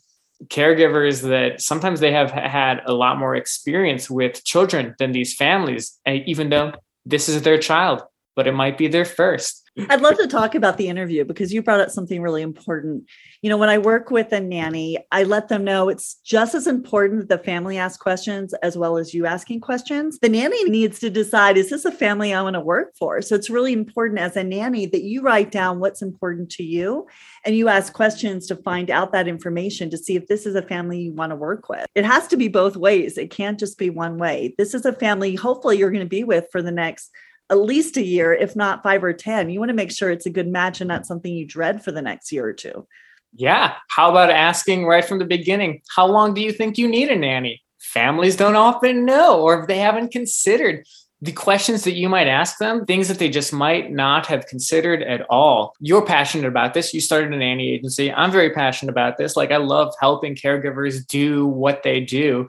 caregivers 0.48 1.22
that 1.22 1.62
sometimes 1.62 2.00
they 2.00 2.12
have 2.12 2.32
had 2.32 2.82
a 2.86 2.94
lot 2.94 3.18
more 3.18 3.36
experience 3.36 4.10
with 4.10 4.44
children 4.44 4.94
than 5.00 5.12
these 5.12 5.34
families 5.34 6.00
eh, 6.06 6.20
even 6.26 6.50
though 6.50 6.74
this 7.06 7.30
is 7.30 7.42
their 7.44 7.58
child 7.58 8.02
but 8.36 8.48
it 8.48 8.54
might 8.54 8.78
be 8.78 8.88
their 8.88 9.06
first 9.06 9.66
I'd 9.90 10.02
love 10.02 10.18
to 10.18 10.28
talk 10.28 10.56
about 10.56 10.78
the 10.78 10.88
interview 10.88 11.26
because 11.26 11.54
you 11.54 11.62
brought 11.62 11.82
up 11.82 11.90
something 11.90 12.22
really 12.22 12.42
important. 12.42 13.04
You 13.42 13.50
know, 13.50 13.58
when 13.58 13.68
I 13.68 13.78
work 13.78 14.10
with 14.10 14.32
a 14.32 14.40
nanny, 14.40 14.98
I 15.12 15.24
let 15.24 15.50
them 15.50 15.66
know 15.66 15.90
it's 15.90 16.16
just 16.24 16.56
as 16.56 16.66
important 16.66 17.28
that 17.28 17.38
the 17.38 17.44
family 17.44 17.78
ask 17.78 18.00
questions 18.00 18.54
as 18.64 18.78
well 18.78 18.98
as 18.98 19.14
you 19.14 19.26
asking 19.26 19.60
questions. 19.60 20.18
The 20.20 20.30
nanny 20.30 20.64
needs 20.70 21.00
to 21.00 21.10
decide 21.10 21.58
is 21.58 21.70
this 21.70 21.84
a 21.84 21.92
family 21.92 22.34
I 22.34 22.42
want 22.42 22.54
to 22.54 22.62
work 22.62 22.96
for? 22.98 23.22
So 23.22 23.36
it's 23.36 23.50
really 23.50 23.74
important 23.74 24.22
as 24.22 24.38
a 24.38 24.46
nanny 24.46 24.86
that 24.86 25.04
you 25.04 25.22
write 25.22 25.52
down 25.52 25.82
what's 25.82 26.02
important 26.02 26.50
to 26.52 26.64
you 26.64 27.06
and 27.44 27.54
you 27.54 27.68
ask 27.68 27.92
questions 27.92 28.48
to 28.48 28.56
find 28.56 28.90
out 28.90 29.12
that 29.12 29.28
information 29.28 29.90
to 29.90 29.98
see 29.98 30.16
if 30.16 30.28
this 30.28 30.46
is 30.46 30.56
a 30.56 30.62
family 30.62 31.02
you 31.02 31.12
want 31.12 31.32
to 31.32 31.36
work 31.36 31.68
with. 31.68 31.86
It 31.96 32.06
has 32.06 32.28
to 32.28 32.38
be 32.38 32.48
both 32.48 32.78
ways. 32.78 33.18
It 33.18 33.30
can't 33.30 33.60
just 33.60 33.78
be 33.78 33.90
one 33.90 34.18
way. 34.18 34.56
This 34.58 34.74
is 34.74 34.86
a 34.86 34.94
family 34.94 35.36
hopefully 35.36 35.78
you're 35.78 35.92
going 35.92 36.00
to 36.00 36.10
be 36.10 36.24
with 36.24 36.46
for 36.50 36.62
the 36.62 36.72
next 36.72 37.12
at 37.50 37.60
least 37.60 37.98
a 37.98 38.04
year, 38.04 38.34
if 38.34 38.56
not 38.56 38.84
five 38.84 39.04
or 39.04 39.14
10. 39.14 39.50
You 39.50 39.60
want 39.60 39.70
to 39.70 39.76
make 39.76 39.92
sure 39.92 40.10
it's 40.10 40.26
a 40.26 40.32
good 40.32 40.48
match 40.48 40.82
and 40.82 40.88
not 40.88 41.06
something 41.06 41.32
you 41.34 41.46
dread 41.46 41.84
for 41.84 41.92
the 41.92 42.02
next 42.02 42.32
year 42.32 42.46
or 42.46 42.54
two. 42.54 42.88
Yeah. 43.36 43.74
How 43.90 44.10
about 44.10 44.30
asking 44.30 44.86
right 44.86 45.06
from 45.06 45.20
the 45.20 45.26
beginning, 45.26 45.82
how 45.96 46.08
long 46.08 46.34
do 46.34 46.42
you 46.42 46.52
think 46.52 46.78
you 46.78 46.88
need 46.88 47.10
a 47.10 47.16
nanny? 47.16 47.62
Families 47.80 48.36
don't 48.36 48.56
often 48.56 49.06
know, 49.06 49.42
or 49.42 49.62
if 49.62 49.68
they 49.68 49.78
haven't 49.78 50.12
considered 50.12 50.86
the 51.26 51.32
questions 51.32 51.84
that 51.84 51.96
you 51.96 52.08
might 52.08 52.28
ask 52.28 52.60
them, 52.60 52.86
things 52.86 53.08
that 53.08 53.18
they 53.18 53.30
just 53.30 53.52
might 53.52 53.92
not 53.92 54.28
have 54.28 54.46
considered 54.46 55.02
at 55.02 55.26
all. 55.30 55.74
You're 55.80 56.06
passionate 56.06 56.48
about 56.48 56.76
this. 56.76 56.94
You 56.94 57.02
started 57.02 57.34
an 57.34 57.40
nanny 57.40 57.72
agency. 57.72 58.14
I'm 58.14 58.32
very 58.32 58.52
passionate 58.52 58.92
about 58.92 59.18
this. 59.18 59.36
Like, 59.36 59.52
I 59.52 59.58
love 59.58 59.94
helping 60.00 60.36
caregivers 60.36 61.06
do 61.08 61.48
what 61.48 61.82
they 61.82 62.00
do. 62.00 62.48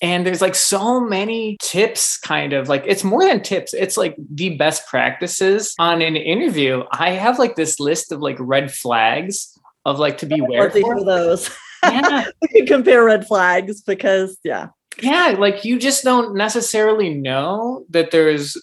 And 0.00 0.24
there's 0.24 0.40
like 0.40 0.54
so 0.54 1.00
many 1.00 1.56
tips, 1.60 2.16
kind 2.16 2.52
of 2.52 2.68
like 2.68 2.84
it's 2.86 3.02
more 3.02 3.24
than 3.24 3.42
tips, 3.42 3.74
it's 3.74 3.96
like 3.96 4.14
the 4.32 4.56
best 4.56 4.86
practices 4.86 5.74
on 5.80 6.00
an 6.00 6.14
interview. 6.14 6.84
I 6.92 7.10
have 7.10 7.40
like 7.40 7.56
this 7.56 7.80
list 7.80 8.12
of 8.12 8.20
like 8.20 8.36
red 8.38 8.72
flags 8.72 9.58
of 9.84 9.98
like 9.98 10.18
to 10.18 10.26
be 10.26 10.38
aware 10.38 10.68
of 10.68 10.72
those. 11.04 11.50
Yeah. 11.82 12.26
we 12.42 12.48
can 12.48 12.66
compare 12.66 13.04
red 13.04 13.26
flags 13.26 13.80
because, 13.80 14.38
yeah 14.44 14.68
yeah 15.02 15.34
like 15.38 15.64
you 15.64 15.78
just 15.78 16.04
don't 16.04 16.34
necessarily 16.34 17.12
know 17.12 17.84
that 17.90 18.10
there's 18.10 18.56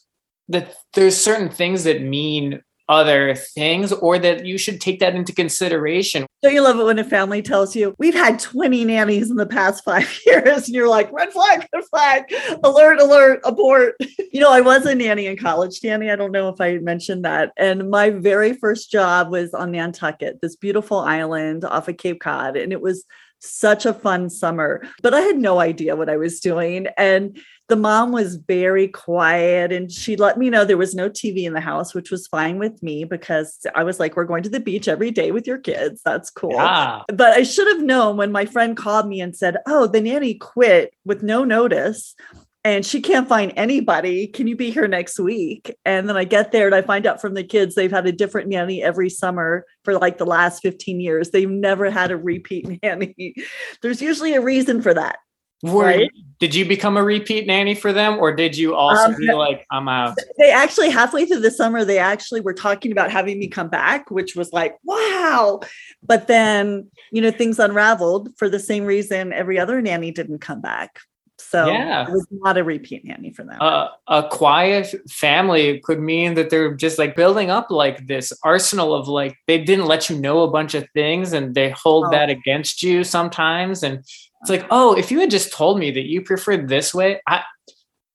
that 0.47 0.73
there's 0.93 1.15
certain 1.15 1.49
things 1.49 1.83
that 1.83 2.01
mean 2.01 2.61
other 2.89 3.35
things 3.35 3.93
or 3.93 4.17
that 4.17 4.45
you 4.45 4.57
should 4.57 4.81
take 4.81 4.99
that 4.99 5.15
into 5.15 5.31
consideration. 5.31 6.25
Don't 6.41 6.53
you 6.55 6.61
love 6.61 6.79
it 6.79 6.83
when 6.83 6.97
a 6.97 7.03
family 7.03 7.43
tells 7.43 7.75
you, 7.75 7.95
we've 7.99 8.15
had 8.15 8.39
20 8.39 8.83
nannies 8.83 9.29
in 9.29 9.35
the 9.35 9.45
past 9.45 9.83
five 9.83 10.19
years? 10.25 10.65
And 10.65 10.75
you're 10.75 10.89
like, 10.89 11.11
red 11.13 11.31
flag, 11.31 11.67
red 11.71 11.83
flag, 11.85 12.23
alert, 12.63 12.99
alert, 12.99 13.41
abort. 13.43 13.93
you 14.31 14.41
know, 14.41 14.51
I 14.51 14.61
was 14.61 14.87
a 14.87 14.95
nanny 14.95 15.27
in 15.27 15.37
college, 15.37 15.79
Danny. 15.81 16.09
I 16.09 16.15
don't 16.15 16.31
know 16.31 16.49
if 16.49 16.59
I 16.59 16.79
mentioned 16.79 17.23
that. 17.25 17.53
And 17.57 17.91
my 17.91 18.09
very 18.09 18.53
first 18.53 18.89
job 18.89 19.29
was 19.29 19.53
on 19.53 19.71
Nantucket, 19.71 20.41
this 20.41 20.55
beautiful 20.55 20.97
island 20.97 21.65
off 21.65 21.87
of 21.87 21.97
Cape 21.97 22.19
Cod. 22.19 22.57
And 22.57 22.73
it 22.73 22.81
was 22.81 23.05
such 23.39 23.85
a 23.85 23.93
fun 23.93 24.29
summer, 24.29 24.83
but 25.01 25.13
I 25.13 25.21
had 25.21 25.37
no 25.37 25.59
idea 25.59 25.95
what 25.95 26.09
I 26.09 26.17
was 26.17 26.39
doing. 26.39 26.87
And 26.97 27.39
the 27.69 27.75
mom 27.75 28.11
was 28.11 28.35
very 28.35 28.87
quiet 28.87 29.71
and 29.71 29.91
she 29.91 30.15
let 30.15 30.37
me 30.37 30.49
know 30.49 30.65
there 30.65 30.75
was 30.75 30.95
no 30.95 31.09
TV 31.09 31.43
in 31.43 31.53
the 31.53 31.61
house, 31.61 31.93
which 31.93 32.09
was 32.09 32.27
fine 32.27 32.57
with 32.57 32.81
me 32.81 33.03
because 33.03 33.65
I 33.75 33.83
was 33.83 33.99
like, 33.99 34.15
we're 34.15 34.25
going 34.25 34.43
to 34.43 34.49
the 34.49 34.59
beach 34.59 34.87
every 34.87 35.11
day 35.11 35.31
with 35.31 35.45
your 35.45 35.59
kids. 35.59 36.01
That's 36.03 36.31
cool. 36.31 36.53
Yeah. 36.53 37.03
But 37.07 37.37
I 37.37 37.43
should 37.43 37.67
have 37.67 37.83
known 37.83 38.17
when 38.17 38.31
my 38.31 38.45
friend 38.45 38.75
called 38.75 39.07
me 39.07 39.21
and 39.21 39.35
said, 39.35 39.57
Oh, 39.67 39.85
the 39.85 40.01
nanny 40.01 40.33
quit 40.33 40.93
with 41.05 41.21
no 41.21 41.43
notice 41.43 42.15
and 42.63 42.85
she 42.85 43.01
can't 43.01 43.27
find 43.27 43.53
anybody. 43.55 44.27
Can 44.27 44.47
you 44.47 44.55
be 44.55 44.69
here 44.69 44.87
next 44.87 45.19
week? 45.19 45.75
And 45.85 46.09
then 46.09 46.17
I 46.17 46.25
get 46.25 46.51
there 46.51 46.65
and 46.65 46.75
I 46.75 46.81
find 46.81 47.05
out 47.05 47.21
from 47.21 47.33
the 47.33 47.43
kids 47.43 47.75
they've 47.75 47.91
had 47.91 48.05
a 48.05 48.11
different 48.11 48.49
nanny 48.49 48.83
every 48.83 49.09
summer 49.09 49.65
for 49.85 49.97
like 49.97 50.17
the 50.17 50.25
last 50.25 50.61
15 50.61 50.99
years. 50.99 51.29
They've 51.29 51.49
never 51.49 51.89
had 51.89 52.11
a 52.11 52.17
repeat 52.17 52.79
nanny. 52.83 53.35
There's 53.81 54.01
usually 54.01 54.33
a 54.33 54.41
reason 54.41 54.81
for 54.81 54.93
that. 54.93 55.19
right? 55.63 56.11
Did 56.39 56.53
you 56.53 56.65
become 56.65 56.97
a 56.97 57.03
repeat 57.03 57.47
nanny 57.47 57.75
for 57.75 57.93
them 57.93 58.17
or 58.17 58.35
did 58.35 58.57
you 58.57 58.75
also 58.75 59.13
um, 59.13 59.15
be 59.17 59.31
like, 59.31 59.65
I'm 59.71 59.87
out? 59.87 60.17
They 60.37 60.51
actually, 60.51 60.89
halfway 60.89 61.25
through 61.25 61.41
the 61.41 61.51
summer, 61.51 61.85
they 61.85 61.97
actually 61.97 62.41
were 62.41 62.53
talking 62.53 62.91
about 62.91 63.09
having 63.09 63.39
me 63.39 63.47
come 63.47 63.69
back, 63.69 64.11
which 64.11 64.35
was 64.35 64.51
like, 64.51 64.75
wow. 64.83 65.61
But 66.03 66.27
then, 66.27 66.89
you 67.13 67.21
know, 67.21 67.31
things 67.31 67.57
unraveled 67.57 68.37
for 68.37 68.49
the 68.49 68.59
same 68.59 68.83
reason 68.83 69.31
every 69.31 69.57
other 69.57 69.81
nanny 69.81 70.11
didn't 70.11 70.39
come 70.39 70.59
back. 70.59 70.99
So 71.39 71.67
yeah. 71.67 72.07
it 72.07 72.11
was 72.11 72.27
not 72.31 72.57
a 72.57 72.63
repeat 72.63 73.05
nanny 73.05 73.31
for 73.31 73.43
them. 73.43 73.57
Uh, 73.61 73.87
a 74.07 74.27
quiet 74.29 74.93
family 75.09 75.79
could 75.79 75.99
mean 75.99 76.33
that 76.35 76.49
they're 76.49 76.73
just 76.73 76.99
like 76.99 77.15
building 77.15 77.49
up 77.49 77.71
like 77.71 78.07
this 78.07 78.33
arsenal 78.43 78.93
of 78.93 79.07
like 79.07 79.35
they 79.47 79.63
didn't 79.63 79.85
let 79.85 80.09
you 80.09 80.17
know 80.17 80.43
a 80.43 80.51
bunch 80.51 80.73
of 80.75 80.87
things 80.93 81.33
and 81.33 81.55
they 81.55 81.69
hold 81.71 82.07
oh. 82.07 82.11
that 82.11 82.29
against 82.29 82.83
you 82.83 83.03
sometimes. 83.03 83.83
And 83.83 83.99
it's 83.99 84.49
like, 84.49 84.65
oh, 84.69 84.95
if 84.95 85.11
you 85.11 85.19
had 85.19 85.31
just 85.31 85.53
told 85.53 85.79
me 85.79 85.91
that 85.91 86.05
you 86.05 86.21
preferred 86.21 86.67
this 86.67 86.93
way, 86.93 87.21
I 87.25 87.43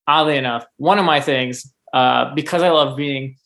oddly 0.07 0.37
enough, 0.37 0.67
one 0.77 0.99
of 0.99 1.05
my 1.05 1.21
things, 1.21 1.73
uh, 1.93 2.35
because 2.35 2.63
I 2.63 2.71
love 2.71 2.97
being 2.97 3.37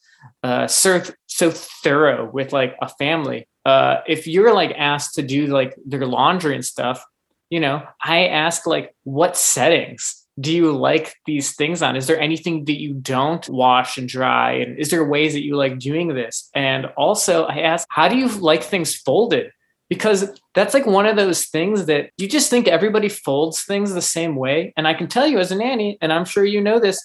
uh 0.42 0.66
so 0.66 1.02
so 1.26 1.50
thorough 1.50 2.28
with 2.30 2.52
like 2.52 2.76
a 2.82 2.88
family. 2.88 3.48
Uh, 3.64 4.00
if 4.06 4.26
you're 4.26 4.54
like 4.54 4.72
asked 4.76 5.14
to 5.14 5.22
do 5.22 5.46
like 5.46 5.76
their 5.84 6.06
laundry 6.06 6.54
and 6.54 6.64
stuff, 6.64 7.04
you 7.50 7.60
know, 7.60 7.82
I 8.02 8.26
ask 8.26 8.66
like, 8.66 8.94
what 9.04 9.36
settings 9.36 10.26
do 10.40 10.54
you 10.54 10.72
like 10.72 11.14
these 11.26 11.54
things 11.54 11.82
on? 11.82 11.96
Is 11.96 12.06
there 12.06 12.20
anything 12.20 12.64
that 12.66 12.80
you 12.80 12.94
don't 12.94 13.48
wash 13.48 13.98
and 13.98 14.08
dry? 14.08 14.52
And 14.52 14.78
is 14.78 14.90
there 14.90 15.04
ways 15.04 15.32
that 15.32 15.44
you 15.44 15.56
like 15.56 15.78
doing 15.78 16.08
this? 16.08 16.48
And 16.54 16.86
also, 16.96 17.44
I 17.44 17.60
ask, 17.60 17.86
how 17.90 18.08
do 18.08 18.16
you 18.16 18.28
like 18.28 18.62
things 18.62 18.94
folded? 18.94 19.50
Because 19.88 20.38
that's 20.54 20.74
like 20.74 20.86
one 20.86 21.06
of 21.06 21.16
those 21.16 21.46
things 21.46 21.86
that 21.86 22.10
you 22.18 22.28
just 22.28 22.50
think 22.50 22.68
everybody 22.68 23.08
folds 23.08 23.64
things 23.64 23.94
the 23.94 24.02
same 24.02 24.36
way. 24.36 24.74
And 24.76 24.86
I 24.86 24.92
can 24.92 25.08
tell 25.08 25.26
you 25.26 25.38
as 25.38 25.50
a 25.50 25.56
nanny, 25.56 25.96
and 26.02 26.12
I'm 26.12 26.26
sure 26.26 26.44
you 26.44 26.60
know 26.60 26.78
this, 26.78 27.00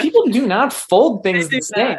people 0.00 0.26
do 0.26 0.46
not 0.46 0.72
fold 0.72 1.22
things 1.24 1.48
the 1.48 1.60
same. 1.60 1.98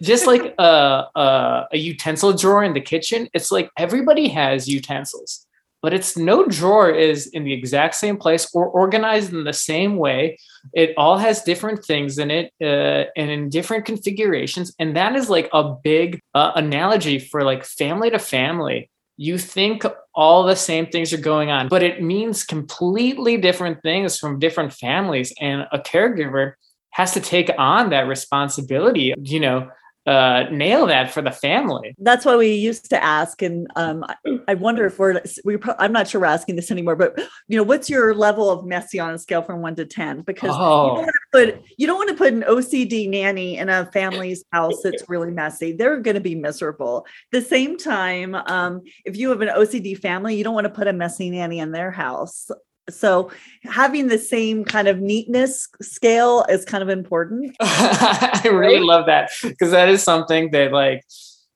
Just 0.00 0.26
like 0.26 0.54
a, 0.58 1.06
a, 1.14 1.66
a 1.72 1.76
utensil 1.76 2.32
drawer 2.32 2.62
in 2.62 2.74
the 2.74 2.80
kitchen, 2.80 3.28
it's 3.34 3.50
like 3.50 3.70
everybody 3.76 4.28
has 4.28 4.68
utensils 4.68 5.46
but 5.82 5.92
it's 5.92 6.16
no 6.16 6.46
drawer 6.46 6.88
is 6.88 7.26
in 7.26 7.42
the 7.42 7.52
exact 7.52 7.96
same 7.96 8.16
place 8.16 8.48
or 8.54 8.66
organized 8.66 9.32
in 9.32 9.42
the 9.42 9.52
same 9.52 9.96
way. 9.96 10.38
It 10.72 10.94
all 10.96 11.18
has 11.18 11.42
different 11.42 11.84
things 11.84 12.18
in 12.18 12.30
it 12.30 12.52
uh, 12.62 13.10
and 13.16 13.30
in 13.30 13.48
different 13.50 13.84
configurations. 13.84 14.72
And 14.78 14.96
that 14.96 15.16
is 15.16 15.28
like 15.28 15.50
a 15.52 15.74
big 15.74 16.20
uh, 16.34 16.52
analogy 16.54 17.18
for 17.18 17.42
like 17.42 17.64
family 17.64 18.10
to 18.10 18.20
family. 18.20 18.88
You 19.16 19.38
think 19.38 19.84
all 20.14 20.44
the 20.44 20.56
same 20.56 20.86
things 20.86 21.12
are 21.12 21.18
going 21.18 21.50
on, 21.50 21.68
but 21.68 21.82
it 21.82 22.02
means 22.02 22.44
completely 22.44 23.36
different 23.36 23.82
things 23.82 24.18
from 24.18 24.38
different 24.38 24.72
families. 24.72 25.34
And 25.40 25.66
a 25.72 25.78
caregiver 25.78 26.52
has 26.90 27.12
to 27.14 27.20
take 27.20 27.50
on 27.58 27.90
that 27.90 28.06
responsibility. 28.06 29.14
You 29.20 29.40
know, 29.40 29.70
uh, 30.06 30.44
nail 30.50 30.86
that 30.86 31.10
for 31.12 31.22
the 31.22 31.30
family. 31.30 31.94
That's 31.98 32.24
why 32.24 32.36
we 32.36 32.54
used 32.54 32.90
to 32.90 33.02
ask, 33.02 33.40
and 33.42 33.68
um, 33.76 34.04
I, 34.08 34.14
I 34.48 34.54
wonder 34.54 34.84
if 34.86 34.98
we're 34.98 35.20
we. 35.44 35.56
Pro- 35.56 35.76
I'm 35.78 35.92
not 35.92 36.08
sure 36.08 36.20
we're 36.20 36.26
asking 36.26 36.56
this 36.56 36.70
anymore, 36.70 36.96
but 36.96 37.18
you 37.46 37.56
know, 37.56 37.62
what's 37.62 37.88
your 37.88 38.14
level 38.14 38.50
of 38.50 38.64
messy 38.66 38.98
on 38.98 39.14
a 39.14 39.18
scale 39.18 39.42
from 39.42 39.62
one 39.62 39.76
to 39.76 39.84
ten? 39.86 40.22
Because 40.22 40.50
Oh. 40.54 41.00
you, 41.00 41.06
don't 41.06 41.14
put, 41.32 41.62
you 41.78 41.86
don't 41.86 41.98
want 41.98 42.10
to 42.10 42.16
put 42.16 42.32
an 42.32 42.42
OCD 42.42 43.08
nanny 43.08 43.58
in 43.58 43.68
a 43.68 43.86
family's 43.92 44.44
house 44.52 44.82
that's 44.82 45.08
really 45.08 45.30
messy. 45.30 45.72
They're 45.72 46.00
going 46.00 46.14
to 46.16 46.20
be 46.20 46.34
miserable. 46.34 47.06
At 47.32 47.40
the 47.42 47.48
same 47.48 47.78
time, 47.78 48.34
um, 48.34 48.82
if 49.04 49.16
you 49.16 49.30
have 49.30 49.40
an 49.40 49.48
OCD 49.48 49.96
family, 49.98 50.34
you 50.36 50.42
don't 50.44 50.54
want 50.54 50.64
to 50.66 50.70
put 50.72 50.88
a 50.88 50.92
messy 50.92 51.30
nanny 51.30 51.60
in 51.60 51.70
their 51.72 51.90
house. 51.92 52.50
So 52.90 53.30
having 53.64 54.08
the 54.08 54.18
same 54.18 54.64
kind 54.64 54.88
of 54.88 55.00
neatness 55.00 55.68
scale 55.80 56.44
is 56.48 56.64
kind 56.64 56.82
of 56.82 56.88
important. 56.88 57.56
I 57.60 58.42
really 58.50 58.80
love 58.80 59.06
that 59.06 59.30
because 59.42 59.70
that 59.70 59.88
is 59.88 60.02
something 60.02 60.50
that 60.50 60.72
like 60.72 61.04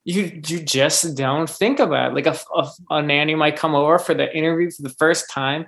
you 0.04 0.40
you 0.46 0.60
just 0.60 1.16
don't 1.16 1.50
think 1.50 1.80
about. 1.80 2.14
Like 2.14 2.26
a, 2.26 2.38
a, 2.54 2.70
a 2.90 3.02
nanny 3.02 3.34
might 3.34 3.56
come 3.56 3.74
over 3.74 3.98
for 3.98 4.14
the 4.14 4.34
interview 4.34 4.70
for 4.70 4.82
the 4.82 4.94
first 4.98 5.28
time, 5.28 5.66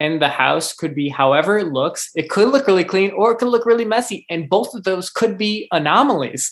and 0.00 0.20
the 0.20 0.28
house 0.28 0.72
could 0.72 0.94
be 0.94 1.08
however 1.08 1.58
it 1.58 1.68
looks. 1.68 2.10
It 2.16 2.30
could 2.30 2.48
look 2.48 2.66
really 2.66 2.84
clean, 2.84 3.12
or 3.12 3.32
it 3.32 3.38
could 3.38 3.48
look 3.48 3.66
really 3.66 3.84
messy, 3.84 4.26
and 4.30 4.48
both 4.48 4.74
of 4.74 4.84
those 4.84 5.10
could 5.10 5.38
be 5.38 5.68
anomalies. 5.70 6.50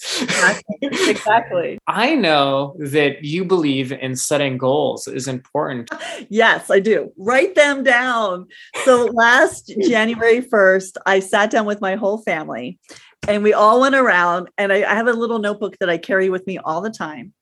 exactly. 0.82 1.78
I 1.88 2.14
know 2.14 2.76
that 2.78 3.24
you 3.24 3.44
believe 3.44 3.90
in 3.90 4.14
setting 4.14 4.58
goals 4.58 5.08
is 5.08 5.26
important. 5.26 5.90
Yes, 6.28 6.70
I 6.70 6.80
do. 6.80 7.12
Write 7.16 7.54
them 7.54 7.82
down. 7.82 8.46
So 8.84 9.06
last 9.06 9.74
January 9.88 10.42
1st, 10.42 10.98
I 11.06 11.20
sat 11.20 11.50
down 11.50 11.64
with 11.64 11.80
my 11.80 11.96
whole 11.96 12.18
family 12.18 12.78
and 13.26 13.42
we 13.42 13.52
all 13.52 13.80
went 13.80 13.94
around 13.94 14.48
and 14.58 14.72
I, 14.72 14.76
I 14.78 14.94
have 14.94 15.08
a 15.08 15.12
little 15.12 15.38
notebook 15.38 15.76
that 15.80 15.90
I 15.90 15.98
carry 15.98 16.30
with 16.30 16.46
me 16.46 16.58
all 16.58 16.80
the 16.80 16.90
time. 16.90 17.32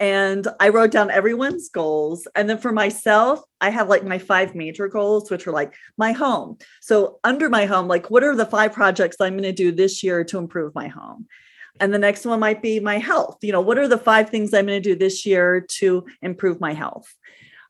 And 0.00 0.48
I 0.58 0.70
wrote 0.70 0.90
down 0.90 1.10
everyone's 1.10 1.68
goals. 1.68 2.26
And 2.34 2.48
then 2.48 2.56
for 2.56 2.72
myself, 2.72 3.42
I 3.60 3.68
have 3.68 3.90
like 3.90 4.02
my 4.02 4.18
five 4.18 4.54
major 4.54 4.88
goals, 4.88 5.30
which 5.30 5.46
are 5.46 5.52
like 5.52 5.74
my 5.98 6.12
home. 6.12 6.56
So 6.80 7.20
under 7.22 7.50
my 7.50 7.66
home, 7.66 7.86
like 7.86 8.10
what 8.10 8.24
are 8.24 8.34
the 8.34 8.46
five 8.46 8.72
projects 8.72 9.18
I'm 9.20 9.34
going 9.34 9.42
to 9.42 9.52
do 9.52 9.70
this 9.70 10.02
year 10.02 10.24
to 10.24 10.38
improve 10.38 10.74
my 10.74 10.88
home? 10.88 11.26
And 11.80 11.92
the 11.92 11.98
next 11.98 12.24
one 12.24 12.40
might 12.40 12.62
be 12.62 12.80
my 12.80 12.98
health. 12.98 13.38
You 13.42 13.52
know, 13.52 13.60
what 13.60 13.78
are 13.78 13.88
the 13.88 13.98
five 13.98 14.30
things 14.30 14.54
I'm 14.54 14.66
going 14.66 14.82
to 14.82 14.88
do 14.88 14.96
this 14.96 15.26
year 15.26 15.66
to 15.72 16.06
improve 16.22 16.60
my 16.60 16.72
health? 16.72 17.14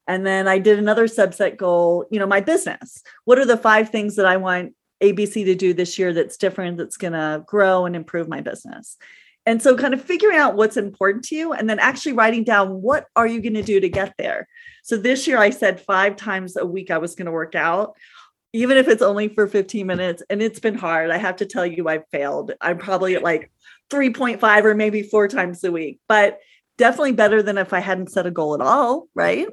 And 0.06 0.24
then 0.24 0.46
I 0.46 0.58
did 0.58 0.78
another 0.78 1.08
subset 1.08 1.56
goal, 1.56 2.06
you 2.10 2.20
know, 2.20 2.26
my 2.26 2.40
business. 2.40 3.02
What 3.24 3.38
are 3.38 3.44
the 3.44 3.56
five 3.56 3.90
things 3.90 4.16
that 4.16 4.26
I 4.26 4.36
want 4.36 4.74
ABC 5.02 5.44
to 5.44 5.54
do 5.54 5.74
this 5.74 5.98
year 5.98 6.12
that's 6.12 6.36
different, 6.36 6.78
that's 6.78 6.96
going 6.96 7.12
to 7.12 7.42
grow 7.46 7.86
and 7.86 7.96
improve 7.96 8.28
my 8.28 8.40
business? 8.40 8.96
And 9.46 9.62
so 9.62 9.76
kind 9.76 9.94
of 9.94 10.02
figuring 10.02 10.36
out 10.36 10.54
what's 10.54 10.76
important 10.76 11.24
to 11.24 11.34
you 11.34 11.52
and 11.52 11.68
then 11.68 11.78
actually 11.78 12.12
writing 12.12 12.44
down 12.44 12.82
what 12.82 13.06
are 13.16 13.26
you 13.26 13.40
going 13.40 13.54
to 13.54 13.62
do 13.62 13.80
to 13.80 13.88
get 13.88 14.14
there. 14.18 14.46
So 14.82 14.96
this 14.96 15.26
year 15.26 15.38
I 15.38 15.50
said 15.50 15.80
5 15.80 16.16
times 16.16 16.56
a 16.56 16.66
week 16.66 16.90
I 16.90 16.98
was 16.98 17.14
going 17.14 17.26
to 17.26 17.32
work 17.32 17.54
out 17.54 17.96
even 18.52 18.76
if 18.76 18.88
it's 18.88 19.02
only 19.02 19.28
for 19.28 19.46
15 19.46 19.86
minutes 19.86 20.22
and 20.28 20.42
it's 20.42 20.58
been 20.58 20.74
hard. 20.74 21.10
I 21.10 21.18
have 21.18 21.36
to 21.36 21.46
tell 21.46 21.64
you 21.64 21.88
I've 21.88 22.08
failed. 22.10 22.52
I'm 22.60 22.78
probably 22.78 23.14
at 23.14 23.22
like 23.22 23.52
3.5 23.90 24.64
or 24.64 24.74
maybe 24.74 25.02
4 25.02 25.28
times 25.28 25.62
a 25.64 25.70
week. 25.70 26.00
But 26.08 26.40
definitely 26.76 27.12
better 27.12 27.42
than 27.42 27.58
if 27.58 27.72
I 27.72 27.78
hadn't 27.78 28.10
set 28.10 28.26
a 28.26 28.30
goal 28.30 28.54
at 28.54 28.60
all, 28.60 29.06
right? 29.14 29.48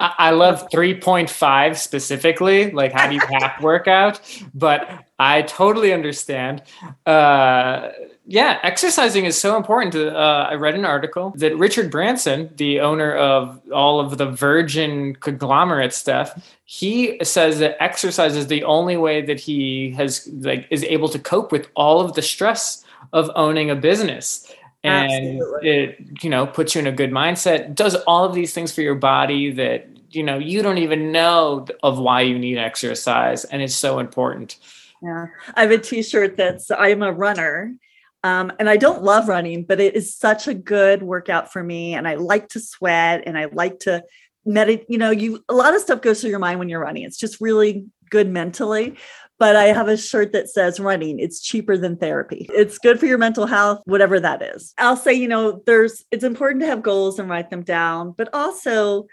I 0.00 0.30
love 0.30 0.68
3.5 0.70 1.76
specifically, 1.76 2.70
like 2.70 2.92
how 2.92 3.06
do 3.08 3.14
you 3.14 3.20
hack 3.20 3.60
workout? 3.62 4.20
But 4.54 5.04
I 5.18 5.42
totally 5.42 5.92
understand. 5.92 6.62
Uh, 7.04 7.90
yeah, 8.26 8.58
exercising 8.62 9.26
is 9.26 9.38
so 9.38 9.56
important. 9.56 9.92
To, 9.92 10.16
uh, 10.16 10.48
I 10.50 10.54
read 10.54 10.74
an 10.74 10.86
article 10.86 11.34
that 11.36 11.56
Richard 11.58 11.90
Branson, 11.90 12.48
the 12.56 12.80
owner 12.80 13.14
of 13.14 13.60
all 13.72 14.00
of 14.00 14.16
the 14.16 14.30
Virgin 14.30 15.16
conglomerate 15.16 15.92
stuff, 15.92 16.40
he 16.64 17.18
says 17.22 17.58
that 17.58 17.76
exercise 17.82 18.36
is 18.36 18.46
the 18.46 18.64
only 18.64 18.96
way 18.96 19.20
that 19.20 19.38
he 19.38 19.90
has 19.92 20.28
like 20.40 20.66
is 20.70 20.82
able 20.84 21.08
to 21.10 21.18
cope 21.18 21.52
with 21.52 21.68
all 21.74 22.00
of 22.00 22.14
the 22.14 22.22
stress 22.22 22.84
of 23.12 23.30
owning 23.34 23.70
a 23.70 23.76
business 23.76 24.50
and 24.82 25.12
Absolutely. 25.12 25.68
it 25.68 26.22
you 26.22 26.30
know 26.30 26.46
puts 26.46 26.74
you 26.74 26.80
in 26.80 26.86
a 26.86 26.92
good 26.92 27.10
mindset 27.10 27.74
does 27.74 27.94
all 28.06 28.24
of 28.24 28.34
these 28.34 28.54
things 28.54 28.72
for 28.72 28.80
your 28.80 28.94
body 28.94 29.50
that 29.52 29.86
you 30.10 30.22
know 30.22 30.38
you 30.38 30.62
don't 30.62 30.78
even 30.78 31.12
know 31.12 31.64
of 31.82 31.98
why 31.98 32.20
you 32.20 32.38
need 32.38 32.58
exercise 32.58 33.44
and 33.44 33.62
it's 33.62 33.74
so 33.74 33.98
important 33.98 34.58
Yeah. 35.02 35.26
I 35.54 35.62
have 35.62 35.70
a 35.70 35.78
t-shirt 35.78 36.36
that's 36.36 36.70
I'm 36.70 37.02
a 37.02 37.12
runner. 37.12 37.74
Um, 38.22 38.52
and 38.58 38.68
I 38.68 38.76
don't 38.76 39.02
love 39.02 39.28
running, 39.28 39.64
but 39.64 39.80
it 39.80 39.96
is 39.96 40.14
such 40.14 40.46
a 40.46 40.52
good 40.52 41.02
workout 41.02 41.50
for 41.52 41.62
me. 41.62 41.94
And 41.94 42.06
I 42.06 42.16
like 42.16 42.48
to 42.50 42.60
sweat 42.60 43.22
and 43.24 43.38
I 43.38 43.46
like 43.46 43.78
to 43.80 44.04
meditate. 44.44 44.84
You 44.90 44.98
know, 44.98 45.10
you 45.10 45.42
a 45.48 45.54
lot 45.54 45.74
of 45.74 45.80
stuff 45.80 46.02
goes 46.02 46.20
through 46.20 46.30
your 46.30 46.38
mind 46.38 46.58
when 46.58 46.68
you're 46.68 46.80
running. 46.80 47.04
It's 47.04 47.16
just 47.16 47.40
really 47.40 47.86
good 48.10 48.28
mentally. 48.28 48.96
But 49.38 49.56
I 49.56 49.68
have 49.68 49.88
a 49.88 49.96
shirt 49.96 50.32
that 50.32 50.50
says 50.50 50.78
running, 50.78 51.18
it's 51.18 51.40
cheaper 51.40 51.78
than 51.78 51.96
therapy. 51.96 52.46
It's 52.52 52.76
good 52.76 53.00
for 53.00 53.06
your 53.06 53.16
mental 53.16 53.46
health, 53.46 53.80
whatever 53.86 54.20
that 54.20 54.42
is. 54.42 54.74
I'll 54.76 54.98
say, 54.98 55.14
you 55.14 55.28
know, 55.28 55.62
there's 55.64 56.04
it's 56.10 56.24
important 56.24 56.60
to 56.60 56.66
have 56.66 56.82
goals 56.82 57.18
and 57.18 57.30
write 57.30 57.48
them 57.48 57.62
down, 57.62 58.12
but 58.18 58.28
also 58.34 59.06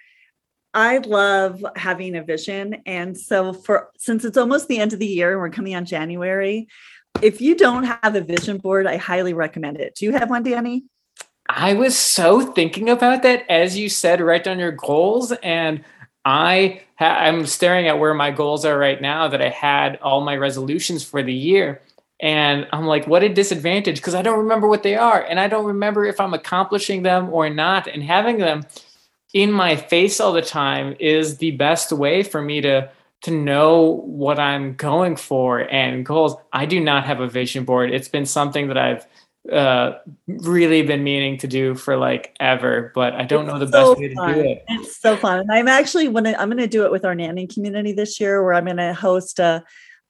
I 0.77 0.99
love 0.99 1.65
having 1.75 2.15
a 2.15 2.23
vision. 2.23 2.83
And 2.85 3.17
so 3.17 3.51
for 3.51 3.89
since 3.97 4.23
it's 4.23 4.37
almost 4.37 4.67
the 4.67 4.77
end 4.77 4.93
of 4.93 4.99
the 4.99 5.07
year 5.07 5.31
and 5.31 5.41
we're 5.41 5.49
coming 5.49 5.73
on 5.73 5.85
January, 5.85 6.67
if 7.19 7.41
you 7.41 7.55
don't 7.55 7.83
have 7.83 8.13
a 8.13 8.21
vision 8.21 8.59
board, 8.59 8.85
I 8.85 8.97
highly 8.97 9.33
recommend 9.33 9.79
it. 9.79 9.95
Do 9.95 10.05
you 10.05 10.11
have 10.11 10.29
one, 10.29 10.43
Danny? 10.43 10.85
i 11.49 11.73
was 11.73 11.97
so 11.97 12.41
thinking 12.41 12.89
about 12.89 13.23
that 13.23 13.49
as 13.49 13.77
you 13.77 13.87
said 13.89 14.19
write 14.19 14.43
down 14.43 14.59
your 14.59 14.71
goals 14.71 15.31
and 15.43 15.83
i 16.25 16.81
ha- 16.97 17.19
i'm 17.19 17.45
staring 17.45 17.87
at 17.87 17.99
where 17.99 18.13
my 18.13 18.31
goals 18.31 18.65
are 18.65 18.77
right 18.77 19.01
now 19.01 19.27
that 19.27 19.41
i 19.41 19.49
had 19.49 19.97
all 20.01 20.21
my 20.21 20.35
resolutions 20.35 21.03
for 21.03 21.23
the 21.23 21.33
year 21.33 21.81
and 22.19 22.67
i'm 22.73 22.85
like 22.85 23.07
what 23.07 23.23
a 23.23 23.29
disadvantage 23.29 23.95
because 23.95 24.13
i 24.13 24.21
don't 24.21 24.39
remember 24.39 24.67
what 24.67 24.83
they 24.83 24.95
are 24.95 25.23
and 25.23 25.39
i 25.39 25.47
don't 25.47 25.65
remember 25.65 26.05
if 26.05 26.19
i'm 26.19 26.33
accomplishing 26.33 27.01
them 27.01 27.29
or 27.29 27.49
not 27.49 27.87
and 27.87 28.03
having 28.03 28.37
them 28.37 28.65
in 29.33 29.51
my 29.51 29.75
face 29.75 30.19
all 30.19 30.33
the 30.33 30.41
time 30.41 30.95
is 30.99 31.37
the 31.37 31.51
best 31.51 31.91
way 31.91 32.23
for 32.23 32.41
me 32.41 32.61
to 32.61 32.89
to 33.23 33.31
know 33.31 34.03
what 34.05 34.39
I'm 34.39 34.75
going 34.75 35.15
for 35.15 35.59
and 35.59 36.05
goals. 36.05 36.35
I 36.53 36.65
do 36.67 36.79
not 36.79 37.05
have 37.05 37.19
a 37.19 37.27
vision 37.27 37.65
board. 37.65 37.91
It's 37.91 38.07
been 38.07 38.27
something 38.27 38.67
that 38.67 38.77
I've 38.77 39.07
uh, 39.51 39.97
really 40.27 40.83
been 40.83 41.03
meaning 41.03 41.37
to 41.39 41.47
do 41.47 41.73
for 41.73 41.97
like 41.97 42.35
ever, 42.39 42.91
but 42.93 43.13
I 43.13 43.23
don't 43.23 43.47
know 43.47 43.57
the 43.57 43.63
It's 43.63 43.71
best 43.71 43.85
so 43.85 43.99
way 43.99 44.09
to 44.09 44.15
fun. 44.15 44.33
do 44.35 44.39
it. 44.41 44.63
It's 44.67 45.01
so 45.01 45.17
fun. 45.17 45.39
And 45.39 45.51
I'm 45.51 45.67
actually 45.67 46.09
when 46.09 46.27
I'm 46.27 46.49
going 46.49 46.57
to 46.57 46.67
do 46.67 46.85
it 46.85 46.91
with 46.91 47.05
our 47.05 47.15
nanny 47.15 47.47
community 47.47 47.91
this 47.91 48.19
year, 48.19 48.43
where 48.43 48.53
I'm 48.53 48.65
going 48.65 48.77
to 48.77 48.93
host 48.93 49.39
a 49.39 49.63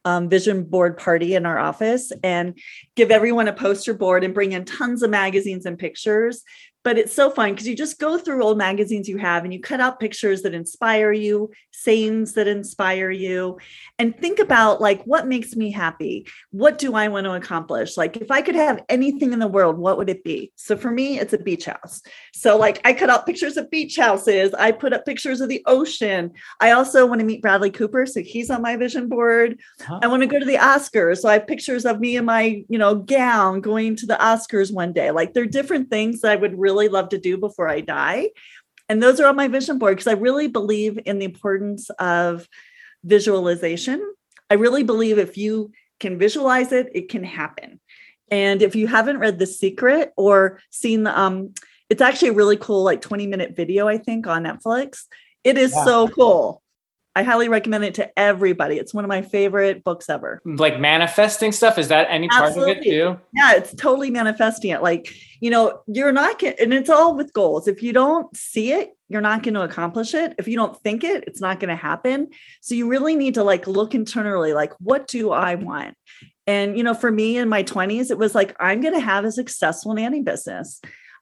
um, 0.05 0.30
vision 0.30 0.63
board 0.63 0.97
party 0.97 1.36
in 1.36 1.45
our 1.45 1.57
office 1.57 2.11
and 2.24 2.57
give 2.95 3.11
everyone 3.11 3.47
a 3.47 3.53
poster 3.53 3.93
board 3.93 4.24
and 4.24 4.34
bring 4.34 4.53
in 4.53 4.65
tons 4.65 5.03
of 5.03 5.09
magazines 5.09 5.65
and 5.65 5.78
pictures. 5.78 6.43
But 6.88 6.97
it's 6.97 7.11
so 7.11 7.29
fun 7.29 7.51
because 7.51 7.67
you 7.67 7.75
just 7.75 7.99
go 7.99 8.17
through 8.17 8.41
old 8.41 8.57
magazines 8.57 9.09
you 9.09 9.17
have 9.17 9.43
and 9.43 9.53
you 9.53 9.59
cut 9.59 9.81
out 9.81 9.99
pictures 9.99 10.43
that 10.43 10.53
inspire 10.53 11.11
you, 11.11 11.51
sayings 11.88 12.33
that 12.33 12.49
inspire 12.49 13.09
you, 13.09 13.57
and 13.97 14.19
think 14.19 14.39
about 14.39 14.81
like 14.81 15.01
what 15.05 15.25
makes 15.25 15.55
me 15.55 15.71
happy? 15.71 16.27
What 16.51 16.77
do 16.77 16.95
I 16.95 17.07
want 17.07 17.23
to 17.23 17.33
accomplish? 17.33 17.95
Like 17.95 18.17
if 18.17 18.29
I 18.29 18.41
could 18.41 18.55
have 18.55 18.83
anything 18.89 19.31
in 19.31 19.39
the 19.39 19.47
world, 19.47 19.77
what 19.77 19.97
would 19.97 20.09
it 20.09 20.21
be? 20.25 20.51
So 20.55 20.75
for 20.75 20.91
me, 20.91 21.17
it's 21.17 21.31
a 21.31 21.38
beach 21.38 21.63
house. 21.63 22.01
So 22.33 22.57
like 22.57 22.81
I 22.83 22.91
cut 22.91 23.09
out 23.09 23.25
pictures 23.25 23.55
of 23.55 23.71
beach 23.71 23.95
houses. 23.95 24.53
I 24.53 24.73
put 24.73 24.91
up 24.91 25.05
pictures 25.05 25.39
of 25.39 25.47
the 25.47 25.63
ocean. 25.65 26.33
I 26.59 26.71
also 26.71 27.05
want 27.05 27.21
to 27.21 27.25
meet 27.25 27.41
Bradley 27.41 27.71
Cooper, 27.71 28.05
so 28.05 28.21
he's 28.21 28.49
on 28.49 28.61
my 28.61 28.75
vision 28.75 29.07
board. 29.07 29.57
Huh? 29.79 29.99
I 30.03 30.07
want 30.07 30.23
to 30.23 30.27
go 30.27 30.39
to 30.39 30.45
the 30.45 30.55
Oscars. 30.55 31.19
So 31.19 31.29
I 31.29 31.33
have 31.33 31.47
pictures 31.47 31.85
of 31.85 32.01
me 32.01 32.17
in 32.17 32.25
my, 32.25 32.65
you 32.67 32.77
know, 32.77 32.95
gown 32.95 33.61
going 33.61 33.95
to 33.95 34.05
the 34.05 34.15
Oscars 34.15 34.73
one 34.73 34.91
day. 34.91 35.11
Like 35.11 35.33
there 35.33 35.43
are 35.43 35.47
different 35.47 35.89
things 35.89 36.19
that 36.21 36.31
I 36.33 36.35
would 36.35 36.59
really 36.59 36.89
love 36.89 37.07
to 37.09 37.17
do 37.17 37.38
before 37.38 37.69
I 37.69 37.79
die. 37.79 38.31
And 38.89 39.01
those 39.03 39.19
are 39.19 39.27
on 39.27 39.35
my 39.35 39.47
vision 39.47 39.77
board 39.79 39.97
because 39.97 40.07
I 40.07 40.17
really 40.17 40.47
believe 40.47 40.99
in 41.05 41.19
the 41.19 41.25
importance 41.25 41.89
of 41.99 42.47
visualization. 43.03 44.01
I 44.49 44.55
really 44.55 44.83
believe 44.83 45.17
if 45.17 45.38
you 45.38 45.71
can 45.99 46.17
visualize 46.17 46.71
it, 46.71 46.89
it 46.93 47.09
can 47.09 47.23
happen. 47.23 47.79
And 48.29 48.61
if 48.61 48.75
you 48.75 48.88
haven't 48.88 49.19
read 49.19 49.39
The 49.39 49.47
Secret 49.47 50.11
or 50.17 50.59
seen 50.69 51.03
the 51.03 51.17
um 51.17 51.53
it's 51.89 52.01
actually 52.01 52.29
a 52.29 52.33
really 52.33 52.57
cool 52.57 52.83
like 52.83 53.01
20 53.01 53.27
minute 53.27 53.55
video 53.55 53.88
I 53.88 53.97
think 53.97 54.27
on 54.27 54.43
Netflix. 54.43 55.05
It 55.43 55.57
is 55.57 55.71
Yeah. 55.73 55.85
so 55.85 56.07
cool. 56.09 56.61
I 57.18 57.24
highly 57.24 57.49
recommend 57.49 57.84
it 57.84 57.95
to 57.95 58.20
everybody. 58.20 58.78
It's 58.78 58.93
one 58.93 59.03
of 59.03 59.09
my 59.09 59.24
favorite 59.24 59.84
books 59.84 60.07
ever. 60.07 60.39
Mm-hmm. 60.45 60.57
Like 60.57 60.80
manifesting 60.80 61.51
stuff, 61.51 61.80
is 61.80 61.88
that 61.88 62.05
any 62.11 62.28
part 62.28 62.55
of 62.55 62.68
it 62.68 62.84
too? 62.84 63.20
Yeah, 63.34 63.53
it's 63.53 63.74
totally 63.74 64.11
manifesting 64.11 64.70
it. 64.70 64.84
Like, 64.84 65.11
you 65.39 65.49
know, 65.49 65.82
you're 65.88 66.11
not 66.11 66.43
and 66.43 66.76
it's 66.76 66.91
all 66.91 67.15
with 67.15 67.34
goals. 67.34 67.68
If 67.68 67.82
you 67.82 67.91
don't 67.91 68.38
see 68.38 68.72
it, 68.72 68.95
you're 69.09 69.22
not 69.22 69.41
going 69.41 69.55
to 69.55 69.63
accomplish 69.63 70.13
it. 70.13 70.36
If 70.38 70.47
you 70.47 70.57
don't 70.57 70.80
think 70.84 71.03
it, 71.03 71.24
it's 71.26 71.41
not 71.41 71.59
going 71.59 71.70
to 71.70 71.76
happen. 71.76 72.28
So 72.61 72.76
you 72.76 72.88
really 72.88 73.15
need 73.15 73.34
to 73.34 73.43
like 73.43 73.65
look 73.65 73.95
internally, 73.95 74.53
like, 74.53 74.74
what 74.80 75.07
do 75.07 75.32
I 75.32 75.55
want? 75.55 75.97
And, 76.45 76.78
you 76.78 76.84
know, 76.84 76.93
for 76.93 77.09
me 77.09 77.39
in 77.39 77.49
my 77.49 77.63
20s, 77.63 78.11
it 78.11 78.20
was 78.20 78.36
like, 78.36 78.55
I'm 78.59 78.80
going 78.80 78.93
to 78.93 78.99
have 78.99 79.26
a 79.26 79.32
successful 79.32 79.95
nanny 79.95 80.22
business. 80.22 80.82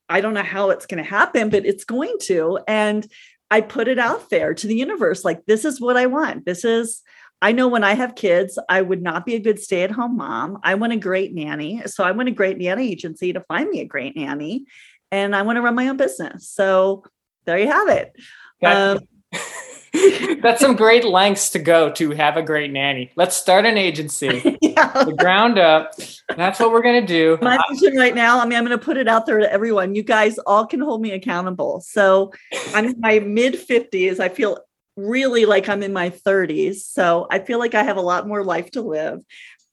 I 0.10 0.20
don't 0.20 0.34
know 0.34 0.44
how 0.44 0.72
it's 0.72 0.86
going 0.86 1.02
to 1.02 1.10
happen, 1.10 1.50
but 1.50 1.66
it's 1.66 1.86
going 1.86 2.18
to. 2.24 2.60
And 2.68 3.08
I 3.52 3.62
put 3.62 3.88
it 3.88 4.00
out 4.00 4.30
there 4.30 4.54
to 4.54 4.68
the 4.68 4.76
universe 4.76 5.24
like, 5.24 5.46
this 5.46 5.66
is 5.66 5.80
what 5.80 5.98
I 5.98 6.08
want. 6.08 6.46
This 6.46 6.66
is, 6.66 7.02
I 7.42 7.52
know 7.52 7.68
when 7.68 7.84
I 7.84 7.94
have 7.94 8.16
kids, 8.16 8.58
I 8.70 8.82
would 8.82 9.02
not 9.02 9.26
be 9.26 9.36
a 9.36 9.40
good 9.40 9.60
stay 9.60 9.84
at 9.84 9.92
home 9.92 10.18
mom. 10.18 10.60
I 10.64 10.76
want 10.76 10.94
a 10.94 10.98
great 10.98 11.34
nanny. 11.34 11.84
So 11.86 12.04
I 12.04 12.12
want 12.12 12.30
a 12.30 12.32
great 12.32 12.58
nanny 12.58 12.92
agency 12.92 13.34
to 13.34 13.42
find 13.42 13.70
me 13.70 13.82
a 13.82 13.86
great 13.86 14.16
nanny. 14.16 14.66
And 15.12 15.36
I 15.36 15.44
want 15.44 15.58
to 15.58 15.62
run 15.62 15.76
my 15.76 15.88
own 15.88 15.98
business. 15.98 16.50
So 16.50 17.04
there 17.46 17.60
you 17.60 17.68
have 17.68 17.90
it. 17.90 18.14
Um, 18.64 19.00
That's 20.42 20.62
some 20.62 20.76
great 20.76 21.06
lengths 21.06 21.50
to 21.52 21.60
go 21.60 21.92
to 21.94 22.12
have 22.12 22.38
a 22.38 22.42
great 22.42 22.72
nanny. 22.72 23.12
Let's 23.16 23.36
start 23.36 23.66
an 23.66 23.78
agency, 23.78 24.58
yeah. 24.62 25.04
the 25.04 25.16
ground 25.18 25.58
up. 25.58 25.94
That's 26.36 26.60
what 26.60 26.72
we're 26.72 26.82
gonna 26.82 27.06
do. 27.06 27.38
My 27.42 27.58
uh, 27.58 27.62
vision 27.72 27.96
right 27.98 28.16
now. 28.16 28.40
I 28.40 28.46
mean, 28.46 28.58
I'm 28.58 28.64
gonna 28.64 28.78
put 28.78 28.98
it 28.98 29.08
out 29.08 29.26
there 29.26 29.40
to 29.40 29.52
everyone. 29.52 29.96
You 29.96 30.04
guys 30.04 30.38
all 30.40 30.66
can 30.66 30.82
hold 30.82 31.02
me 31.02 31.12
accountable. 31.12 31.82
So 31.82 32.32
I'm 32.74 32.86
in 32.86 33.00
my 33.00 33.20
mid 33.20 33.54
50s. 33.56 34.20
I 34.20 34.30
feel 34.30 34.60
really 34.98 35.46
like 35.46 35.68
I'm 35.70 35.84
in 35.84 35.94
my 35.94 36.10
30s. 36.10 36.76
So 36.76 37.28
I 37.30 37.40
feel 37.40 37.60
like 37.60 37.76
I 37.76 37.84
have 37.84 37.98
a 37.98 38.02
lot 38.02 38.28
more 38.28 38.44
life 38.44 38.72
to 38.72 38.82
live. 38.82 39.22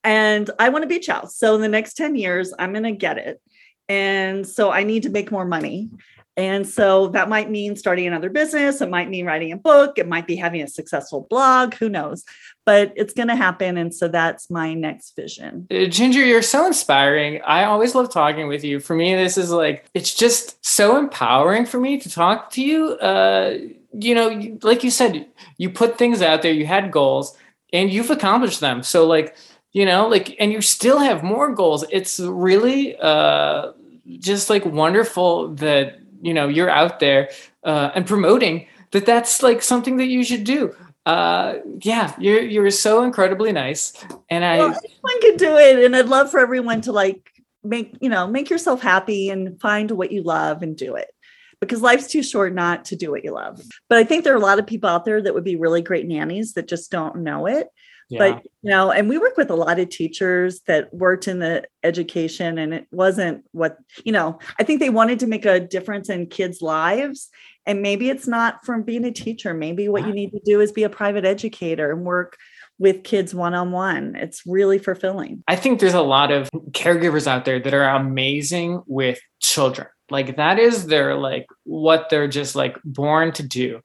And 0.03 0.49
I 0.59 0.69
want 0.69 0.83
to 0.83 0.87
be 0.87 0.95
a 0.95 0.99
beach 0.99 1.07
house. 1.07 1.37
So 1.37 1.55
in 1.55 1.61
the 1.61 1.69
next 1.69 1.93
10 1.95 2.15
years, 2.15 2.53
I'm 2.57 2.73
gonna 2.73 2.91
get 2.91 3.17
it. 3.17 3.41
And 3.89 4.47
so 4.47 4.71
I 4.71 4.83
need 4.83 5.03
to 5.03 5.09
make 5.09 5.31
more 5.31 5.45
money. 5.45 5.89
And 6.35 6.67
so 6.67 7.09
that 7.09 7.29
might 7.29 7.51
mean 7.51 7.75
starting 7.75 8.07
another 8.07 8.29
business. 8.29 8.81
It 8.81 8.89
might 8.89 9.09
mean 9.09 9.25
writing 9.25 9.51
a 9.51 9.57
book. 9.57 9.99
It 9.99 10.07
might 10.07 10.25
be 10.25 10.35
having 10.35 10.61
a 10.61 10.67
successful 10.67 11.27
blog. 11.29 11.75
Who 11.75 11.89
knows? 11.89 12.23
But 12.65 12.93
it's 12.95 13.13
going 13.13 13.27
to 13.27 13.35
happen. 13.35 13.77
And 13.77 13.93
so 13.93 14.07
that's 14.07 14.49
my 14.49 14.73
next 14.73 15.15
vision. 15.15 15.67
Uh, 15.69 15.85
Ginger, 15.85 16.25
you're 16.25 16.41
so 16.41 16.65
inspiring. 16.65 17.41
I 17.43 17.65
always 17.65 17.93
love 17.93 18.11
talking 18.11 18.47
with 18.47 18.63
you. 18.63 18.79
For 18.79 18.95
me, 18.95 19.13
this 19.15 19.37
is 19.37 19.51
like, 19.51 19.85
it's 19.93 20.15
just 20.15 20.65
so 20.65 20.97
empowering 20.97 21.65
for 21.67 21.79
me 21.79 21.99
to 21.99 22.09
talk 22.09 22.49
to 22.51 22.63
you. 22.63 22.93
Uh, 22.93 23.57
you 23.93 24.15
know, 24.15 24.57
like 24.63 24.83
you 24.83 24.89
said, 24.89 25.27
you 25.57 25.69
put 25.69 25.99
things 25.99 26.23
out 26.23 26.41
there, 26.41 26.53
you 26.53 26.65
had 26.65 26.91
goals, 26.91 27.37
and 27.71 27.91
you've 27.91 28.09
accomplished 28.09 28.59
them. 28.59 28.81
So, 28.81 29.05
like, 29.05 29.35
you 29.71 29.85
know, 29.85 30.07
like, 30.07 30.35
and 30.39 30.51
you 30.51 30.61
still 30.61 30.99
have 30.99 31.23
more 31.23 31.53
goals. 31.53 31.85
It's 31.91 32.19
really 32.19 32.95
uh, 32.97 33.73
just 34.19 34.49
like 34.49 34.65
wonderful 34.65 35.49
that 35.55 35.99
you 36.23 36.33
know 36.33 36.47
you're 36.47 36.69
out 36.69 36.99
there 36.99 37.29
uh, 37.63 37.91
and 37.93 38.07
promoting 38.07 38.67
that 38.91 39.05
that's 39.05 39.43
like 39.43 39.61
something 39.61 39.97
that 39.97 40.07
you 40.07 40.23
should 40.23 40.43
do. 40.43 40.75
Uh 41.05 41.55
yeah 41.81 42.15
you're 42.17 42.41
you're 42.41 42.71
so 42.71 43.03
incredibly 43.03 43.51
nice 43.51 43.91
and 44.29 44.45
i 44.45 44.59
well, 44.59 44.67
anyone 44.69 45.21
can 45.21 45.35
do 45.35 45.57
it 45.57 45.83
and 45.83 45.93
i'd 45.97 46.07
love 46.07 46.31
for 46.31 46.39
everyone 46.39 46.79
to 46.79 46.93
like 46.93 47.29
make 47.61 47.97
you 47.99 48.07
know 48.07 48.25
make 48.25 48.49
yourself 48.49 48.81
happy 48.81 49.29
and 49.29 49.59
find 49.59 49.91
what 49.91 50.13
you 50.13 50.23
love 50.23 50.63
and 50.63 50.77
do 50.77 50.95
it 50.95 51.11
because 51.59 51.81
life's 51.81 52.07
too 52.07 52.23
short 52.23 52.53
not 52.53 52.85
to 52.85 52.95
do 52.95 53.09
what 53.09 53.25
you 53.25 53.31
love. 53.31 53.61
But 53.89 53.97
i 53.97 54.05
think 54.05 54.23
there 54.23 54.33
are 54.33 54.37
a 54.37 54.47
lot 54.47 54.59
of 54.59 54.67
people 54.67 54.89
out 54.89 55.03
there 55.03 55.21
that 55.21 55.33
would 55.33 55.43
be 55.43 55.57
really 55.57 55.81
great 55.81 56.07
nannies 56.07 56.53
that 56.53 56.69
just 56.69 56.89
don't 56.89 57.17
know 57.17 57.47
it 57.47 57.67
yeah. 58.13 58.19
but 58.19 58.43
you 58.61 58.69
know 58.69 58.91
and 58.91 59.09
we 59.09 59.17
work 59.17 59.35
with 59.37 59.49
a 59.49 59.55
lot 59.55 59.79
of 59.79 59.89
teachers 59.89 60.61
that 60.67 60.93
worked 60.93 61.27
in 61.27 61.39
the 61.39 61.63
education 61.83 62.57
and 62.57 62.73
it 62.73 62.87
wasn't 62.91 63.43
what 63.51 63.77
you 64.03 64.11
know 64.11 64.39
i 64.59 64.63
think 64.63 64.79
they 64.79 64.89
wanted 64.89 65.19
to 65.19 65.27
make 65.27 65.45
a 65.45 65.59
difference 65.59 66.09
in 66.09 66.25
kids 66.27 66.61
lives 66.61 67.29
and 67.65 67.81
maybe 67.81 68.09
it's 68.09 68.27
not 68.27 68.65
from 68.65 68.83
being 68.83 69.05
a 69.05 69.11
teacher 69.11 69.53
maybe 69.53 69.89
what 69.89 70.05
you 70.05 70.13
need 70.13 70.31
to 70.31 70.41
do 70.45 70.61
is 70.61 70.71
be 70.71 70.83
a 70.83 70.89
private 70.89 71.25
educator 71.25 71.91
and 71.91 72.05
work 72.05 72.37
with 72.79 73.03
kids 73.03 73.33
one 73.33 73.53
on 73.53 73.71
one. 73.71 74.15
It's 74.15 74.43
really 74.45 74.79
fulfilling. 74.79 75.43
I 75.47 75.55
think 75.55 75.79
there's 75.79 75.93
a 75.93 76.01
lot 76.01 76.31
of 76.31 76.49
caregivers 76.71 77.27
out 77.27 77.45
there 77.45 77.59
that 77.59 77.73
are 77.73 77.95
amazing 77.95 78.81
with 78.87 79.19
children. 79.39 79.87
Like 80.09 80.35
that 80.37 80.59
is 80.59 80.87
their 80.87 81.15
like 81.15 81.47
what 81.63 82.09
they're 82.09 82.27
just 82.27 82.55
like 82.55 82.77
born 82.83 83.31
to 83.33 83.43
do. 83.43 83.79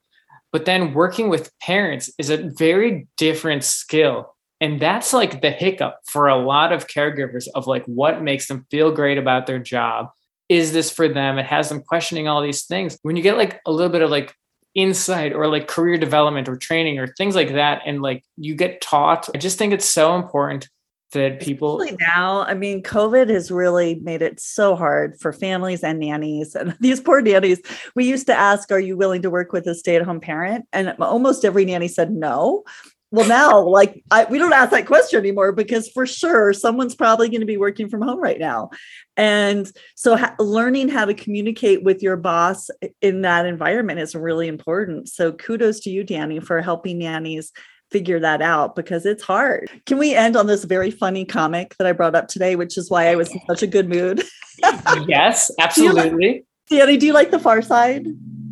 But 0.53 0.64
then 0.64 0.94
working 0.94 1.28
with 1.28 1.53
parents 1.61 2.11
is 2.18 2.30
a 2.30 2.51
very 2.59 3.07
different 3.16 3.64
skill. 3.64 4.34
And 4.61 4.80
that's 4.80 5.12
like 5.12 5.40
the 5.40 5.51
hiccup 5.51 5.99
for 6.07 6.26
a 6.26 6.36
lot 6.36 6.72
of 6.72 6.88
caregivers 6.88 7.46
of 7.55 7.66
like 7.66 7.84
what 7.84 8.22
makes 8.22 8.49
them 8.49 8.66
feel 8.70 8.90
great 8.90 9.18
about 9.18 9.46
their 9.46 9.59
job. 9.59 10.09
Is 10.49 10.72
this 10.72 10.90
for 10.90 11.09
them? 11.09 11.38
It 11.38 11.46
has 11.46 11.68
them 11.68 11.82
questioning 11.82 12.26
all 12.26 12.42
these 12.42 12.64
things. 12.64 12.99
When 13.03 13.16
you 13.16 13.22
get 13.22 13.36
like 13.36 13.61
a 13.66 13.70
little 13.70 13.92
bit 13.92 14.03
of 14.03 14.11
like 14.11 14.34
insight 14.74 15.32
or 15.32 15.46
like 15.46 15.68
career 15.68 15.99
development 15.99 16.49
or 16.49 16.57
training 16.57 16.99
or 16.99 17.07
things 17.07 17.34
like 17.34 17.53
that, 17.53 17.82
and 17.84 18.01
like 18.01 18.24
you 18.36 18.55
get 18.55 18.80
taught, 18.80 19.28
I 19.34 19.38
just 19.38 19.59
think 19.59 19.72
it's 19.72 19.88
so 19.88 20.16
important 20.16 20.68
that 21.12 21.40
people. 21.40 21.80
Especially 21.80 21.96
now 22.00 22.42
i 22.42 22.54
mean 22.54 22.82
covid 22.82 23.28
has 23.30 23.50
really 23.50 23.96
made 23.96 24.22
it 24.22 24.40
so 24.40 24.76
hard 24.76 25.18
for 25.20 25.32
families 25.32 25.82
and 25.82 25.98
nannies 25.98 26.54
and 26.54 26.76
these 26.80 27.00
poor 27.00 27.20
nannies. 27.20 27.61
We 27.94 28.04
used 28.04 28.26
to 28.26 28.34
ask 28.34 28.70
are 28.70 28.80
you 28.80 28.96
willing 28.96 29.22
to 29.22 29.30
work 29.30 29.52
with 29.52 29.66
a 29.66 29.74
stay-at-home 29.74 30.20
parent? 30.20 30.66
And 30.72 30.94
almost 31.00 31.44
every 31.44 31.64
nanny 31.64 31.88
said 31.88 32.11
no. 32.11 32.64
Well 33.11 33.26
now 33.26 33.61
like 33.61 34.02
I, 34.11 34.24
we 34.24 34.38
don't 34.38 34.52
ask 34.52 34.70
that 34.72 34.86
question 34.86 35.18
anymore 35.18 35.52
because 35.52 35.88
for 35.88 36.06
sure 36.06 36.52
someone's 36.52 36.94
probably 36.94 37.30
going 37.30 37.40
to 37.40 37.46
be 37.46 37.56
working 37.56 37.88
from 37.88 38.02
home 38.02 38.20
right 38.20 38.38
now. 38.38 38.70
And 39.16 39.70
so 39.96 40.16
ha- 40.16 40.34
learning 40.38 40.90
how 40.90 41.06
to 41.06 41.14
communicate 41.14 41.82
with 41.82 42.02
your 42.02 42.16
boss 42.16 42.68
in 43.00 43.22
that 43.22 43.46
environment 43.46 44.00
is 44.00 44.14
really 44.14 44.46
important. 44.46 45.09
So 45.09 45.32
kudos 45.32 45.80
to 45.80 45.90
you 45.90 46.04
danny 46.04 46.40
for 46.40 46.61
helping 46.61 46.98
nannies 46.98 47.52
figure 47.91 48.20
that 48.20 48.43
out 48.43 48.76
because 48.76 49.07
it's 49.07 49.22
hard. 49.22 49.70
Can 49.86 49.99
we 49.99 50.14
end 50.14 50.36
on 50.36 50.47
this 50.47 50.64
very 50.64 50.91
funny 50.91 51.24
comic 51.24 51.76
that 51.78 51.86
I 51.86 51.93
brought 51.93 52.14
up 52.14 52.28
today, 52.28 52.57
which 52.57 52.76
is 52.76 52.91
why 52.91 53.09
I 53.09 53.16
was 53.16 53.30
in 53.32 53.41
such 53.49 53.62
a 53.62 53.66
good 53.66 53.89
mood? 53.89 54.22
yes, 55.07 55.51
absolutely. 55.59 56.11
Do 56.11 56.16
you 56.16 56.32
like, 56.32 56.45
Danny, 56.68 56.97
do 56.97 57.07
you 57.07 57.12
like 57.12 57.30
the 57.30 57.39
Far 57.39 57.62
Side? 57.62 58.07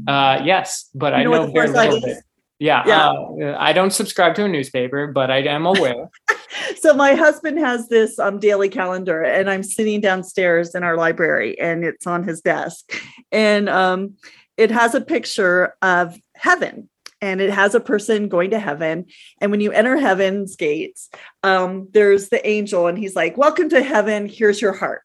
Uh, 0.07 0.41
yes, 0.45 0.89
but 0.95 1.13
you 1.13 1.19
I 1.19 1.25
know, 1.25 1.47
know 1.47 1.53
very 1.53 1.69
little 1.69 2.01
bit. 2.01 2.19
Yeah, 2.59 2.85
yeah. 2.87 3.11
Uh, 3.51 3.57
I 3.59 3.75
don't 3.75 3.93
subscribe 3.93 4.35
to 4.37 4.45
a 4.45 4.49
newspaper, 4.49 5.09
but 5.09 5.31
I 5.31 5.39
am 5.43 5.67
aware. 5.67 6.09
so 6.79 6.95
my 6.95 7.15
husband 7.15 7.59
has 7.59 7.89
this 7.89 8.19
um, 8.19 8.39
daily 8.39 8.71
calendar, 8.71 9.23
and 9.23 9.51
I'm 9.51 9.63
sitting 9.63 10.01
downstairs 10.01 10.75
in 10.75 10.83
our 10.83 10.97
library, 10.97 11.59
and 11.61 11.85
it's 11.85 12.07
on 12.07 12.25
his 12.25 12.41
desk, 12.41 12.95
and 13.31 13.69
um, 13.69 14.15
it 14.57 14.71
has 14.71 14.95
a 14.95 15.03
picture 15.03 15.75
of 15.83 16.19
heaven 16.35 16.89
and 17.27 17.41
it 17.41 17.51
has 17.51 17.75
a 17.75 17.81
person 17.81 18.29
going 18.29 18.51
to 18.51 18.59
heaven. 18.61 19.07
And 19.41 19.51
when 19.51 19.61
you 19.61 19.73
enter 19.73 19.97
heaven's 19.97 20.55
gates, 20.55 21.11
um, 21.43 21.89
there's 21.91 22.29
the 22.29 22.47
angel, 22.49 22.87
and 22.87 22.97
he's 22.97 23.17
like, 23.17 23.37
Welcome 23.37 23.69
to 23.71 23.83
heaven. 23.83 24.27
Here's 24.29 24.63
your 24.63 24.73
harp. 24.73 25.03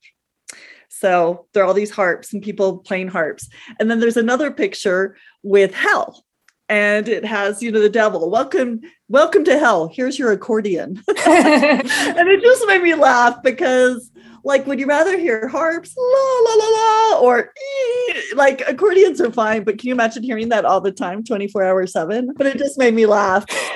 So 0.90 1.48
there 1.54 1.64
are 1.64 1.66
all 1.66 1.74
these 1.74 1.90
harps 1.90 2.32
and 2.32 2.44
people 2.44 2.78
playing 2.78 3.08
harps. 3.08 3.50
And 3.80 3.90
then 3.90 4.00
there's 4.00 4.18
another 4.18 4.52
picture 4.52 5.18
with 5.42 5.74
hell. 5.74 6.24
And 6.72 7.10
it 7.10 7.26
has, 7.26 7.62
you 7.62 7.70
know, 7.70 7.82
the 7.82 7.90
devil. 7.90 8.30
Welcome, 8.30 8.80
welcome 9.10 9.44
to 9.44 9.60
hell. 9.60 9.90
Here's 9.94 10.18
your 10.18 10.32
accordion. 10.32 11.04
and 11.10 12.30
it 12.30 12.42
just 12.42 12.66
made 12.66 12.82
me 12.82 12.96
laugh 12.96 13.44
because 13.44 14.10
like, 14.46 14.66
would 14.66 14.80
you 14.80 14.86
rather 14.86 15.18
hear 15.20 15.50
harps, 15.50 15.94
la 15.98 16.40
la 16.40 16.54
la 16.54 16.70
la, 16.70 17.20
or 17.20 17.52
ee? 17.62 18.24
like 18.36 18.62
accordions 18.70 19.20
are 19.20 19.32
fine, 19.34 19.66
but 19.66 19.80
can 19.80 19.90
you 19.90 19.94
imagine 19.94 20.24
hearing 20.24 20.48
that 20.48 20.64
all 20.64 20.80
the 20.80 20.94
time, 20.94 21.26
24 21.26 21.62
hours 21.62 21.92
seven? 21.92 22.34
But 22.38 22.48
it 22.48 22.58
just 22.58 22.78
made 22.78 22.94
me 22.94 23.06
laugh. 23.06 23.44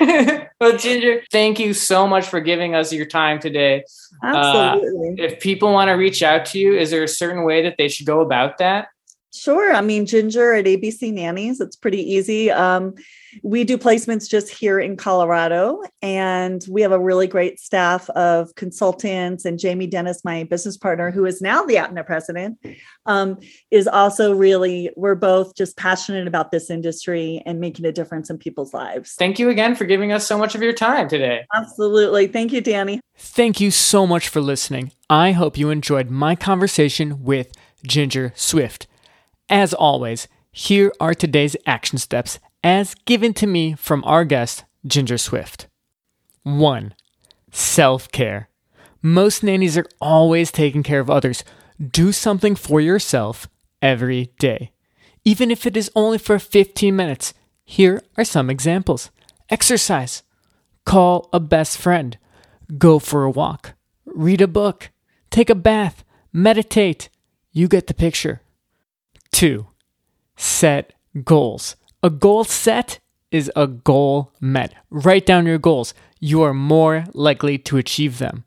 well, 0.58 0.78
Ginger, 0.78 1.22
thank 1.30 1.60
you 1.60 1.74
so 1.74 2.06
much 2.06 2.26
for 2.26 2.40
giving 2.40 2.74
us 2.74 2.94
your 2.94 3.04
time 3.04 3.38
today. 3.40 3.84
Absolutely. 4.24 5.22
Uh, 5.22 5.26
if 5.26 5.40
people 5.40 5.70
want 5.70 5.88
to 5.88 5.92
reach 5.92 6.22
out 6.22 6.46
to 6.46 6.58
you, 6.58 6.74
is 6.74 6.90
there 6.90 7.04
a 7.04 7.08
certain 7.08 7.44
way 7.44 7.62
that 7.62 7.74
they 7.76 7.88
should 7.88 8.06
go 8.06 8.22
about 8.22 8.56
that? 8.56 8.88
Sure. 9.36 9.74
I 9.74 9.80
mean, 9.80 10.06
Ginger 10.06 10.54
at 10.54 10.64
ABC 10.64 11.12
Nannies, 11.12 11.60
it's 11.60 11.76
pretty 11.76 12.00
easy. 12.00 12.50
Um, 12.50 12.94
we 13.42 13.64
do 13.64 13.76
placements 13.76 14.28
just 14.28 14.48
here 14.48 14.80
in 14.80 14.96
Colorado, 14.96 15.82
and 16.00 16.64
we 16.68 16.82
have 16.82 16.92
a 16.92 16.98
really 16.98 17.26
great 17.26 17.60
staff 17.60 18.08
of 18.10 18.54
consultants. 18.54 19.44
And 19.44 19.58
Jamie 19.58 19.86
Dennis, 19.86 20.24
my 20.24 20.44
business 20.44 20.76
partner, 20.76 21.10
who 21.10 21.26
is 21.26 21.42
now 21.42 21.64
the 21.64 21.74
APNA 21.74 22.06
president, 22.06 22.58
um, 23.04 23.38
is 23.70 23.86
also 23.86 24.34
really, 24.34 24.90
we're 24.96 25.14
both 25.14 25.54
just 25.54 25.76
passionate 25.76 26.26
about 26.26 26.50
this 26.50 26.70
industry 26.70 27.42
and 27.44 27.60
making 27.60 27.84
a 27.84 27.92
difference 27.92 28.30
in 28.30 28.38
people's 28.38 28.72
lives. 28.72 29.14
Thank 29.14 29.38
you 29.38 29.50
again 29.50 29.74
for 29.74 29.84
giving 29.84 30.12
us 30.12 30.26
so 30.26 30.38
much 30.38 30.54
of 30.54 30.62
your 30.62 30.72
time 30.72 31.08
today. 31.08 31.44
Absolutely. 31.54 32.26
Thank 32.26 32.52
you, 32.52 32.60
Danny. 32.60 33.00
Thank 33.16 33.60
you 33.60 33.70
so 33.70 34.06
much 34.06 34.28
for 34.28 34.40
listening. 34.40 34.92
I 35.08 35.32
hope 35.32 35.58
you 35.58 35.70
enjoyed 35.70 36.10
my 36.10 36.36
conversation 36.36 37.22
with 37.22 37.52
Ginger 37.84 38.32
Swift. 38.34 38.86
As 39.48 39.72
always, 39.72 40.26
here 40.50 40.92
are 40.98 41.14
today's 41.14 41.56
action 41.66 41.98
steps 41.98 42.40
as 42.64 42.96
given 43.04 43.32
to 43.34 43.46
me 43.46 43.74
from 43.74 44.02
our 44.04 44.24
guest, 44.24 44.64
Ginger 44.84 45.18
Swift. 45.18 45.68
1. 46.42 46.94
Self 47.52 48.10
care. 48.10 48.48
Most 49.02 49.44
nannies 49.44 49.78
are 49.78 49.86
always 50.00 50.50
taking 50.50 50.82
care 50.82 50.98
of 50.98 51.08
others. 51.08 51.44
Do 51.80 52.10
something 52.10 52.56
for 52.56 52.80
yourself 52.80 53.48
every 53.80 54.32
day. 54.40 54.72
Even 55.24 55.52
if 55.52 55.64
it 55.64 55.76
is 55.76 55.92
only 55.94 56.18
for 56.18 56.40
15 56.40 56.94
minutes, 56.94 57.32
here 57.64 58.02
are 58.16 58.24
some 58.24 58.50
examples 58.50 59.10
exercise, 59.48 60.24
call 60.84 61.28
a 61.32 61.38
best 61.38 61.78
friend, 61.78 62.18
go 62.78 62.98
for 62.98 63.22
a 63.22 63.30
walk, 63.30 63.74
read 64.04 64.40
a 64.40 64.48
book, 64.48 64.90
take 65.30 65.50
a 65.50 65.54
bath, 65.54 66.04
meditate. 66.32 67.08
You 67.52 67.68
get 67.68 67.86
the 67.86 67.94
picture. 67.94 68.40
Two, 69.36 69.66
set 70.38 70.94
goals. 71.22 71.76
A 72.02 72.08
goal 72.08 72.42
set 72.42 73.00
is 73.30 73.52
a 73.54 73.66
goal 73.66 74.32
met. 74.40 74.72
Write 74.88 75.26
down 75.26 75.44
your 75.44 75.58
goals. 75.58 75.92
You 76.18 76.40
are 76.40 76.54
more 76.54 77.04
likely 77.12 77.58
to 77.58 77.76
achieve 77.76 78.16
them. 78.16 78.44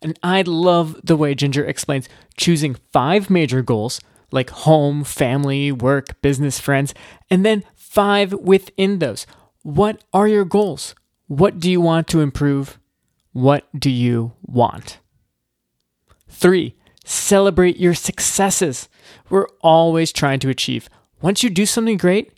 And 0.00 0.18
I 0.22 0.40
love 0.40 0.98
the 1.04 1.14
way 1.14 1.34
Ginger 1.34 1.66
explains 1.66 2.08
choosing 2.38 2.78
five 2.90 3.28
major 3.28 3.60
goals 3.60 4.00
like 4.32 4.48
home, 4.48 5.04
family, 5.04 5.72
work, 5.72 6.18
business, 6.22 6.58
friends, 6.58 6.94
and 7.28 7.44
then 7.44 7.62
five 7.74 8.32
within 8.32 8.98
those. 8.98 9.26
What 9.60 10.02
are 10.14 10.26
your 10.26 10.46
goals? 10.46 10.94
What 11.26 11.60
do 11.60 11.70
you 11.70 11.82
want 11.82 12.08
to 12.08 12.22
improve? 12.22 12.78
What 13.32 13.68
do 13.78 13.90
you 13.90 14.32
want? 14.40 15.00
Three, 16.30 16.76
celebrate 17.04 17.76
your 17.78 17.94
successes. 17.94 18.88
We're 19.28 19.48
always 19.60 20.12
trying 20.12 20.40
to 20.40 20.48
achieve. 20.48 20.88
Once 21.20 21.42
you 21.42 21.50
do 21.50 21.66
something 21.66 21.96
great, 21.96 22.32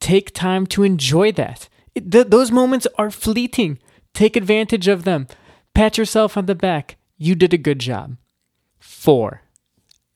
take 0.00 0.32
time 0.32 0.66
to 0.68 0.82
enjoy 0.82 1.32
that. 1.32 1.68
It, 1.94 2.10
th- 2.12 2.28
those 2.28 2.50
moments 2.50 2.86
are 2.96 3.10
fleeting. 3.10 3.78
Take 4.14 4.36
advantage 4.36 4.88
of 4.88 5.04
them. 5.04 5.26
Pat 5.74 5.98
yourself 5.98 6.36
on 6.36 6.46
the 6.46 6.54
back. 6.54 6.96
You 7.16 7.34
did 7.34 7.52
a 7.52 7.58
good 7.58 7.78
job. 7.78 8.16
Four, 8.78 9.42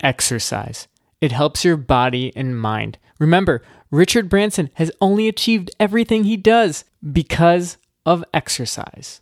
exercise. 0.01 0.89
It 1.21 1.33
helps 1.33 1.65
your 1.65 1.77
body 1.77 2.33
and 2.35 2.59
mind. 2.59 2.99
Remember, 3.19 3.63
Richard 3.91 4.29
Branson 4.29 4.71
has 4.75 4.91
only 5.01 5.29
achieved 5.29 5.71
everything 5.79 6.25
he 6.25 6.37
does 6.37 6.85
because 7.13 7.77
of 8.05 8.25
exercise. 8.35 9.21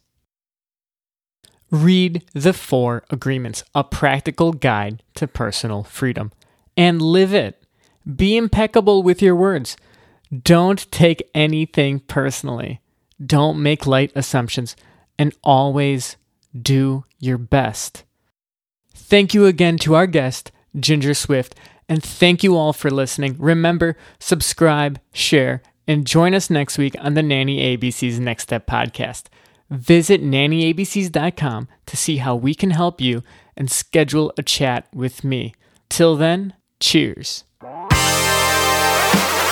Read 1.70 2.24
the 2.32 2.52
Four 2.52 3.04
Agreements, 3.10 3.62
a 3.74 3.84
practical 3.84 4.52
guide 4.52 5.02
to 5.14 5.28
personal 5.28 5.84
freedom, 5.84 6.32
and 6.76 7.00
live 7.00 7.32
it. 7.32 7.62
Be 8.16 8.36
impeccable 8.36 9.02
with 9.02 9.22
your 9.22 9.36
words. 9.36 9.76
Don't 10.42 10.90
take 10.90 11.28
anything 11.34 12.00
personally. 12.00 12.80
Don't 13.24 13.62
make 13.62 13.86
light 13.86 14.12
assumptions, 14.14 14.74
and 15.18 15.34
always 15.44 16.16
do 16.60 17.04
your 17.18 17.38
best. 17.38 18.04
Thank 18.94 19.34
you 19.34 19.46
again 19.46 19.76
to 19.78 19.94
our 19.94 20.06
guest, 20.06 20.50
Ginger 20.78 21.14
Swift, 21.14 21.54
and 21.88 22.02
thank 22.02 22.42
you 22.42 22.56
all 22.56 22.72
for 22.72 22.90
listening. 22.90 23.36
Remember, 23.38 23.96
subscribe, 24.18 25.00
share, 25.12 25.62
and 25.86 26.06
join 26.06 26.34
us 26.34 26.48
next 26.48 26.78
week 26.78 26.94
on 27.00 27.14
the 27.14 27.22
Nanny 27.22 27.76
ABC's 27.76 28.20
Next 28.20 28.44
Step 28.44 28.66
podcast. 28.66 29.24
Visit 29.70 30.22
nannyabcs.com 30.22 31.68
to 31.86 31.96
see 31.96 32.16
how 32.16 32.34
we 32.34 32.54
can 32.54 32.70
help 32.70 33.00
you 33.00 33.22
and 33.56 33.70
schedule 33.70 34.32
a 34.36 34.42
chat 34.42 34.88
with 34.94 35.22
me. 35.22 35.54
Till 35.88 36.16
then, 36.16 36.54
cheers. 36.80 37.44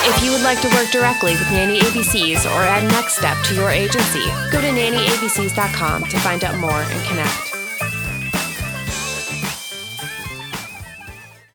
If 0.01 0.23
you 0.23 0.31
would 0.31 0.41
like 0.41 0.59
to 0.61 0.69
work 0.69 0.89
directly 0.91 1.33
with 1.33 1.51
Nanny 1.51 1.79
ABCs 1.79 2.45
or 2.45 2.63
add 2.63 2.83
Next 2.91 3.15
Step 3.17 3.37
to 3.45 3.53
your 3.53 3.69
agency, 3.69 4.25
go 4.51 4.59
to 4.59 4.67
nannyabcs.com 4.67 6.03
to 6.03 6.19
find 6.19 6.43
out 6.43 6.57
more 6.57 6.71
and 6.71 7.07
connect. 7.07 7.58